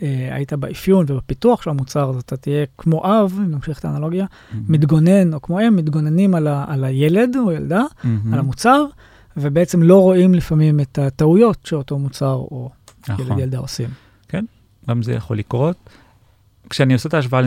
אה, 0.02 0.28
היית 0.34 0.52
באפיון 0.52 1.06
ובפיתוח 1.08 1.62
של 1.62 1.70
המוצר, 1.70 2.10
אז 2.10 2.16
אתה 2.16 2.36
תהיה 2.36 2.66
כמו 2.78 3.04
אב, 3.04 3.34
אם 3.38 3.50
נמשיך 3.50 3.78
את 3.78 3.84
האנלוגיה, 3.84 4.26
mm-hmm. 4.26 4.56
מתגונן, 4.68 5.34
או 5.34 5.42
כמו 5.42 5.60
אם, 5.60 5.76
מתגוננים 5.76 6.34
על, 6.34 6.46
ה, 6.46 6.64
על 6.68 6.84
הילד 6.84 7.36
או 7.36 7.52
ילדה, 7.52 7.82
mm-hmm. 7.82 8.06
על 8.32 8.38
המוצר, 8.38 8.84
ובעצם 9.36 9.82
לא 9.82 10.00
רואים 10.00 10.34
לפעמים 10.34 10.80
את 10.80 10.98
הטעויות 10.98 11.58
שאותו 11.66 11.98
מוצר 11.98 12.34
או 12.34 12.70
נכון. 13.08 13.26
ילד 13.26 13.38
ילדה 13.38 13.58
עושים. 13.58 13.88
כן, 14.28 14.44
גם 14.88 15.02
זה 15.02 15.12
יכול 15.12 15.38
לקרות. 15.38 15.76
כשאני 16.70 16.92
עושה 16.94 17.08
את 17.08 17.14
ההשוואה 17.14 17.42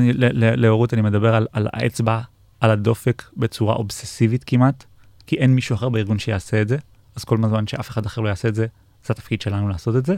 להורות, 0.56 0.94
אני 0.94 1.02
מדבר 1.02 1.36
על, 1.36 1.48
על 1.54 1.68
האצבע, 1.74 2.22
על 2.60 2.72
הדופק 2.72 3.24
בצורה 3.38 3.76
אובססיבית 3.76 4.44
כמעט, 4.44 4.84
כי 5.28 5.36
אין 5.36 5.56
מישהו 5.56 5.76
אחר 5.76 5.90
בארגון 5.90 6.20
שיעשה 6.20 6.62
את 6.62 6.68
זה, 6.68 6.78
אז 7.16 7.24
כל 7.24 7.38
הזמן 7.44 7.68
שאף 7.68 7.90
אחד 7.90 8.06
אחר 8.06 8.22
לא 8.22 8.30
יעשה 8.30 8.48
את 8.48 8.56
זה, 8.56 8.66
זה 9.06 9.14
התפקיד 9.14 9.42
שלנו 9.42 9.70
לעשות 9.70 9.96
את 9.96 10.06
זה. 10.06 10.16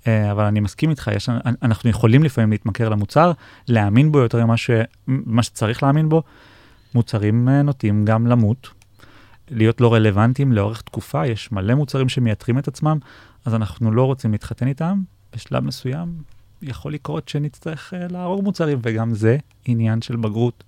Uh, 0.00 0.06
אבל 0.32 0.44
אני 0.44 0.60
מסכים 0.60 0.90
איתך, 0.90 1.10
יש, 1.16 1.28
אנחנו 1.62 1.90
יכולים 1.90 2.22
לפעמים 2.22 2.50
להתמכר 2.50 2.88
למוצר, 2.88 3.32
להאמין 3.68 4.12
בו 4.12 4.18
יותר 4.18 4.46
ממה 5.06 5.42
שצריך 5.42 5.82
להאמין 5.82 6.08
בו. 6.08 6.22
מוצרים 6.94 7.48
uh, 7.48 7.62
נוטים 7.62 8.04
גם 8.04 8.26
למות, 8.26 8.68
להיות 9.50 9.80
לא 9.80 9.94
רלוונטיים 9.94 10.52
לאורך 10.52 10.82
תקופה, 10.82 11.26
יש 11.26 11.52
מלא 11.52 11.74
מוצרים 11.74 12.08
שמייתרים 12.08 12.58
את 12.58 12.68
עצמם, 12.68 12.98
אז 13.44 13.54
אנחנו 13.54 13.92
לא 13.92 14.04
רוצים 14.04 14.32
להתחתן 14.32 14.68
איתם. 14.68 15.00
בשלב 15.32 15.64
מסוים 15.64 16.08
יכול 16.62 16.94
לקרות 16.94 17.28
שנצטרך 17.28 17.92
uh, 17.92 18.12
להרוג 18.12 18.44
מוצרים, 18.44 18.78
וגם 18.82 19.14
זה 19.14 19.36
עניין 19.64 20.02
של 20.02 20.16
בגרות. 20.16 20.64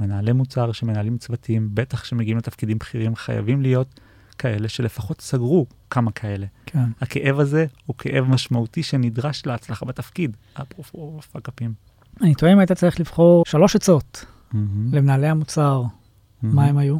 מנהלי 0.00 0.32
מוצר 0.32 0.72
שמנהלים 0.72 1.18
צוותים, 1.18 1.68
בטח 1.74 2.04
שמגיעים 2.04 2.38
לתפקידים 2.38 2.78
בכירים, 2.78 3.16
חייבים 3.16 3.62
להיות 3.62 4.00
כאלה 4.38 4.68
שלפחות 4.68 5.20
סגרו 5.20 5.66
כמה 5.90 6.12
כאלה. 6.12 6.46
כן. 6.66 6.84
הכאב 7.00 7.40
הזה 7.40 7.66
הוא 7.86 7.96
כאב 7.98 8.24
משמעותי 8.24 8.82
שנדרש 8.82 9.46
להצלחה 9.46 9.86
בתפקיד, 9.86 10.36
אפרופו 10.54 11.20
פאקאפים. 11.32 11.74
אני 12.20 12.34
טועה 12.34 12.52
אם 12.52 12.58
היית 12.58 12.72
צריך 12.72 13.00
לבחור 13.00 13.44
שלוש 13.46 13.76
עצות 13.76 14.24
mm-hmm. 14.24 14.56
למנהלי 14.92 15.26
המוצר, 15.26 15.82
mm-hmm. 15.82 16.46
מה 16.46 16.64
הם 16.64 16.78
היו? 16.78 16.98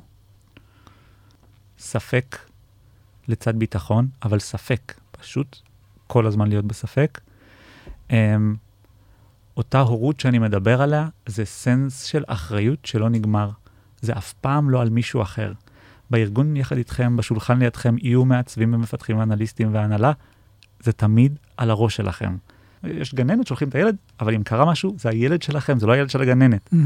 ספק 1.79 2.39
לצד 3.29 3.57
ביטחון, 3.59 4.09
אבל 4.23 4.39
ספק, 4.39 5.01
פשוט 5.11 5.57
כל 6.07 6.27
הזמן 6.27 6.49
להיות 6.49 6.65
בספק. 6.65 7.21
Um, 8.09 8.13
אותה 9.57 9.81
הורות 9.81 10.21
שאני 10.21 10.39
מדבר 10.39 10.83
עליה, 10.83 11.09
זה 11.27 11.45
סנס 11.45 12.03
של 12.05 12.25
אחריות 12.27 12.85
שלא 12.85 13.09
נגמר. 13.09 13.51
זה 14.01 14.13
אף 14.13 14.33
פעם 14.33 14.71
לא 14.71 14.81
על 14.81 14.91
מישהו 14.91 15.23
אחר. 15.23 15.53
בארגון 16.11 16.57
יחד 16.57 16.77
איתכם, 16.77 17.17
בשולחן 17.17 17.59
לידכם, 17.59 17.97
יהיו 18.03 18.25
מעצבים 18.25 18.75
ומפתחים 18.75 19.19
ואנליסטים 19.19 19.75
והנהלה, 19.75 20.13
זה 20.81 20.93
תמיד 20.93 21.39
על 21.57 21.71
הראש 21.71 21.97
שלכם. 21.97 22.37
יש 22.85 23.15
גננת, 23.15 23.47
שולחים 23.47 23.69
את 23.69 23.75
הילד, 23.75 23.97
אבל 24.21 24.35
אם 24.35 24.43
קרה 24.43 24.65
משהו, 24.65 24.95
זה 24.99 25.09
הילד 25.09 25.43
שלכם, 25.43 25.79
זה 25.79 25.87
לא 25.87 25.93
הילד 25.93 26.11
של 26.11 26.23
הגננת. 26.23 26.71
Mm-hmm. 26.73 26.77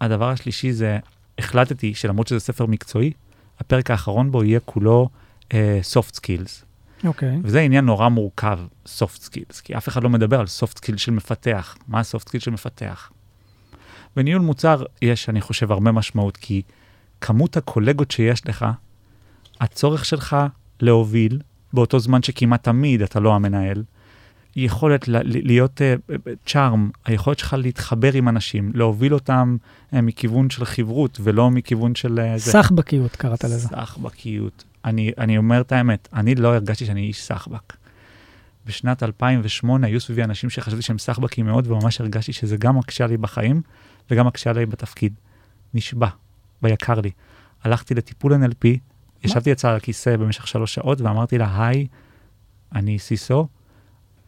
הדבר 0.00 0.28
השלישי 0.28 0.72
זה, 0.72 0.98
החלטתי 1.38 1.94
שלמרות 1.94 2.28
שזה 2.28 2.40
ספר 2.40 2.66
מקצועי, 2.66 3.12
הפרק 3.60 3.90
האחרון 3.90 4.30
בו 4.30 4.44
יהיה 4.44 4.60
כולו 4.60 5.08
uh, 5.48 5.52
soft 5.92 6.16
skills. 6.16 6.69
אוקיי. 7.04 7.36
Okay. 7.36 7.40
וזה 7.44 7.60
עניין 7.60 7.84
נורא 7.84 8.08
מורכב, 8.08 8.58
soft 8.86 9.18
skills, 9.28 9.60
כי 9.64 9.76
אף 9.76 9.88
אחד 9.88 10.02
לא 10.02 10.10
מדבר 10.10 10.40
על 10.40 10.46
soft 10.46 10.78
skills 10.78 10.98
של 10.98 11.12
מפתח. 11.12 11.76
מה 11.88 11.98
ה-soft 11.98 12.28
skills 12.28 12.40
של 12.40 12.50
מפתח? 12.50 13.10
בניהול 14.16 14.42
מוצר 14.42 14.84
יש, 15.02 15.28
אני 15.28 15.40
חושב, 15.40 15.72
הרבה 15.72 15.92
משמעות, 15.92 16.36
כי 16.36 16.62
כמות 17.20 17.56
הקולגות 17.56 18.10
שיש 18.10 18.46
לך, 18.46 18.66
הצורך 19.60 20.04
שלך 20.04 20.36
להוביל, 20.80 21.40
באותו 21.72 21.98
זמן 21.98 22.22
שכמעט 22.22 22.64
תמיד 22.64 23.02
אתה 23.02 23.20
לא 23.20 23.34
המנהל, 23.34 23.82
יכולת 24.56 25.04
להיות 25.24 25.80
צ'ארם, 26.46 26.90
uh, 26.92 26.98
היכולת 27.04 27.38
שלך 27.38 27.56
להתחבר 27.58 28.12
עם 28.12 28.28
אנשים, 28.28 28.72
להוביל 28.74 29.14
אותם 29.14 29.56
uh, 29.92 30.00
מכיוון 30.00 30.50
של 30.50 30.64
חברות 30.64 31.18
ולא 31.22 31.50
מכיוון 31.50 31.94
של... 31.94 32.18
Uh, 32.36 32.38
סחבקיות 32.38 33.16
קראת 33.16 33.44
לזה. 33.44 33.68
סחבקיות. 33.68 34.64
אני, 34.84 35.12
אני 35.18 35.38
אומר 35.38 35.60
את 35.60 35.72
האמת, 35.72 36.08
אני 36.12 36.34
לא 36.34 36.54
הרגשתי 36.54 36.86
שאני 36.86 37.00
איש 37.00 37.22
סחבק. 37.22 37.76
בשנת 38.66 39.02
2008 39.02 39.86
היו 39.86 40.00
סביבי 40.00 40.24
אנשים 40.24 40.50
שחשבתי 40.50 40.82
שהם 40.82 40.98
סחבקים 40.98 41.46
מאוד, 41.46 41.66
וממש 41.66 42.00
הרגשתי 42.00 42.32
שזה 42.32 42.56
גם 42.56 42.78
מקשה 42.78 43.06
לי 43.06 43.16
בחיים 43.16 43.62
וגם 44.10 44.26
מקשה 44.26 44.52
לי 44.52 44.66
בתפקיד. 44.66 45.14
נשבע, 45.74 46.08
ביקר 46.62 47.00
לי. 47.00 47.10
הלכתי 47.64 47.94
לטיפול 47.94 48.34
NLP, 48.34 48.68
ישבתי 49.24 49.52
אצלה 49.52 49.70
על 49.70 49.76
הכיסא 49.76 50.16
במשך 50.16 50.46
שלוש 50.46 50.74
שעות 50.74 51.00
ואמרתי 51.00 51.38
לה, 51.38 51.66
היי, 51.66 51.86
אני 52.74 52.98
סיסו, 52.98 53.48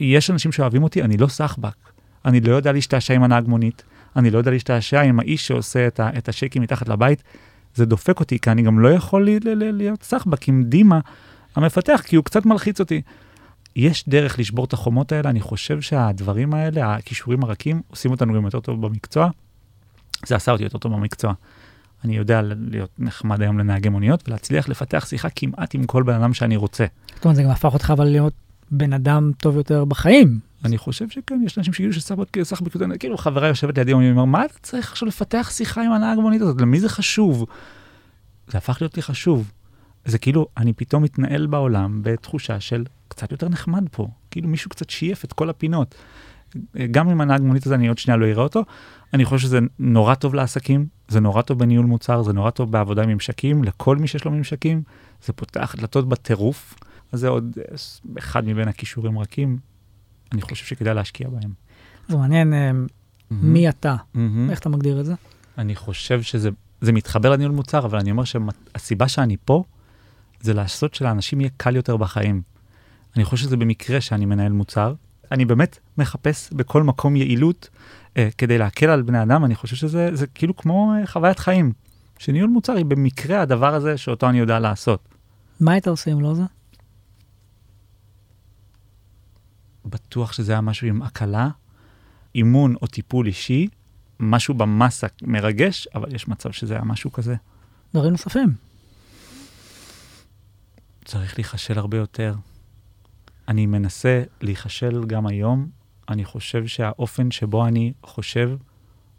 יש 0.00 0.30
אנשים 0.30 0.52
שאוהבים 0.52 0.82
אותי, 0.82 1.02
אני 1.02 1.16
לא 1.16 1.26
סחבק. 1.26 1.76
אני 2.24 2.40
לא 2.40 2.54
יודע 2.54 2.72
להשתעשע 2.72 3.14
עם 3.14 3.22
הנהג 3.22 3.48
מונית, 3.48 3.82
אני 4.16 4.30
לא 4.30 4.38
יודע 4.38 4.50
להשתעשע 4.50 5.00
עם 5.00 5.20
האיש 5.20 5.46
שעושה 5.46 5.86
את, 5.86 6.00
ה, 6.00 6.10
את 6.18 6.28
השקים 6.28 6.62
מתחת 6.62 6.88
לבית. 6.88 7.22
זה 7.74 7.86
דופק 7.86 8.20
אותי, 8.20 8.38
כי 8.38 8.50
אני 8.50 8.62
גם 8.62 8.78
לא 8.78 8.88
יכול 8.88 9.28
להיות 9.72 10.02
סחבק 10.02 10.48
עם 10.48 10.64
דימה 10.64 11.00
המפתח, 11.56 12.02
כי 12.04 12.16
הוא 12.16 12.24
קצת 12.24 12.46
מלחיץ 12.46 12.80
אותי. 12.80 13.02
יש 13.76 14.08
דרך 14.08 14.38
לשבור 14.38 14.64
את 14.64 14.72
החומות 14.72 15.12
האלה, 15.12 15.30
אני 15.30 15.40
חושב 15.40 15.80
שהדברים 15.80 16.54
האלה, 16.54 16.94
הכישורים 16.94 17.44
הרכים, 17.44 17.82
עושים 17.88 18.10
אותנו 18.10 18.34
גם 18.34 18.44
יותר 18.44 18.60
טוב 18.60 18.86
במקצוע. 18.86 19.30
זה 20.26 20.36
עשה 20.36 20.52
אותי 20.52 20.64
יותר 20.64 20.78
טוב 20.78 20.92
במקצוע. 20.92 21.32
אני 22.04 22.16
יודע 22.16 22.42
להיות 22.42 22.90
נחמד 22.98 23.42
היום 23.42 23.58
לנהגי 23.58 23.88
מוניות 23.88 24.28
ולהצליח 24.28 24.68
לפתח 24.68 25.06
שיחה 25.08 25.28
כמעט 25.30 25.74
עם 25.74 25.84
כל 25.84 26.02
בן 26.02 26.14
אדם 26.14 26.34
שאני 26.34 26.56
רוצה. 26.56 26.86
זאת 27.14 27.24
אומרת, 27.24 27.36
זה 27.36 27.42
גם 27.42 27.50
הפך 27.50 27.74
אותך 27.74 27.90
אבל 27.90 28.04
להיות 28.04 28.32
בן 28.70 28.92
אדם 28.92 29.30
טוב 29.38 29.56
יותר 29.56 29.84
בחיים. 29.84 30.38
אני 30.64 30.78
חושב 30.78 31.08
שכן, 31.08 31.40
יש 31.46 31.58
אנשים 31.58 31.72
שיגידו 31.72 31.94
שסך 31.94 32.60
בקוטן, 32.60 32.98
כאילו 32.98 33.18
חברה 33.18 33.48
יושבת 33.48 33.78
לידי, 33.78 33.92
ואומרים, 33.92 34.16
מה 34.16 34.44
אתה 34.44 34.54
צריך 34.62 34.92
עכשיו 34.92 35.08
לפתח 35.08 35.50
שיחה 35.52 35.82
עם 35.82 35.92
הנהג 35.92 36.18
מונית 36.18 36.42
הזאת? 36.42 36.60
למי 36.60 36.80
זה 36.80 36.88
חשוב? 36.88 37.46
זה 38.48 38.58
הפך 38.58 38.78
להיות 38.80 38.96
לי 38.96 39.02
חשוב. 39.02 39.52
זה 40.04 40.18
כאילו, 40.18 40.46
אני 40.56 40.72
פתאום 40.72 41.02
מתנהל 41.02 41.46
בעולם 41.46 42.00
בתחושה 42.02 42.60
של 42.60 42.84
קצת 43.08 43.32
יותר 43.32 43.48
נחמד 43.48 43.84
פה. 43.90 44.08
כאילו 44.30 44.48
מישהו 44.48 44.70
קצת 44.70 44.90
שייף 44.90 45.24
את 45.24 45.32
כל 45.32 45.50
הפינות. 45.50 45.94
גם 46.90 47.08
אם 47.08 47.20
הנהג 47.20 47.40
מונית 47.40 47.66
הזה, 47.66 47.74
אני 47.74 47.88
עוד 47.88 47.98
שנייה 47.98 48.16
לא 48.16 48.26
אראה 48.26 48.42
אותו, 48.42 48.64
אני 49.14 49.24
חושב 49.24 49.46
שזה 49.46 49.58
נורא 49.78 50.14
טוב 50.14 50.34
לעסקים, 50.34 50.86
זה 51.08 51.20
נורא 51.20 51.42
טוב 51.42 51.58
בניהול 51.58 51.86
מוצר, 51.86 52.22
זה 52.22 52.32
נורא 52.32 52.50
טוב 52.50 52.72
בעבודה 52.72 53.02
עם 53.02 53.08
ממשקים, 53.08 53.64
לכל 53.64 53.96
מי 53.96 54.06
שיש 54.06 54.24
לו 54.24 54.30
ממשקים, 54.30 54.82
זה 55.24 55.32
פותח 55.32 55.74
דלתות 55.78 56.08
בטירוף, 56.08 56.74
אז 57.12 57.20
זה 57.20 57.28
עוד 57.28 57.58
אה, 57.58 57.74
אחד 58.18 58.46
מבין 58.46 58.68
הכישורים 58.68 59.18
רכים, 59.18 59.58
אני 60.32 60.42
חושב 60.42 60.66
שכדאי 60.66 60.94
להשקיע 60.94 61.28
בהם. 61.28 61.52
זה 62.08 62.16
מעניין, 62.16 62.54
אה, 62.54 62.70
מי 63.30 63.68
אתה? 63.68 63.96
איך 64.50 64.58
אתה 64.58 64.68
מגדיר 64.68 65.00
את 65.00 65.06
זה? 65.06 65.14
אני 65.58 65.76
חושב 65.76 66.22
שזה 66.22 66.50
זה 66.80 66.92
מתחבר 66.92 67.30
לניהול 67.30 67.52
מוצר, 67.52 67.78
אבל 67.78 67.98
אני 67.98 68.10
אומר 68.10 68.24
שהסיבה 68.24 69.08
שאני 69.08 69.36
פה, 69.44 69.64
זה 70.40 70.54
לעשות 70.54 70.94
שלאנשים 70.94 71.40
יהיה 71.40 71.50
קל 71.56 71.76
יותר 71.76 71.96
בחיים. 71.96 72.42
אני 73.16 73.24
חושב 73.24 73.44
שזה 73.44 73.56
במקרה 73.56 74.00
שאני 74.00 74.26
מנהל 74.26 74.52
מוצר. 74.52 74.94
אני 75.32 75.44
באמת 75.44 75.78
מחפש 75.98 76.52
בכל 76.52 76.82
מקום 76.82 77.16
יעילות 77.16 77.68
אה, 78.16 78.28
כדי 78.38 78.58
להקל 78.58 78.86
על 78.86 79.02
בני 79.02 79.22
אדם, 79.22 79.44
אני 79.44 79.54
חושב 79.54 79.76
שזה 79.76 80.10
זה 80.12 80.26
כאילו 80.26 80.56
כמו 80.56 80.92
אה, 80.94 81.06
חוויית 81.06 81.38
חיים. 81.38 81.72
שניהול 82.18 82.50
מוצר 82.50 82.72
היא 82.72 82.84
במקרה 82.84 83.40
הדבר 83.40 83.74
הזה 83.74 83.96
שאותו 83.96 84.28
אני 84.28 84.38
יודע 84.38 84.58
לעשות. 84.58 85.08
מה 85.60 85.72
היית 85.72 85.88
עושה 85.88 86.12
אם 86.12 86.20
לא 86.20 86.34
זה? 86.34 86.42
בטוח 89.84 90.32
שזה 90.32 90.52
היה 90.52 90.60
משהו 90.60 90.86
עם 90.86 91.02
הקלה, 91.02 91.48
אימון 92.34 92.74
או 92.82 92.86
טיפול 92.86 93.26
אישי, 93.26 93.68
משהו 94.20 94.54
במסה 94.54 95.06
מרגש, 95.22 95.88
אבל 95.94 96.14
יש 96.14 96.28
מצב 96.28 96.52
שזה 96.52 96.74
היה 96.74 96.84
משהו 96.84 97.12
כזה. 97.12 97.34
דברים 97.94 98.12
נוספים. 98.12 98.54
צריך 101.04 101.38
להיכשל 101.38 101.78
הרבה 101.78 101.96
יותר. 101.96 102.34
אני 103.48 103.66
מנסה 103.66 104.22
להיכשל 104.40 105.04
גם 105.06 105.26
היום. 105.26 105.68
אני 106.08 106.24
חושב 106.24 106.66
שהאופן 106.66 107.30
שבו 107.30 107.66
אני 107.66 107.92
חושב 108.02 108.56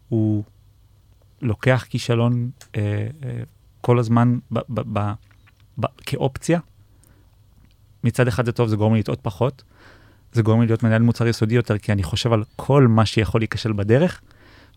הוא 0.08 0.44
לוקח 1.42 1.86
כישלון 1.90 2.50
אה, 2.76 3.08
אה, 3.24 3.42
כל 3.80 3.98
הזמן 3.98 4.38
ב, 4.52 4.58
ב, 4.68 4.98
ב, 4.98 5.12
ב, 5.78 5.86
כאופציה. 5.96 6.60
מצד 8.04 8.28
אחד 8.28 8.46
זה 8.46 8.52
טוב, 8.52 8.68
זה 8.68 8.76
גורם 8.76 8.94
לי 8.94 9.00
לטעות 9.00 9.20
פחות. 9.22 9.62
זה 10.34 10.42
גורם 10.42 10.60
לי 10.60 10.66
להיות 10.66 10.82
מנהל 10.82 11.02
מוצר 11.02 11.26
יסודי 11.26 11.54
יותר, 11.54 11.78
כי 11.78 11.92
אני 11.92 12.02
חושב 12.02 12.32
על 12.32 12.44
כל 12.56 12.86
מה 12.88 13.06
שיכול 13.06 13.40
להיכשל 13.40 13.72
בדרך, 13.72 14.20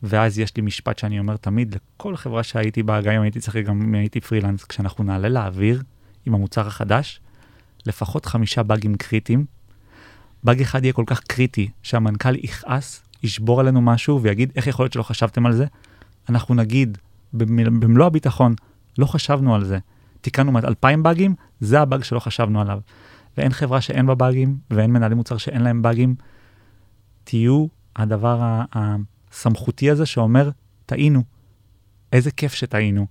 ואז 0.04 0.40
יש 0.40 0.56
לי 0.56 0.62
משפט 0.62 1.00
שאני 1.00 1.20
אומר 1.20 1.38
תמיד 1.38 1.76
לכל 1.76 2.16
חברה 2.16 2.44
שהייתי 2.44 2.84
בה, 2.84 3.02
גם 3.02 3.14
אם 3.14 3.22
הייתי 3.22 3.40
צריך, 3.40 3.68
גם 3.68 3.82
אם 3.82 3.94
הייתי 3.94 4.22
פרילנס, 4.22 4.64
כשאנחנו 4.64 5.04
נעלה 5.04 5.30
לאוויר 5.30 5.84
עם 6.26 6.36
המוצר 6.36 6.68
החדש, 6.68 7.20
לפחות 7.86 8.26
חמישה 8.26 8.64
באגים 8.64 8.96
קריטיים. 8.96 9.46
באג 10.44 10.62
אחד 10.62 10.84
יהיה 10.84 10.94
כל 10.94 11.04
כך 11.08 11.20
קריטי, 11.20 11.70
שהמנכ"ל 11.84 12.36
יכעס, 12.36 13.04
ישבור 13.24 13.60
עלינו 13.60 13.82
משהו 13.82 14.22
ויגיד, 14.22 14.52
איך 14.56 14.68
יכול 14.68 14.84
להיות 14.84 14.94
שלא 14.94 15.04
חשבתם 15.04 15.46
על 15.46 15.54
זה? 15.54 15.66
אנחנו 16.30 16.56
נגיד, 16.56 16.98
במלוא 17.34 18.06
הביטחון, 18.06 18.56
לא 18.98 19.06
חשבנו 19.06 19.56
על 19.56 19.64
זה. 19.64 19.78
תיקנו 20.22 20.60
אלפיים 20.60 21.04
באגים, 21.04 21.36
זה 21.60 21.82
הבאג 21.82 22.04
שלא 22.04 22.20
חשבנו 22.20 22.62
עליו. 22.62 22.80
ואין 23.38 23.54
חברה 23.54 23.82
שאין 23.82 24.06
בה 24.06 24.16
באגים, 24.16 24.58
ואין 24.72 24.92
מנהלי 24.92 25.16
מוצר 25.16 25.38
שאין 25.38 25.62
להם 25.62 25.82
באגים. 25.82 26.16
תהיו 27.24 27.66
הדבר 27.96 28.62
הסמכותי 28.74 29.90
הזה 29.90 30.06
שאומר, 30.06 30.50
טעינו. 30.86 31.24
איזה 32.14 32.32
כיף 32.32 32.54
שטעינו. 32.54 33.08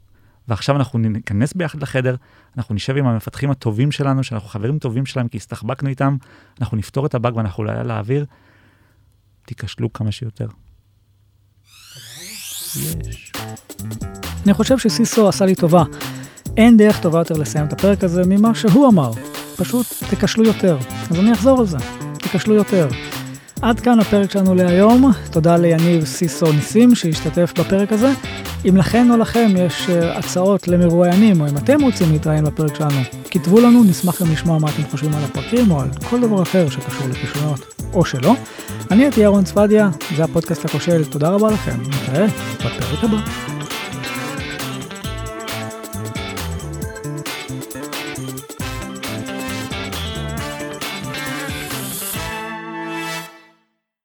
ועכשיו 0.49 0.77
אנחנו 0.77 0.99
ניכנס 0.99 1.53
ביחד 1.53 1.83
לחדר, 1.83 2.17
אנחנו 2.57 2.75
נשב 2.75 2.97
עם 2.97 3.07
המפתחים 3.07 3.51
הטובים 3.51 3.93
שלנו, 3.93 4.25
שאנחנו 4.25 4.49
חברים 4.49 4.79
טובים 4.79 5.07
שלהם 5.07 5.29
כי 5.29 5.37
הסתחבקנו 5.37 5.89
איתם, 5.89 6.17
אנחנו 6.61 6.77
נפתור 6.77 7.07
את 7.07 7.15
הבאג 7.15 7.37
ואנחנו 7.37 7.65
נעלה 7.65 7.83
לאוויר, 7.83 8.27
תיכשלו 9.47 9.93
כמה 9.93 10.13
שיותר. 10.13 10.47
יש. 12.77 13.33
אני 14.45 14.55
חושב 14.55 14.79
שסיסו 14.79 15.29
עשה 15.29 15.47
לי 15.47 15.55
טובה. 15.55 15.83
אין 16.57 16.77
דרך 16.77 17.01
טובה 17.01 17.19
יותר 17.19 17.35
לסיים 17.35 17.67
את 17.67 17.73
הפרק 17.73 18.05
הזה 18.05 18.23
ממה 18.27 18.55
שהוא 18.55 18.89
אמר. 18.89 19.11
פשוט 19.57 19.87
תיכשלו 20.11 20.45
יותר. 20.45 20.79
אז 21.11 21.21
אני 21.21 21.33
אחזור 21.33 21.61
על 21.61 21.67
זה, 21.67 21.79
תיכשלו 22.19 22.55
יותר. 22.55 22.89
עד 23.63 23.81
כאן 23.81 24.01
הפרק 24.01 24.31
שלנו 24.31 24.55
להיום, 24.55 25.13
תודה 25.31 25.57
ליניב 25.57 26.05
סיסו 26.05 26.53
ניסים 26.53 26.95
שהשתתף 26.95 27.53
בפרק 27.59 27.93
הזה. 27.93 28.13
אם 28.69 28.77
לכן 28.77 29.11
או 29.11 29.17
לכם 29.17 29.49
יש 29.57 29.91
אה, 29.91 30.19
הצעות 30.19 30.69
למרואיינים, 30.69 31.41
או 31.41 31.49
אם 31.49 31.57
אתם 31.57 31.83
רוצים 31.83 32.13
להתראיין 32.13 32.45
בפרק 32.45 32.75
שלנו, 32.75 33.01
כתבו 33.31 33.61
לנו, 33.61 33.85
נשמח 33.85 34.23
גם 34.23 34.33
לשמוע 34.33 34.59
מה 34.59 34.69
אתם 34.71 34.83
חושבים 34.91 35.15
על 35.15 35.25
הפרקים, 35.25 35.71
או 35.71 35.81
על 35.81 35.89
כל 36.11 36.21
דבר 36.21 36.43
אחר 36.43 36.69
שקשור 36.69 37.09
לכישרונות, 37.09 37.83
או 37.93 38.05
שלא. 38.05 38.35
אני 38.91 39.03
הייתי 39.03 39.21
ירון 39.21 39.45
צפדיה, 39.45 39.91
זה 40.17 40.25
הפודקאסט 40.25 40.65
הכושל, 40.65 41.05
תודה 41.05 41.29
רבה 41.29 41.51
לכם, 41.51 41.77
נתראה 41.83 42.27
בפרק 42.59 43.05
הבא. 43.05 43.56